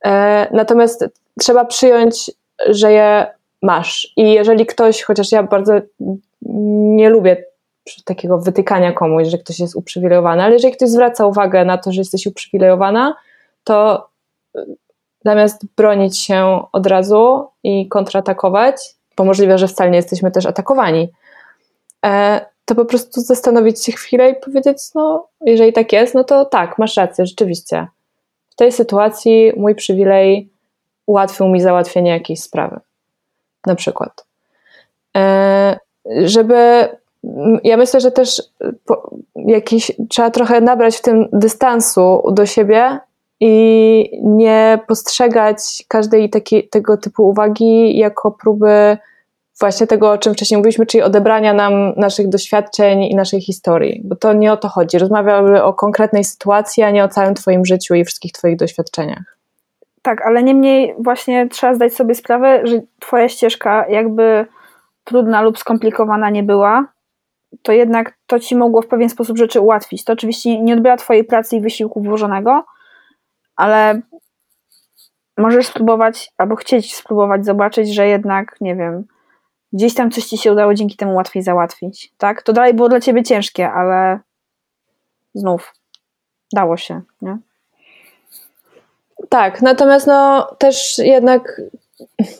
Y, 0.06 0.10
natomiast 0.52 1.06
trzeba 1.40 1.66
przyjąć, 1.66 2.32
że 2.70 2.92
je 2.92 3.28
masz. 3.64 4.14
I 4.18 4.34
jeżeli 4.34 4.66
ktoś, 4.66 5.02
chociaż 5.02 5.32
ja 5.32 5.44
bardzo 5.44 5.74
nie 6.42 7.10
lubię 7.10 7.46
takiego 8.06 8.38
wytykania 8.38 8.92
komuś, 8.92 9.28
że 9.28 9.38
ktoś 9.38 9.60
jest 9.60 9.76
uprzywilejowany, 9.76 10.44
ale 10.44 10.54
jeżeli 10.54 10.74
ktoś 10.74 10.90
zwraca 10.90 11.26
uwagę 11.26 11.66
na 11.66 11.78
to, 11.78 11.92
że 11.92 12.02
jesteś 12.02 12.28
uprzywilejowana, 12.28 13.16
to 13.64 14.08
y, 14.58 14.66
zamiast 15.26 15.66
bronić 15.78 16.20
się 16.20 16.60
od 16.72 16.88
razu 16.88 17.48
i 17.64 17.88
kontratakować, 17.88 18.76
bo 19.18 19.24
możliwe, 19.24 19.58
że 19.58 19.68
wcale 19.68 19.90
nie 19.90 19.98
jesteśmy 19.98 20.32
też 20.32 20.46
atakowani, 20.46 21.10
e, 22.06 22.46
to 22.66 22.76
po 22.76 22.86
prostu 22.86 23.22
zastanowić 23.22 23.86
się 23.86 23.92
chwilę 23.92 24.30
i 24.30 24.36
powiedzieć, 24.36 24.78
no 24.96 25.28
jeżeli 25.46 25.74
tak 25.74 25.94
jest, 25.94 26.16
no 26.16 26.24
to 26.24 26.46
tak, 26.46 26.78
masz 26.78 26.98
rację, 26.98 27.26
rzeczywiście. 27.26 27.88
W 28.50 28.56
tej 28.56 28.72
sytuacji 28.72 29.54
mój 29.58 29.76
przywilej 29.76 30.50
ułatwił 31.06 31.48
mi 31.48 31.62
załatwienie 31.62 32.12
jakiejś 32.12 32.42
sprawy 32.42 32.80
na 33.66 33.76
przykład. 33.76 34.26
E, 35.18 35.80
żeby, 36.26 36.88
ja 37.64 37.78
myślę, 37.78 38.02
że 38.02 38.12
też 38.12 38.42
jakiś, 39.36 39.92
trzeba 40.10 40.32
trochę 40.32 40.62
nabrać 40.62 40.96
w 40.96 41.02
tym 41.02 41.28
dystansu 41.34 42.24
do 42.32 42.46
siebie 42.46 43.00
i 43.40 44.20
nie 44.24 44.80
postrzegać 44.88 45.86
każdej 45.88 46.30
takiej, 46.30 46.70
tego 46.70 46.98
typu 46.98 47.30
uwagi 47.30 47.98
jako 47.98 48.32
próby 48.32 48.98
właśnie 49.60 49.88
tego, 49.88 50.12
o 50.12 50.18
czym 50.18 50.34
wcześniej 50.34 50.58
mówiliśmy, 50.58 50.86
czyli 50.86 51.02
odebrania 51.02 51.54
nam 51.54 51.94
naszych 51.98 52.30
doświadczeń 52.30 53.04
i 53.04 53.16
naszej 53.16 53.42
historii, 53.42 54.02
bo 54.04 54.16
to 54.16 54.34
nie 54.34 54.54
o 54.54 54.58
to 54.58 54.68
chodzi. 54.68 55.00
Rozmawiamy 55.00 55.64
o 55.64 55.74
konkretnej 55.74 56.24
sytuacji, 56.24 56.84
a 56.84 56.92
nie 56.92 57.04
o 57.04 57.08
całym 57.08 57.34
Twoim 57.34 57.66
życiu 57.66 57.96
i 57.96 58.06
wszystkich 58.06 58.32
Twoich 58.32 58.58
doświadczeniach. 58.58 59.38
Tak, 60.04 60.26
ale 60.26 60.44
niemniej 60.44 60.96
właśnie 61.00 61.50
trzeba 61.50 61.74
zdać 61.74 61.94
sobie 61.94 62.16
sprawę, 62.16 62.68
że 62.68 62.82
Twoja 63.00 63.30
ścieżka, 63.30 63.88
jakby 63.90 64.46
trudna 65.04 65.42
lub 65.42 65.58
skomplikowana 65.58 66.30
nie 66.30 66.44
była, 66.44 66.86
to 67.62 67.72
jednak 67.72 68.18
to 68.28 68.40
Ci 68.40 68.56
mogło 68.56 68.82
w 68.82 68.88
pewien 68.88 69.10
sposób 69.10 69.38
rzeczy 69.38 69.62
ułatwić. 69.62 70.04
To 70.04 70.14
oczywiście 70.14 70.62
nie 70.62 70.74
odbiera 70.74 70.98
Twojej 70.98 71.24
pracy 71.24 71.56
i 71.56 71.62
wysiłku 71.62 72.02
włożonego, 72.02 72.66
ale 73.56 74.02
możesz 75.38 75.68
spróbować 75.68 76.32
albo 76.38 76.56
chcieć 76.56 76.96
spróbować 76.96 77.46
zobaczyć, 77.46 77.94
że 77.94 78.08
jednak, 78.08 78.62
nie 78.62 78.76
wiem, 78.76 79.06
gdzieś 79.74 79.94
tam 79.94 80.12
coś 80.12 80.26
ci 80.26 80.38
się 80.38 80.52
udało 80.52 80.74
dzięki 80.74 80.98
temu 80.98 81.16
łatwiej 81.16 81.44
załatwić, 81.44 82.14
tak? 82.18 82.44
To 82.44 82.54
dalej 82.54 82.74
było 82.74 82.90
dla 82.90 83.00
ciebie 83.00 83.24
ciężkie, 83.24 83.72
ale 83.72 84.20
znów 85.34 85.74
dało 86.54 86.78
się, 86.78 87.02
nie? 87.22 87.38
Tak, 89.30 89.62
natomiast 89.62 90.08
no 90.08 90.48
też 90.60 90.98
jednak 90.98 91.62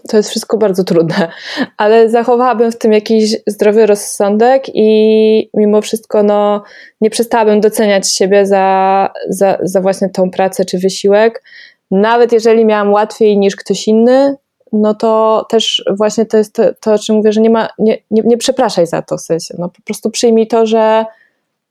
to 0.10 0.18
jest 0.18 0.30
wszystko 0.30 0.58
bardzo 0.58 0.84
trudne, 0.84 1.32
ale 1.78 2.10
zachowałabym 2.10 2.72
w 2.72 2.78
tym 2.78 2.94
jakiś 2.94 3.36
zdrowy 3.48 3.86
rozsądek 3.86 4.64
i 4.74 5.50
mimo 5.54 5.82
wszystko 5.82 6.24
no, 6.24 6.64
nie 7.02 7.10
przestałabym 7.10 7.62
doceniać 7.62 8.12
siebie 8.12 8.46
za, 8.46 9.10
za, 9.30 9.58
za 9.62 9.82
właśnie 9.82 10.10
tą 10.10 10.32
pracę 10.32 10.66
czy 10.66 10.78
wysiłek. 10.78 11.44
Nawet 11.92 12.32
jeżeli 12.32 12.66
miałam 12.66 12.94
łatwiej 12.94 13.38
niż 13.38 13.56
ktoś 13.56 13.88
inny, 13.88 14.36
no 14.74 14.94
to 14.94 15.46
też 15.50 15.84
właśnie 15.98 16.26
to 16.26 16.38
jest 16.38 16.56
to, 16.56 16.64
to 16.80 16.94
o 16.94 17.00
czym 17.00 17.16
mówię, 17.16 17.32
że 17.32 17.42
nie 17.42 17.50
ma, 17.50 17.70
nie, 17.80 17.98
nie, 18.12 18.22
nie 18.26 18.38
przepraszaj 18.38 18.88
za 18.88 19.02
to 19.02 19.18
w 19.18 19.22
sensie, 19.22 19.56
no 19.58 19.70
po 19.70 19.82
prostu 19.82 20.10
przyjmij 20.10 20.48
to, 20.48 20.66
że, 20.66 21.06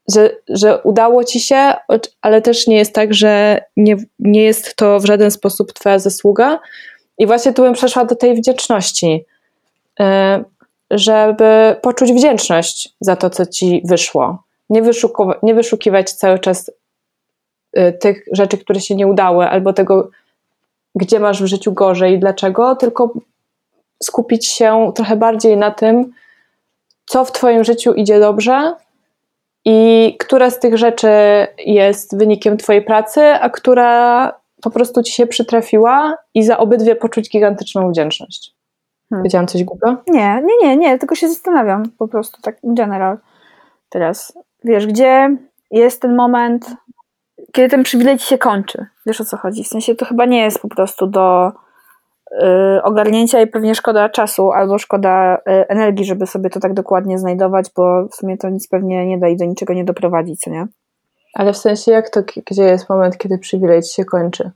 że, 0.08 0.30
że 0.48 0.82
udało 0.82 1.24
ci 1.24 1.40
się, 1.40 1.72
ale 2.22 2.42
też 2.42 2.66
nie 2.66 2.76
jest 2.76 2.94
tak, 2.94 3.14
że 3.14 3.60
nie, 3.76 3.96
nie 4.18 4.42
jest 4.42 4.76
to 4.76 5.00
w 5.00 5.04
żaden 5.04 5.30
sposób 5.30 5.72
twoja 5.72 5.98
zasługa 5.98 6.60
i 7.18 7.26
właśnie 7.26 7.52
tu 7.52 7.62
bym 7.62 7.74
przeszła 7.74 8.04
do 8.04 8.16
tej 8.16 8.34
wdzięczności, 8.34 9.24
e, 10.00 10.44
żeby 10.90 11.76
poczuć 11.82 12.12
wdzięczność 12.12 12.94
za 13.00 13.16
to, 13.16 13.30
co 13.30 13.46
ci 13.46 13.82
wyszło. 13.84 14.42
Nie, 14.70 14.82
wyszuku, 14.82 15.30
nie 15.42 15.54
wyszukiwać 15.54 16.12
cały 16.12 16.38
czas 16.38 16.70
e, 17.72 17.92
tych 17.92 18.24
rzeczy, 18.32 18.58
które 18.58 18.80
się 18.80 18.94
nie 18.94 19.06
udały, 19.06 19.48
albo 19.48 19.72
tego, 19.72 20.10
gdzie 20.94 21.20
masz 21.20 21.42
w 21.42 21.46
życiu 21.46 21.72
gorzej 21.72 22.14
i 22.14 22.18
dlaczego, 22.18 22.76
tylko 22.76 23.12
skupić 24.02 24.46
się 24.46 24.92
trochę 24.94 25.16
bardziej 25.16 25.56
na 25.56 25.70
tym, 25.70 26.12
co 27.06 27.24
w 27.24 27.32
Twoim 27.32 27.64
życiu 27.64 27.94
idzie 27.94 28.20
dobrze 28.20 28.74
i 29.64 30.16
która 30.20 30.50
z 30.50 30.60
tych 30.60 30.78
rzeczy 30.78 31.08
jest 31.58 32.18
wynikiem 32.18 32.56
Twojej 32.56 32.82
pracy, 32.82 33.20
a 33.20 33.50
która 33.50 34.32
po 34.62 34.70
prostu 34.70 35.02
Ci 35.02 35.12
się 35.12 35.26
przytrafiła 35.26 36.16
i 36.34 36.42
za 36.42 36.58
obydwie 36.58 36.96
poczuć 36.96 37.30
gigantyczną 37.30 37.90
wdzięczność. 37.90 38.54
Hmm. 39.10 39.22
Powiedziałam 39.22 39.46
coś 39.46 39.64
głupio? 39.64 39.96
Nie, 40.08 40.42
nie, 40.44 40.68
nie, 40.68 40.76
nie, 40.76 40.98
tylko 40.98 41.14
się 41.14 41.28
zastanawiam 41.28 41.82
po 41.98 42.08
prostu 42.08 42.42
tak 42.42 42.64
in 42.64 42.74
general 42.74 43.18
teraz. 43.88 44.38
Wiesz, 44.64 44.86
gdzie 44.86 45.36
jest 45.70 46.02
ten 46.02 46.16
moment, 46.16 46.66
kiedy 47.52 47.68
ten 47.68 47.82
przywilej 47.82 48.18
ci 48.18 48.26
się 48.26 48.38
kończy. 48.38 48.86
Wiesz 49.06 49.20
o 49.20 49.24
co 49.24 49.36
chodzi? 49.36 49.64
W 49.64 49.68
sensie 49.68 49.94
to 49.94 50.04
chyba 50.04 50.24
nie 50.24 50.42
jest 50.42 50.58
po 50.58 50.68
prostu 50.68 51.06
do 51.06 51.52
ogarnięcia 52.82 53.40
i 53.40 53.46
pewnie 53.46 53.74
szkoda 53.74 54.08
czasu 54.08 54.52
albo 54.52 54.78
szkoda 54.78 55.36
y, 55.36 55.40
energii, 55.68 56.04
żeby 56.04 56.26
sobie 56.26 56.50
to 56.50 56.60
tak 56.60 56.74
dokładnie 56.74 57.18
znajdować, 57.18 57.70
bo 57.76 58.08
w 58.08 58.14
sumie 58.14 58.36
to 58.36 58.48
nic 58.48 58.68
pewnie 58.68 59.06
nie 59.06 59.18
da 59.18 59.28
i 59.28 59.36
do 59.36 59.44
niczego 59.44 59.74
nie 59.74 59.84
doprowadzi, 59.84 60.36
co 60.36 60.50
nie? 60.50 60.66
Ale 61.34 61.52
w 61.52 61.56
sensie 61.56 61.92
jak 61.92 62.10
to, 62.10 62.20
gdzie 62.50 62.62
jest 62.62 62.90
moment, 62.90 63.18
kiedy 63.18 63.38
przywilej 63.38 63.82
ci 63.82 63.94
się 63.94 64.04
kończy? 64.04 64.50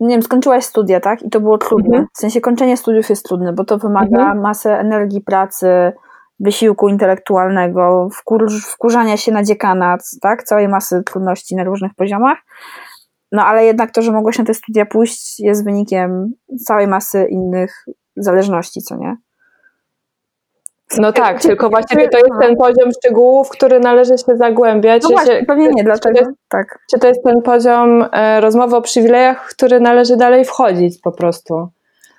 Nie 0.00 0.08
wiem, 0.08 0.22
skończyłaś 0.22 0.64
studia, 0.64 1.00
tak? 1.00 1.22
I 1.22 1.30
to 1.30 1.40
było 1.40 1.58
trudne. 1.58 1.96
Mhm. 1.96 2.06
W 2.14 2.18
sensie 2.18 2.40
kończenie 2.40 2.76
studiów 2.76 3.10
jest 3.10 3.26
trudne, 3.26 3.52
bo 3.52 3.64
to 3.64 3.78
wymaga 3.78 4.20
mhm. 4.20 4.40
masę 4.40 4.78
energii, 4.78 5.20
pracy, 5.20 5.92
wysiłku 6.40 6.88
intelektualnego, 6.88 8.08
wkur, 8.12 8.46
wkurzania 8.62 9.16
się 9.16 9.32
na 9.32 9.42
dziekanat, 9.42 10.00
tak? 10.22 10.42
Całej 10.44 10.68
masy 10.68 11.02
trudności 11.02 11.56
na 11.56 11.64
różnych 11.64 11.94
poziomach. 11.94 12.38
No 13.34 13.44
ale 13.44 13.64
jednak 13.64 13.90
to, 13.90 14.02
że 14.02 14.12
mogłeś 14.12 14.38
na 14.38 14.44
te 14.44 14.54
studia 14.54 14.86
pójść, 14.86 15.40
jest 15.40 15.64
wynikiem 15.64 16.32
całej 16.66 16.86
masy 16.86 17.26
innych 17.30 17.84
zależności, 18.16 18.82
co 18.82 18.96
nie? 18.96 19.16
No 20.98 21.12
tak, 21.12 21.42
tylko 21.42 21.70
właśnie 21.70 22.08
to 22.08 22.18
jest 22.18 22.40
ten 22.40 22.56
poziom 22.56 22.90
szczegółów, 22.98 23.48
który 23.48 23.80
należy 23.80 24.18
się 24.18 24.36
zagłębiać. 24.36 25.02
No 25.02 25.08
właśnie, 25.08 25.40
się, 25.40 25.46
pewnie 25.46 25.68
nie, 25.68 25.84
dlaczego? 25.84 26.18
Czy 26.18 26.24
to, 26.24 26.30
jest, 26.30 26.40
tak. 26.48 26.78
czy 26.90 27.00
to 27.00 27.08
jest 27.08 27.24
ten 27.24 27.42
poziom 27.42 28.04
e, 28.12 28.40
rozmowy 28.40 28.76
o 28.76 28.82
przywilejach, 28.82 29.50
w 29.50 29.56
który 29.56 29.80
należy 29.80 30.16
dalej 30.16 30.44
wchodzić 30.44 31.00
po 31.00 31.12
prostu? 31.12 31.68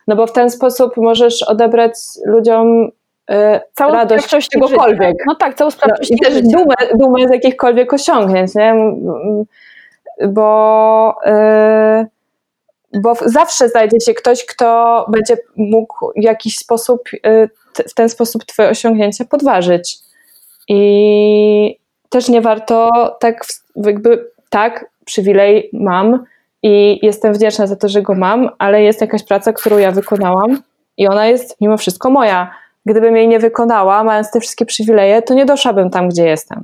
No 0.07 0.16
bo 0.16 0.28
w 0.28 0.34
ten 0.34 0.49
sposób 0.49 0.97
możesz 0.97 1.43
odebrać 1.43 1.93
ludziom 2.26 2.89
e, 3.30 3.61
całą 3.74 3.93
radość 3.93 4.26
z 4.30 4.49
czegokolwiek. 4.49 5.16
No 5.28 5.36
tak, 5.36 5.53
całą 5.53 5.72
sprawczość 5.72 6.11
no, 6.11 6.18
I 6.18 6.20
też 6.20 6.41
dumę, 6.41 6.76
dumę 6.95 7.28
z 7.28 7.32
jakichkolwiek 7.32 7.93
osiągnięć, 7.93 8.55
nie? 8.55 8.76
Bo... 10.28 11.16
E, 11.26 12.05
bo 13.01 13.16
zawsze 13.26 13.70
znajdzie 13.70 13.99
się 13.99 14.13
ktoś, 14.13 14.45
kto 14.45 15.05
będzie 15.09 15.38
mógł 15.55 16.11
w 16.18 16.24
jakiś 16.24 16.57
sposób 16.57 17.01
y, 17.13 17.49
w 17.89 17.93
ten 17.93 18.09
sposób 18.09 18.45
Twoje 18.45 18.70
osiągnięcia 18.70 19.26
podważyć. 19.26 19.97
I 20.68 21.80
też 22.09 22.30
nie 22.30 22.41
warto 22.41 22.89
tak, 23.20 23.45
jakby, 23.76 24.32
tak, 24.49 24.86
przywilej 25.05 25.70
mam 25.74 26.24
i 26.63 26.99
jestem 27.01 27.34
wdzięczna 27.34 27.68
za 27.68 27.76
to, 27.76 27.89
że 27.89 28.01
go 28.01 28.16
mam, 28.16 28.49
ale 28.57 28.84
jest 28.84 29.01
jakaś 29.01 29.24
praca, 29.24 29.53
którą 29.53 29.78
ja 29.78 29.91
wykonałam 29.91 30.61
i 30.97 31.07
ona 31.07 31.28
jest 31.28 31.61
mimo 31.61 31.78
wszystko 31.78 32.09
moja. 32.09 32.51
Gdybym 32.86 33.18
jej 33.18 33.28
nie 33.28 33.39
wykonała, 33.39 34.03
mając 34.03 34.32
te 34.32 34.39
wszystkie 34.39 34.66
przywileje, 34.66 35.22
to 35.22 35.34
nie 35.34 35.45
doszłabym 35.45 35.89
tam, 35.89 36.09
gdzie 36.09 36.26
jestem. 36.26 36.63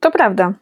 To 0.00 0.10
prawda. 0.10 0.52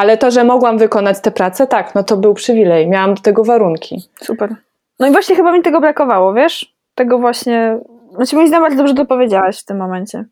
Ale 0.00 0.16
to, 0.16 0.30
że 0.30 0.44
mogłam 0.44 0.78
wykonać 0.78 1.20
tę 1.20 1.30
pracę, 1.30 1.66
tak, 1.66 1.94
no 1.94 2.04
to 2.04 2.16
był 2.16 2.34
przywilej, 2.34 2.88
miałam 2.88 3.14
do 3.14 3.22
tego 3.22 3.44
warunki. 3.44 4.08
Super. 4.22 4.54
No 4.98 5.06
i 5.06 5.12
właśnie 5.12 5.36
chyba 5.36 5.52
mi 5.52 5.62
tego 5.62 5.80
brakowało, 5.80 6.34
wiesz? 6.34 6.74
Tego 6.94 7.18
właśnie 7.18 7.78
znaczy, 8.14 8.36
moim 8.36 8.48
zdaniem 8.48 8.62
bardzo 8.62 8.78
dobrze 8.78 8.94
to 8.94 9.04
powiedziałaś 9.04 9.60
w 9.60 9.64
tym 9.64 9.76
momencie. 9.76 10.24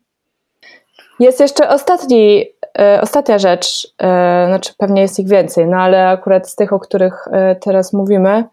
Jest 1.19 1.39
jeszcze 1.39 1.69
ostatni, 1.69 2.45
e, 2.79 3.01
ostatnia 3.01 3.39
rzecz, 3.39 3.93
e, 4.01 4.45
znaczy 4.47 4.73
pewnie 4.77 5.01
jest 5.01 5.19
ich 5.19 5.27
więcej, 5.27 5.67
no 5.67 5.77
ale 5.77 6.09
akurat 6.09 6.49
z 6.49 6.55
tych, 6.55 6.73
o 6.73 6.79
których 6.79 7.27
e, 7.31 7.55
teraz 7.55 7.93
mówimy, 7.93 8.43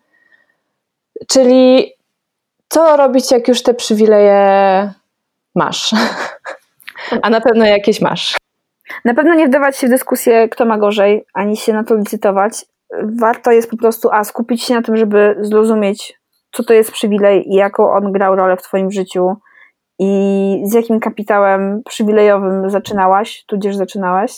czyli 1.29 1.93
co 2.69 2.97
robić, 2.97 3.31
jak 3.31 3.49
już 3.49 3.63
te 3.63 3.75
przywileje 3.75 4.93
masz? 5.55 5.95
A 7.23 7.31
na 7.31 7.41
pewno 7.41 7.65
jakieś 7.65 8.01
masz. 8.01 8.37
Na 9.05 9.15
pewno 9.15 9.35
nie 9.35 9.47
wdawać 9.47 9.77
się 9.77 9.87
w 9.87 9.91
dyskusję, 9.91 10.49
kto 10.49 10.65
ma 10.65 10.79
gorzej, 10.79 11.27
ani 11.35 11.57
się 11.57 11.73
na 11.73 11.85
to 11.85 11.95
licytować. 11.95 12.65
Warto 13.03 13.53
jest 13.53 13.71
po 13.71 13.77
prostu, 13.77 14.09
a 14.13 14.25
skupić 14.25 14.63
się 14.63 14.75
na 14.75 14.83
tym, 14.83 14.97
żeby 14.97 15.37
zrozumieć, 15.41 16.21
co 16.53 16.65
to 16.65 16.75
jest 16.75 16.93
przywilej 16.93 17.53
i 17.53 17.55
jaką 17.55 17.93
on 17.93 18.13
grał 18.13 18.37
rolę 18.37 18.57
w 18.57 18.63
Twoim 18.63 18.91
życiu 18.91 19.37
i 19.99 20.63
z 20.65 20.75
jakim 20.75 21.01
kapitałem 21.01 21.83
przywilejowym 21.89 22.71
zaczynałaś, 22.71 23.45
tudzież 23.47 23.77
zaczynałaś 23.77 24.33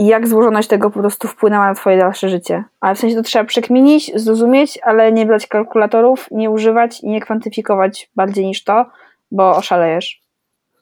i 0.00 0.06
jak 0.06 0.28
złożoność 0.28 0.68
tego 0.68 0.90
po 0.90 1.00
prostu 1.00 1.28
wpłynęła 1.28 1.66
na 1.66 1.74
Twoje 1.74 1.98
dalsze 1.98 2.28
życie. 2.28 2.64
Ale 2.80 2.94
w 2.94 2.98
sensie 2.98 3.16
to 3.16 3.22
trzeba 3.22 3.44
przekminić, 3.44 4.12
zrozumieć, 4.14 4.78
ale 4.82 5.12
nie 5.12 5.26
brać 5.26 5.46
kalkulatorów, 5.46 6.28
nie 6.30 6.50
używać 6.50 7.00
i 7.00 7.08
nie 7.08 7.20
kwantyfikować 7.20 8.10
bardziej 8.16 8.46
niż 8.46 8.64
to, 8.64 8.86
bo 9.30 9.56
oszalejesz. 9.56 10.22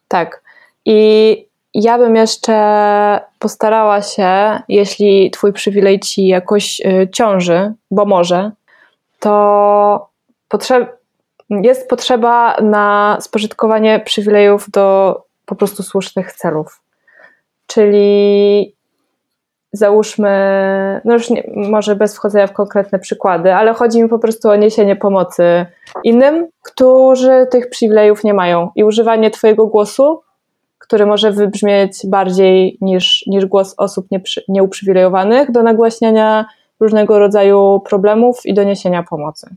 Tak. 0.08 0.42
I 0.90 1.48
ja 1.74 1.98
bym 1.98 2.16
jeszcze 2.16 3.20
postarała 3.38 4.02
się, 4.02 4.60
jeśli 4.68 5.30
Twój 5.30 5.52
przywilej 5.52 6.00
Ci 6.00 6.26
jakoś 6.26 6.80
y, 6.80 7.08
ciąży, 7.12 7.72
bo 7.90 8.04
może, 8.04 8.50
to 9.20 10.08
jest 11.50 11.88
potrzeba 11.88 12.56
na 12.60 13.16
spożytkowanie 13.20 14.00
przywilejów 14.04 14.70
do 14.70 15.16
po 15.46 15.54
prostu 15.54 15.82
słusznych 15.82 16.32
celów. 16.32 16.82
Czyli 17.66 18.74
załóżmy, 19.72 20.30
no 21.04 21.14
już 21.14 21.30
nie, 21.30 21.50
może 21.56 21.96
bez 21.96 22.16
wchodzenia 22.16 22.46
w 22.46 22.52
konkretne 22.52 22.98
przykłady, 22.98 23.54
ale 23.54 23.74
chodzi 23.74 24.02
mi 24.02 24.08
po 24.08 24.18
prostu 24.18 24.48
o 24.48 24.56
niesienie 24.56 24.96
pomocy 24.96 25.66
innym, 26.04 26.48
którzy 26.62 27.46
tych 27.50 27.70
przywilejów 27.70 28.24
nie 28.24 28.34
mają. 28.34 28.70
I 28.76 28.84
używanie 28.84 29.30
Twojego 29.30 29.66
głosu 29.66 30.22
który 30.88 31.06
może 31.06 31.32
wybrzmieć 31.32 31.98
bardziej 32.06 32.78
niż, 32.80 33.24
niż 33.26 33.46
głos 33.46 33.74
osób 33.76 34.06
nieprzy, 34.10 34.42
nieuprzywilejowanych 34.48 35.50
do 35.50 35.62
nagłaśniania 35.62 36.46
różnego 36.80 37.18
rodzaju 37.18 37.80
problemów 37.80 38.46
i 38.46 38.54
do 38.54 38.64
niesienia 38.64 39.02
pomocy. 39.02 39.56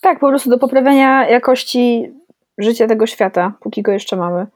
Tak, 0.00 0.20
po 0.20 0.28
prostu 0.28 0.50
do 0.50 0.58
poprawiania 0.58 1.28
jakości 1.28 2.12
życia 2.58 2.86
tego 2.86 3.06
świata, 3.06 3.52
póki 3.60 3.82
go 3.82 3.92
jeszcze 3.92 4.16
mamy. 4.16 4.46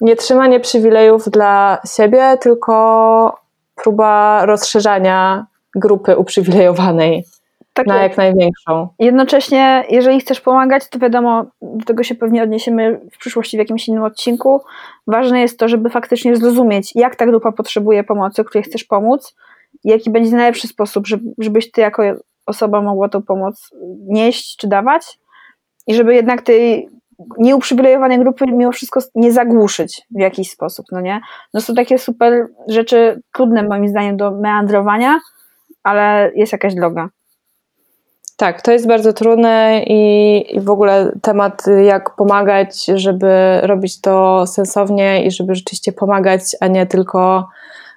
Nie 0.00 0.16
trzymanie 0.16 0.60
przywilejów 0.60 1.28
dla 1.28 1.78
siebie, 1.96 2.38
tylko 2.40 3.36
próba 3.74 4.46
rozszerzania 4.46 5.46
grupy 5.74 6.16
uprzywilejowanej 6.16 7.24
tak 7.72 7.86
na 7.86 8.02
jak 8.02 8.16
największą. 8.16 8.88
Jednocześnie, 8.98 9.84
jeżeli 9.90 10.20
chcesz 10.20 10.40
pomagać, 10.40 10.88
to 10.88 10.98
wiadomo, 10.98 11.44
do 11.62 11.84
tego 11.84 12.02
się 12.02 12.14
pewnie 12.14 12.42
odniesiemy 12.42 13.00
w 13.12 13.18
przyszłości 13.18 13.56
w 13.56 13.58
jakimś 13.58 13.88
innym 13.88 14.02
odcinku. 14.02 14.60
Ważne 15.06 15.40
jest 15.40 15.58
to, 15.58 15.68
żeby 15.68 15.90
faktycznie 15.90 16.36
zrozumieć, 16.36 16.92
jak 16.94 17.16
ta 17.16 17.26
grupa 17.26 17.52
potrzebuje 17.52 18.04
pomocy, 18.04 18.44
której 18.44 18.64
chcesz 18.64 18.84
pomóc, 18.84 19.36
jaki 19.84 20.10
będzie 20.10 20.36
najlepszy 20.36 20.68
sposób, 20.68 21.04
żebyś 21.38 21.70
ty 21.70 21.80
jako 21.80 22.02
osoba 22.46 22.82
mogła 22.82 23.08
tą 23.08 23.22
pomoc 23.22 23.70
nieść 24.06 24.56
czy 24.56 24.68
dawać 24.68 25.18
i 25.86 25.94
żeby 25.94 26.14
jednak 26.14 26.42
tej 26.42 26.88
nieuprzywilejowanej 27.38 28.18
grupy 28.18 28.44
mimo 28.46 28.72
wszystko 28.72 29.00
nie 29.14 29.32
zagłuszyć 29.32 30.02
w 30.10 30.20
jakiś 30.20 30.50
sposób, 30.50 30.86
no 30.92 31.00
nie? 31.00 31.20
No 31.54 31.60
są 31.60 31.74
takie 31.74 31.98
super 31.98 32.46
rzeczy, 32.68 33.22
trudne 33.34 33.62
moim 33.62 33.88
zdaniem 33.88 34.16
do 34.16 34.30
meandrowania, 34.30 35.18
ale 35.82 36.30
jest 36.34 36.52
jakaś 36.52 36.74
droga. 36.74 37.08
Tak, 38.42 38.62
to 38.62 38.72
jest 38.72 38.86
bardzo 38.86 39.12
trudne 39.12 39.82
i, 39.86 40.56
i 40.56 40.60
w 40.60 40.70
ogóle 40.70 41.12
temat, 41.22 41.64
jak 41.84 42.16
pomagać, 42.16 42.84
żeby 42.94 43.60
robić 43.62 44.00
to 44.00 44.46
sensownie 44.46 45.26
i 45.26 45.30
żeby 45.30 45.54
rzeczywiście 45.54 45.92
pomagać, 45.92 46.40
a 46.60 46.66
nie 46.66 46.86
tylko 46.86 47.48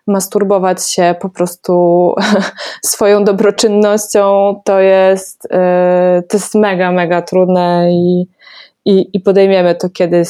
masturbować 0.08 0.90
się 0.90 1.16
po 1.22 1.30
prostu 1.30 2.16
swoją 2.94 3.24
dobroczynnością, 3.24 4.56
to 4.66 4.80
jest, 4.80 5.46
y, 5.46 6.24
to 6.28 6.38
jest 6.38 6.56
mega, 6.56 6.92
mega 6.92 7.22
trudne 7.22 7.92
i, 7.92 8.28
i, 8.86 9.10
i 9.14 9.20
podejmiemy 9.20 9.76
to 9.76 9.90
kiedyś 9.90 10.30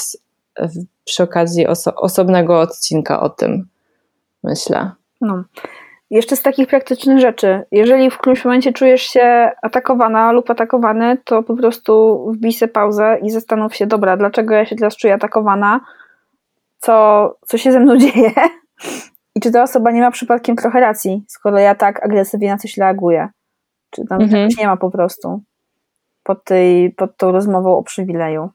przy 1.05 1.23
okazji 1.23 1.67
oso 1.67 1.95
osobnego 1.95 2.59
odcinka 2.59 3.19
o 3.21 3.29
tym, 3.29 3.67
myślę. 4.43 4.91
No. 5.21 5.43
Jeszcze 6.15 6.35
z 6.35 6.41
takich 6.41 6.67
praktycznych 6.67 7.19
rzeczy, 7.19 7.63
jeżeli 7.71 8.11
w 8.11 8.17
którymś 8.17 8.45
momencie 8.45 8.73
czujesz 8.73 9.01
się 9.01 9.51
atakowana 9.61 10.31
lub 10.31 10.49
atakowany, 10.49 11.17
to 11.23 11.43
po 11.43 11.55
prostu 11.55 12.25
wbij 12.31 12.53
sobie 12.53 12.71
pauzę 12.71 13.17
i 13.21 13.29
zastanów 13.29 13.75
się, 13.75 13.87
dobra, 13.87 14.17
dlaczego 14.17 14.53
ja 14.53 14.65
się 14.65 14.75
teraz 14.75 14.97
czuję 14.97 15.13
atakowana, 15.13 15.79
co, 16.77 17.37
co 17.45 17.57
się 17.57 17.71
ze 17.71 17.79
mną 17.79 17.97
dzieje 18.03 18.31
i 19.35 19.39
czy 19.39 19.51
ta 19.51 19.63
osoba 19.63 19.91
nie 19.91 20.01
ma 20.01 20.11
przypadkiem 20.11 20.55
trochę 20.55 20.79
racji, 20.79 21.23
skoro 21.27 21.59
ja 21.59 21.75
tak 21.75 22.05
agresywnie 22.05 22.49
na 22.49 22.57
coś 22.57 22.77
reaguję. 22.77 23.29
Czy 23.89 24.05
tam 24.09 24.21
mhm. 24.21 24.49
nie 24.57 24.67
ma 24.67 24.77
po 24.77 24.91
prostu 24.91 25.41
pod, 26.23 26.43
tej, 26.43 26.91
pod 26.91 27.17
tą 27.17 27.31
rozmową 27.31 27.77
o 27.77 27.83
przywileju. 27.83 28.49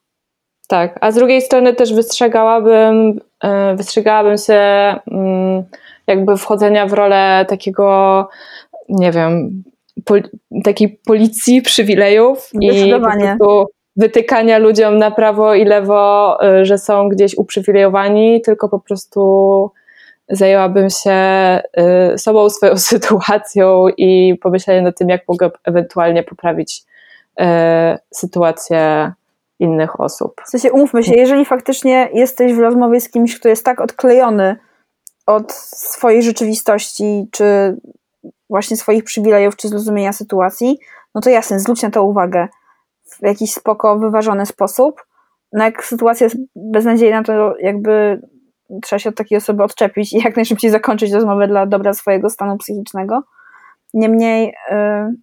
Tak, 0.68 0.98
a 1.00 1.10
z 1.12 1.14
drugiej 1.14 1.42
strony 1.42 1.74
też 1.74 1.94
wystrzegałabym, 1.94 3.20
e, 3.42 3.76
wystrzegałabym 3.76 4.36
się 4.36 4.60
jakby 6.10 6.36
wchodzenia 6.36 6.86
w 6.86 6.92
rolę 6.92 7.46
takiego, 7.48 8.28
nie 8.88 9.12
wiem, 9.12 9.62
pol, 10.04 10.22
takiej 10.64 11.00
policji 11.06 11.62
przywilejów 11.62 12.50
i 12.60 12.92
po 12.92 13.00
prostu 13.00 13.66
wytykania 13.96 14.58
ludziom 14.58 14.98
na 14.98 15.10
prawo 15.10 15.54
i 15.54 15.64
lewo, 15.64 16.38
e, 16.42 16.64
że 16.64 16.78
są 16.78 17.08
gdzieś 17.08 17.38
uprzywilejowani, 17.38 18.42
tylko 18.42 18.68
po 18.68 18.78
prostu 18.78 19.70
zajęłabym 20.30 20.90
się 20.90 21.12
y, 22.14 22.18
sobą, 22.18 22.50
swoją 22.50 22.76
sytuacją 22.76 23.88
i 23.96 24.38
pomyślenie 24.42 24.82
nad 24.82 24.98
tym, 24.98 25.08
jak 25.08 25.28
mogę 25.28 25.50
ewentualnie 25.64 26.22
poprawić 26.22 26.82
y, 27.40 27.44
sytuację 28.10 29.12
innych 29.58 30.00
osób. 30.00 30.40
W 30.46 30.48
sensie 30.48 30.72
umówmy 30.72 31.02
się, 31.02 31.14
jeżeli 31.14 31.44
faktycznie 31.44 32.08
jesteś 32.14 32.54
w 32.54 32.58
rozmowie 32.58 33.00
z 33.00 33.10
kimś, 33.10 33.38
kto 33.38 33.48
jest 33.48 33.64
tak 33.64 33.80
odklejony 33.80 34.56
od 35.26 35.52
swojej 35.52 36.22
rzeczywistości, 36.22 37.28
czy 37.30 37.76
właśnie 38.50 38.76
swoich 38.76 39.04
przywilejów, 39.04 39.56
czy 39.56 39.68
zrozumienia 39.68 40.12
sytuacji, 40.12 40.78
no 41.14 41.20
to 41.20 41.30
jasne, 41.30 41.60
zwróć 41.60 41.82
na 41.82 41.90
to 41.90 42.04
uwagę 42.04 42.48
w 43.04 43.22
jakiś 43.22 43.52
spoko, 43.52 43.98
wyważony 43.98 44.46
sposób. 44.46 45.04
No 45.52 45.64
jak 45.64 45.84
sytuacja 45.84 46.24
jest 46.24 46.36
beznadziejna, 46.56 47.22
to 47.22 47.54
jakby 47.58 48.22
trzeba 48.82 48.98
się 48.98 49.10
od 49.10 49.16
takiej 49.16 49.38
osoby 49.38 49.62
odczepić 49.62 50.12
i 50.12 50.18
jak 50.18 50.36
najszybciej 50.36 50.70
zakończyć 50.70 51.12
rozmowę 51.12 51.48
dla 51.48 51.66
dobra 51.66 51.94
swojego 51.94 52.30
stanu 52.30 52.58
psychicznego. 52.58 53.22
Niemniej, 53.94 54.54
yy, 54.70 55.14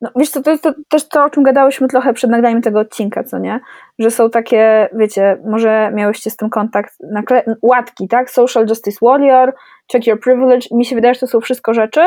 no 0.00 0.10
wiesz 0.16 0.30
co, 0.30 0.42
to 0.42 0.50
jest 0.50 0.62
to, 0.62 0.74
też 0.88 1.08
to, 1.08 1.24
o 1.24 1.30
czym 1.30 1.42
gadałyśmy 1.42 1.88
trochę 1.88 2.12
przed 2.12 2.30
nagraniem 2.30 2.62
tego 2.62 2.80
odcinka, 2.80 3.24
co 3.24 3.38
nie? 3.38 3.60
Że 3.98 4.10
są 4.10 4.30
takie, 4.30 4.88
wiecie, 4.92 5.38
może 5.44 5.90
miałyście 5.94 6.30
z 6.30 6.36
tym 6.36 6.50
kontakt, 6.50 6.94
nakle- 7.14 7.54
łatki, 7.62 8.08
tak? 8.08 8.30
Social 8.30 8.68
Justice 8.68 8.98
Warrior, 9.02 9.54
Check 9.92 10.06
Your 10.06 10.20
Privilege. 10.20 10.66
Mi 10.70 10.84
się 10.84 10.94
wydaje, 10.94 11.14
że 11.14 11.20
to 11.20 11.26
są 11.26 11.40
wszystko 11.40 11.74
rzeczy, 11.74 12.00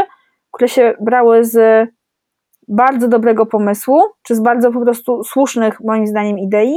które 0.51 0.67
się 0.67 0.93
brały 0.99 1.45
z 1.45 1.87
bardzo 2.67 3.07
dobrego 3.07 3.45
pomysłu, 3.45 4.01
czy 4.23 4.35
z 4.35 4.39
bardzo 4.39 4.71
po 4.71 4.81
prostu 4.81 5.23
słusznych, 5.23 5.79
moim 5.79 6.07
zdaniem, 6.07 6.39
idei, 6.39 6.75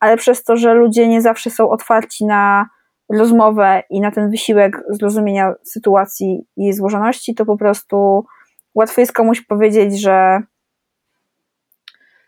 ale 0.00 0.16
przez 0.16 0.44
to, 0.44 0.56
że 0.56 0.74
ludzie 0.74 1.08
nie 1.08 1.22
zawsze 1.22 1.50
są 1.50 1.70
otwarci 1.70 2.24
na 2.24 2.68
rozmowę 3.12 3.82
i 3.90 4.00
na 4.00 4.10
ten 4.10 4.30
wysiłek 4.30 4.82
zrozumienia 4.88 5.54
sytuacji 5.62 6.46
i 6.56 6.62
jej 6.64 6.72
złożoności, 6.72 7.34
to 7.34 7.44
po 7.44 7.56
prostu 7.56 8.24
łatwo 8.74 9.00
jest 9.00 9.12
komuś 9.12 9.40
powiedzieć, 9.40 10.00
że 10.00 10.42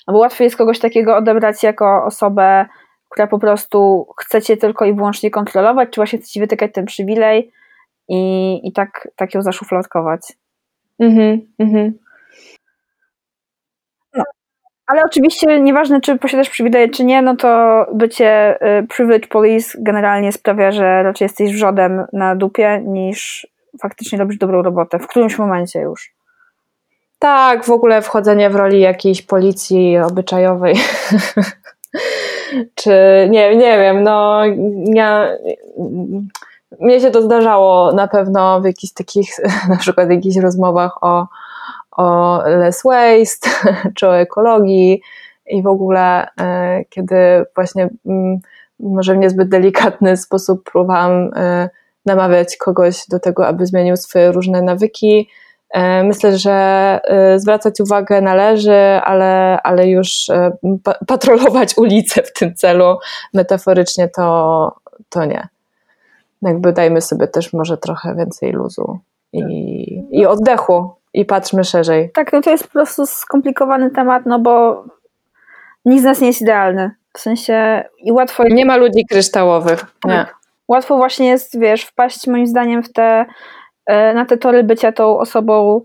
albo 0.06 0.18
łatwo 0.18 0.44
jest 0.44 0.56
kogoś 0.56 0.78
takiego 0.78 1.16
odebrać 1.16 1.62
jako 1.62 2.04
osobę, 2.04 2.66
która 3.08 3.26
po 3.26 3.38
prostu 3.38 4.06
chcecie 4.20 4.56
tylko 4.56 4.84
i 4.84 4.94
wyłącznie 4.94 5.30
kontrolować, 5.30 5.88
czy 5.90 6.00
właśnie 6.00 6.18
chce 6.18 6.28
ci 6.28 6.40
wytykać 6.40 6.72
ten 6.72 6.84
przywilej 6.84 7.52
i, 8.08 8.60
i 8.68 8.72
tak, 8.72 9.08
tak 9.16 9.34
ją 9.34 9.42
zaszufladkować. 9.42 10.20
Mhm, 10.98 11.40
mhm. 11.58 11.92
Ale 14.86 15.02
oczywiście 15.06 15.60
nieważne, 15.60 16.00
czy 16.00 16.18
posiadasz 16.18 16.50
przywileje, 16.50 16.88
czy 16.88 17.04
nie, 17.04 17.22
no 17.22 17.36
to 17.36 17.86
bycie 17.94 18.58
y, 18.80 18.86
privilege 18.86 19.28
police 19.28 19.78
generalnie 19.80 20.32
sprawia, 20.32 20.72
że 20.72 21.02
raczej 21.02 21.24
jesteś 21.24 21.52
wrzodem 21.52 22.04
na 22.12 22.36
dupie, 22.36 22.82
niż 22.84 23.46
faktycznie 23.82 24.18
robisz 24.18 24.38
dobrą 24.38 24.62
robotę 24.62 24.98
w 24.98 25.06
którymś 25.06 25.38
momencie 25.38 25.80
już. 25.80 26.15
Tak, 27.18 27.64
w 27.64 27.70
ogóle 27.70 28.02
wchodzenie 28.02 28.50
w 28.50 28.54
roli 28.54 28.80
jakiejś 28.80 29.22
policji 29.22 29.98
obyczajowej. 29.98 30.74
czy 32.74 32.90
nie, 33.30 33.56
nie 33.56 33.78
wiem, 33.78 34.02
no 34.02 34.42
ja, 34.94 35.28
mnie 36.80 37.00
się 37.00 37.10
to 37.10 37.22
zdarzało 37.22 37.92
na 37.92 38.08
pewno 38.08 38.60
w 38.60 38.64
jakichś 38.64 38.92
takich, 38.92 39.30
na 39.68 39.76
przykład 39.76 40.10
jakichś 40.10 40.36
rozmowach 40.36 41.04
o 41.04 41.26
o 41.96 42.38
less 42.46 42.82
waste, 42.84 43.50
czy 43.96 44.08
o 44.08 44.18
ekologii 44.18 45.02
i 45.46 45.62
w 45.62 45.66
ogóle, 45.66 46.28
e, 46.40 46.84
kiedy 46.90 47.16
właśnie 47.54 47.88
mm, 48.06 48.38
może 48.80 49.14
w 49.14 49.18
niezbyt 49.18 49.48
delikatny 49.48 50.16
sposób 50.16 50.70
próbowałam 50.70 51.30
e, 51.36 51.68
namawiać 52.06 52.56
kogoś 52.56 53.08
do 53.08 53.20
tego, 53.20 53.46
aby 53.46 53.66
zmienił 53.66 53.96
swoje 53.96 54.32
różne 54.32 54.62
nawyki. 54.62 55.28
E, 55.70 56.02
myślę, 56.04 56.38
że 56.38 57.00
zwracać 57.36 57.80
uwagę 57.80 58.20
należy, 58.20 59.00
ale, 59.04 59.62
ale 59.62 59.88
już 59.88 60.26
patrolować 61.06 61.74
ulicę 61.78 62.22
w 62.22 62.32
tym 62.32 62.54
celu 62.54 62.98
metaforycznie 63.34 64.08
to, 64.08 64.74
to 65.08 65.24
nie. 65.24 65.48
Jakby 66.42 66.72
dajmy 66.72 67.00
sobie 67.00 67.28
też 67.28 67.52
może 67.52 67.76
trochę 67.76 68.14
więcej 68.14 68.52
luzu 68.52 68.98
i, 69.32 70.02
i 70.10 70.26
oddechu 70.26 70.90
i 71.14 71.24
patrzmy 71.24 71.64
szerzej. 71.64 72.10
Tak, 72.10 72.32
no 72.32 72.42
to 72.42 72.50
jest 72.50 72.64
po 72.64 72.70
prostu 72.70 73.06
skomplikowany 73.06 73.90
temat, 73.90 74.26
no 74.26 74.38
bo 74.38 74.84
nikt 75.84 76.02
z 76.02 76.04
nas 76.04 76.20
nie 76.20 76.26
jest 76.26 76.42
idealny. 76.42 76.90
W 77.12 77.20
sensie 77.20 77.84
i 77.98 78.12
łatwo. 78.12 78.44
Nie 78.50 78.66
ma 78.66 78.76
ludzi 78.76 79.06
kryształowych. 79.10 79.86
Nie. 80.04 80.12
Tak. 80.12 80.36
Łatwo 80.68 80.96
właśnie 80.96 81.28
jest, 81.28 81.60
wiesz, 81.60 81.84
wpaść 81.84 82.26
moim 82.26 82.46
zdaniem 82.46 82.82
w 82.82 82.92
te, 82.92 83.02
e, 83.02 83.26
na 83.88 84.24
te 84.24 84.36
tory 84.36 84.64
bycia 84.64 84.92
tą 84.92 85.18
osobą 85.18 85.84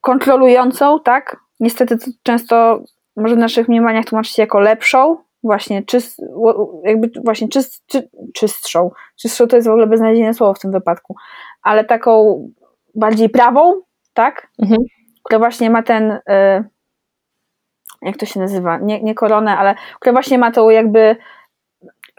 kontrolującą, 0.00 1.00
tak? 1.00 1.36
Niestety 1.60 1.98
to 1.98 2.06
często 2.22 2.82
może 3.16 3.34
w 3.34 3.38
naszych 3.38 3.68
mniemaniach 3.68 4.04
tłumaczy 4.04 4.32
się 4.32 4.42
jako 4.42 4.60
lepszą, 4.60 5.16
właśnie 5.42 5.82
czyst, 5.82 6.22
jakby 6.84 7.10
właśnie 7.24 7.48
czyst, 7.48 7.86
czy, 7.86 8.08
czystszą. 8.34 8.90
Czystszą 9.20 9.46
to 9.46 9.56
jest 9.56 9.68
w 9.68 9.70
ogóle 9.70 9.86
beznadziejne 9.86 10.34
słowo 10.34 10.54
w 10.54 10.58
tym 10.58 10.72
wypadku, 10.72 11.16
ale 11.62 11.84
taką 11.84 12.42
bardziej 12.94 13.28
prawą, 13.28 13.80
tak? 14.14 14.48
Mhm. 14.62 14.80
Która 15.22 15.38
właśnie 15.38 15.70
ma 15.70 15.82
ten, 15.82 16.10
y, 16.10 16.20
jak 18.02 18.16
to 18.16 18.26
się 18.26 18.40
nazywa, 18.40 18.78
nie, 18.78 19.02
nie 19.02 19.14
koronę, 19.14 19.56
ale 19.56 19.74
która 20.00 20.12
właśnie 20.12 20.38
ma 20.38 20.50
tą 20.50 20.70
jakby 20.70 21.16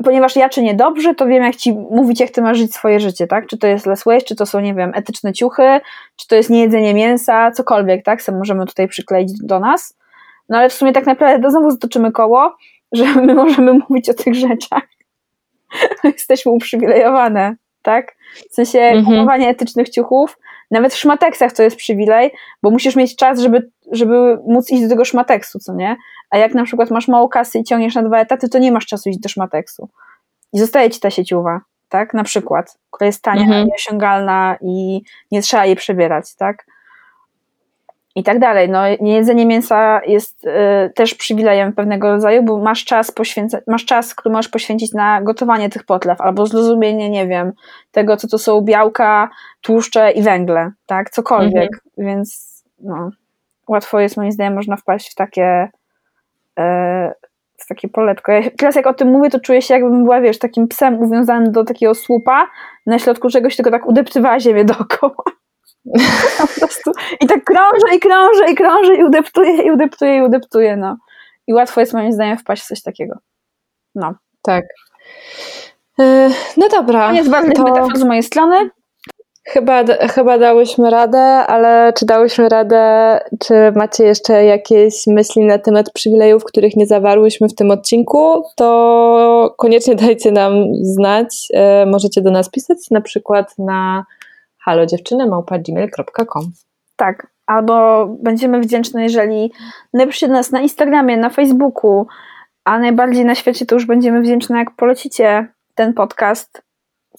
ponieważ 0.03 0.35
ja 0.35 0.49
czynię 0.49 0.75
dobrze, 0.75 1.15
to 1.15 1.27
wiem, 1.27 1.43
jak 1.43 1.55
ci 1.55 1.73
mówić, 1.73 2.19
jak 2.19 2.29
ty 2.29 2.41
masz 2.41 2.57
żyć 2.57 2.73
swoje 2.73 2.99
życie, 2.99 3.27
tak? 3.27 3.47
Czy 3.47 3.57
to 3.57 3.67
jest 3.67 3.85
less 3.85 4.03
waste, 4.03 4.25
czy 4.25 4.35
to 4.35 4.45
są, 4.45 4.59
nie 4.59 4.73
wiem, 4.73 4.91
etyczne 4.95 5.33
ciuchy, 5.33 5.79
czy 6.15 6.27
to 6.27 6.35
jest 6.35 6.49
niejedzenie 6.49 6.93
mięsa, 6.93 7.51
cokolwiek, 7.51 8.05
tak? 8.05 8.21
Sam 8.21 8.37
możemy 8.37 8.65
tutaj 8.65 8.87
przykleić 8.87 9.31
do 9.43 9.59
nas. 9.59 9.97
No 10.49 10.57
ale 10.57 10.69
w 10.69 10.73
sumie 10.73 10.91
tak 10.91 11.05
naprawdę 11.05 11.43
to 11.43 11.51
znowu 11.51 11.71
zatoczymy 11.71 12.11
koło, 12.11 12.55
że 12.91 13.05
my 13.05 13.35
możemy 13.35 13.73
mówić 13.73 14.09
o 14.09 14.13
tych 14.13 14.35
rzeczach. 14.35 14.83
Jesteśmy 16.03 16.51
uprzywilejowane, 16.51 17.55
tak? 17.81 18.15
W 18.51 18.53
sensie 18.53 18.79
mhm. 18.79 19.05
kupowanie 19.05 19.49
etycznych 19.49 19.89
ciuchów, 19.89 20.37
nawet 20.71 20.93
w 20.93 20.97
szmateksach 20.97 21.53
to 21.53 21.63
jest 21.63 21.75
przywilej, 21.75 22.31
bo 22.63 22.71
musisz 22.71 22.95
mieć 22.95 23.15
czas, 23.15 23.39
żeby, 23.39 23.71
żeby 23.91 24.37
móc 24.47 24.71
iść 24.71 24.83
do 24.83 24.89
tego 24.89 25.05
szmateksu, 25.05 25.59
co 25.59 25.73
nie? 25.73 25.97
A 26.29 26.37
jak 26.37 26.53
na 26.53 26.63
przykład 26.63 26.91
masz 26.91 27.07
mało 27.07 27.29
kasy 27.29 27.59
i 27.59 27.63
ciągniesz 27.63 27.95
na 27.95 28.03
dwa 28.03 28.19
etaty, 28.19 28.49
to 28.49 28.59
nie 28.59 28.71
masz 28.71 28.85
czasu 28.85 29.09
iść 29.09 29.19
do 29.19 29.29
szmateksu. 29.29 29.89
I 30.53 30.59
zostaje 30.59 30.89
ci 30.89 30.99
ta 30.99 31.09
sieciowa, 31.09 31.61
tak? 31.89 32.13
Na 32.13 32.23
przykład, 32.23 32.77
która 32.91 33.05
jest 33.05 33.23
tania, 33.23 33.43
mhm. 33.43 33.67
nieosiągalna 33.67 34.57
i 34.61 35.01
nie 35.31 35.41
trzeba 35.41 35.65
jej 35.65 35.75
przebierać, 35.75 36.35
tak? 36.35 36.65
I 38.15 38.23
tak 38.23 38.39
dalej. 38.39 38.69
No, 38.69 38.81
jedzenie 39.01 39.45
mięsa 39.45 40.01
jest 40.05 40.45
y, 40.45 40.49
też 40.95 41.15
przywilejem 41.15 41.73
pewnego 41.73 42.11
rodzaju, 42.11 42.43
bo 42.43 42.57
masz 42.57 42.85
czas, 42.85 43.11
poświęca- 43.11 43.61
masz 43.67 43.85
czas, 43.85 44.15
który 44.15 44.33
możesz 44.33 44.51
poświęcić 44.51 44.93
na 44.93 45.21
gotowanie 45.21 45.69
tych 45.69 45.83
potlew 45.83 46.21
albo 46.21 46.45
zrozumienie, 46.45 47.09
nie 47.09 47.27
wiem, 47.27 47.51
tego, 47.91 48.17
co 48.17 48.27
to 48.27 48.37
są 48.37 48.61
białka, 48.61 49.29
tłuszcze 49.61 50.11
i 50.11 50.21
węgle, 50.21 50.71
tak? 50.85 51.09
Cokolwiek. 51.09 51.69
Mhm. 51.73 51.81
Więc 51.97 52.59
no, 52.81 53.09
łatwo 53.67 53.99
jest, 53.99 54.17
moim 54.17 54.31
zdaniem, 54.31 54.55
można 54.55 54.75
wpaść 54.75 55.11
w 55.11 55.15
takie. 55.15 55.69
Y, 56.59 57.29
w 57.57 57.67
takie 57.67 57.89
poletko. 57.89 58.31
Ja 58.31 58.41
teraz 58.57 58.75
jak 58.75 58.87
o 58.87 58.93
tym 58.93 59.07
mówię, 59.07 59.29
to 59.29 59.39
czuję 59.39 59.61
się 59.61 59.73
jakbym 59.73 60.03
była, 60.03 60.21
wiesz, 60.21 60.39
takim 60.39 60.67
psem 60.67 60.99
uwiązanym 61.01 61.51
do 61.51 61.63
takiego 61.63 61.95
słupa, 61.95 62.47
na 62.85 62.99
środku 62.99 63.29
czegoś 63.29 63.55
tylko 63.55 63.71
tak 63.71 63.85
udeptywała 63.85 64.39
ziemię 64.39 64.65
dookoła. 64.65 65.23
po 66.37 66.47
prostu. 66.59 66.91
I 67.21 67.27
tak 67.27 67.43
krążę 67.43 67.95
i 67.95 67.99
krążę 67.99 68.51
i 68.51 68.55
krążę 68.55 68.95
i 68.95 69.03
udeptuję 69.03 69.63
i 69.63 69.71
udeptuję 69.71 70.17
i 70.17 70.21
udeptuję, 70.21 70.77
no. 70.77 70.97
I 71.47 71.53
łatwo 71.53 71.79
jest 71.79 71.93
moim 71.93 72.13
zdaniem 72.13 72.37
wpaść 72.37 72.63
w 72.63 72.67
coś 72.67 72.81
takiego. 72.81 73.19
No. 73.95 74.13
Tak. 74.41 74.65
Yy, 75.97 76.29
no 76.57 76.69
dobra. 76.69 77.13
Jest 77.13 77.29
bardzo 77.29 77.51
to... 77.53 77.87
z 77.95 78.03
mojej 78.03 78.23
strony. 78.23 78.69
Chyba, 79.47 79.83
chyba 80.13 80.37
dałyśmy 80.37 80.89
radę, 80.89 81.19
ale 81.19 81.93
czy 81.93 82.05
dałyśmy 82.05 82.49
radę, 82.49 83.19
czy 83.39 83.53
macie 83.75 84.03
jeszcze 84.03 84.45
jakieś 84.45 85.07
myśli 85.07 85.45
na 85.45 85.57
temat 85.57 85.91
przywilejów, 85.93 86.43
których 86.43 86.75
nie 86.75 86.87
zawarłyśmy 86.87 87.49
w 87.49 87.55
tym 87.55 87.71
odcinku, 87.71 88.43
to 88.55 89.55
koniecznie 89.57 89.95
dajcie 89.95 90.31
nam 90.31 90.53
znać. 90.81 91.47
Yy, 91.49 91.85
możecie 91.85 92.21
do 92.21 92.31
nas 92.31 92.49
pisać 92.49 92.77
na 92.91 93.01
przykład 93.01 93.57
na 93.57 94.05
halodziewczyny.gmail.com 94.65 96.51
Tak, 96.95 97.27
albo 97.45 98.05
będziemy 98.23 98.59
wdzięczne, 98.59 99.03
jeżeli 99.03 99.51
napiszecie 99.93 100.27
do 100.27 100.33
nas 100.33 100.51
na 100.51 100.61
Instagramie, 100.61 101.17
na 101.17 101.29
Facebooku, 101.29 102.07
a 102.63 102.79
najbardziej 102.79 103.25
na 103.25 103.35
świecie 103.35 103.65
to 103.65 103.75
już 103.75 103.85
będziemy 103.85 104.21
wdzięczne, 104.21 104.57
jak 104.57 104.75
polecicie 104.75 105.47
ten 105.75 105.93
podcast 105.93 106.63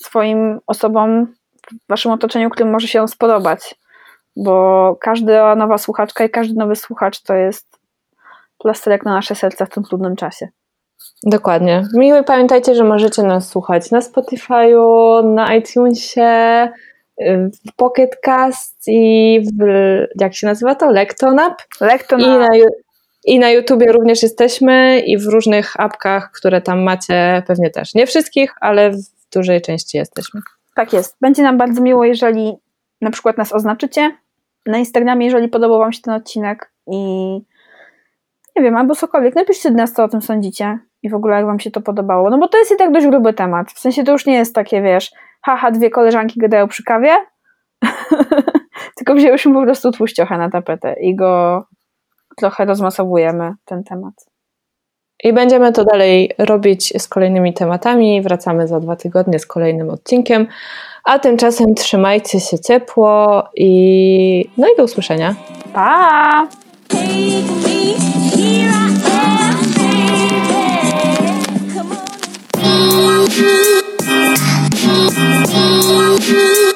swoim 0.00 0.60
osobom 0.66 1.26
w 1.26 1.88
waszym 1.88 2.12
otoczeniu, 2.12 2.50
którym 2.50 2.72
może 2.72 2.88
się 2.88 3.00
on 3.00 3.08
spodobać, 3.08 3.74
bo 4.36 4.96
każda 5.00 5.54
nowa 5.54 5.78
słuchaczka 5.78 6.24
i 6.24 6.30
każdy 6.30 6.54
nowy 6.54 6.76
słuchacz 6.76 7.22
to 7.22 7.34
jest 7.34 7.80
plasterek 8.58 9.04
na 9.04 9.14
nasze 9.14 9.34
serca 9.34 9.66
w 9.66 9.70
tym 9.70 9.84
trudnym 9.84 10.16
czasie. 10.16 10.48
Dokładnie. 11.22 11.82
Miły, 11.94 12.24
pamiętajcie, 12.24 12.74
że 12.74 12.84
możecie 12.84 13.22
nas 13.22 13.48
słuchać 13.48 13.90
na 13.90 14.00
Spotify'u, 14.00 15.24
na 15.34 15.54
iTunesie, 15.54 16.68
w 17.68 17.76
Pocket 17.76 18.16
Cast 18.16 18.82
i 18.86 19.40
w, 19.40 19.64
jak 20.20 20.34
się 20.34 20.46
nazywa 20.46 20.74
to? 20.74 20.90
Lektonap. 20.90 21.62
Lektonap. 21.80 22.54
I 22.54 22.58
na, 22.60 22.66
I 23.24 23.38
na 23.38 23.50
YouTubie 23.50 23.92
również 23.92 24.22
jesteśmy 24.22 25.00
i 25.06 25.18
w 25.18 25.26
różnych 25.26 25.80
apkach, 25.80 26.30
które 26.30 26.60
tam 26.60 26.82
macie, 26.82 27.42
pewnie 27.46 27.70
też. 27.70 27.94
Nie 27.94 28.06
wszystkich, 28.06 28.54
ale 28.60 28.90
w 28.90 29.02
dużej 29.32 29.62
części 29.62 29.96
jesteśmy. 29.96 30.40
Tak 30.74 30.92
jest. 30.92 31.16
Będzie 31.20 31.42
nam 31.42 31.58
bardzo 31.58 31.82
miło, 31.82 32.04
jeżeli 32.04 32.52
na 33.00 33.10
przykład 33.10 33.38
nas 33.38 33.52
oznaczycie 33.52 34.16
na 34.66 34.78
Instagramie, 34.78 35.26
jeżeli 35.26 35.48
podobał 35.48 35.78
Wam 35.78 35.92
się 35.92 36.02
ten 36.02 36.14
odcinek 36.14 36.72
i 36.86 36.96
nie 38.56 38.62
wiem, 38.62 38.76
albo 38.76 38.94
cokolwiek. 38.94 39.34
Napiszcie 39.34 39.70
do 39.70 39.76
nas, 39.76 39.92
co 39.92 40.04
o 40.04 40.08
tym 40.08 40.22
sądzicie 40.22 40.78
i 41.02 41.10
w 41.10 41.14
ogóle 41.14 41.36
jak 41.36 41.46
Wam 41.46 41.60
się 41.60 41.70
to 41.70 41.80
podobało. 41.80 42.30
No 42.30 42.38
bo 42.38 42.48
to 42.48 42.58
jest 42.58 42.72
i 42.72 42.76
tak 42.76 42.92
dość 42.92 43.06
gruby 43.06 43.32
temat. 43.32 43.72
W 43.72 43.78
sensie 43.78 44.04
to 44.04 44.12
już 44.12 44.26
nie 44.26 44.34
jest 44.34 44.54
takie, 44.54 44.82
wiesz, 44.82 45.12
haha, 45.42 45.70
dwie 45.70 45.90
koleżanki 45.90 46.40
gadają 46.40 46.68
przy 46.68 46.84
kawie, 46.84 47.16
tylko 48.96 49.14
wzięłyśmy 49.14 49.54
po 49.54 49.62
prostu 49.62 49.92
tłuściocha 49.92 50.38
na 50.38 50.50
tapetę 50.50 50.96
i 51.00 51.16
go 51.16 51.64
trochę 52.36 52.64
rozmasowujemy, 52.64 53.54
ten 53.64 53.84
temat. 53.84 54.14
I 55.24 55.32
będziemy 55.32 55.72
to 55.72 55.84
dalej 55.84 56.30
robić 56.38 57.02
z 57.02 57.08
kolejnymi 57.08 57.54
tematami. 57.54 58.22
Wracamy 58.22 58.68
za 58.68 58.80
dwa 58.80 58.96
tygodnie 58.96 59.38
z 59.38 59.46
kolejnym 59.46 59.90
odcinkiem. 59.90 60.46
A 61.04 61.18
tymczasem 61.18 61.74
trzymajcie 61.74 62.40
się 62.40 62.58
ciepło 62.58 63.42
i 63.56 64.50
no 64.56 64.68
i 64.68 64.76
do 64.76 64.84
usłyszenia. 64.84 65.34
Pa! 65.72 66.46
Daddy. 76.30 76.70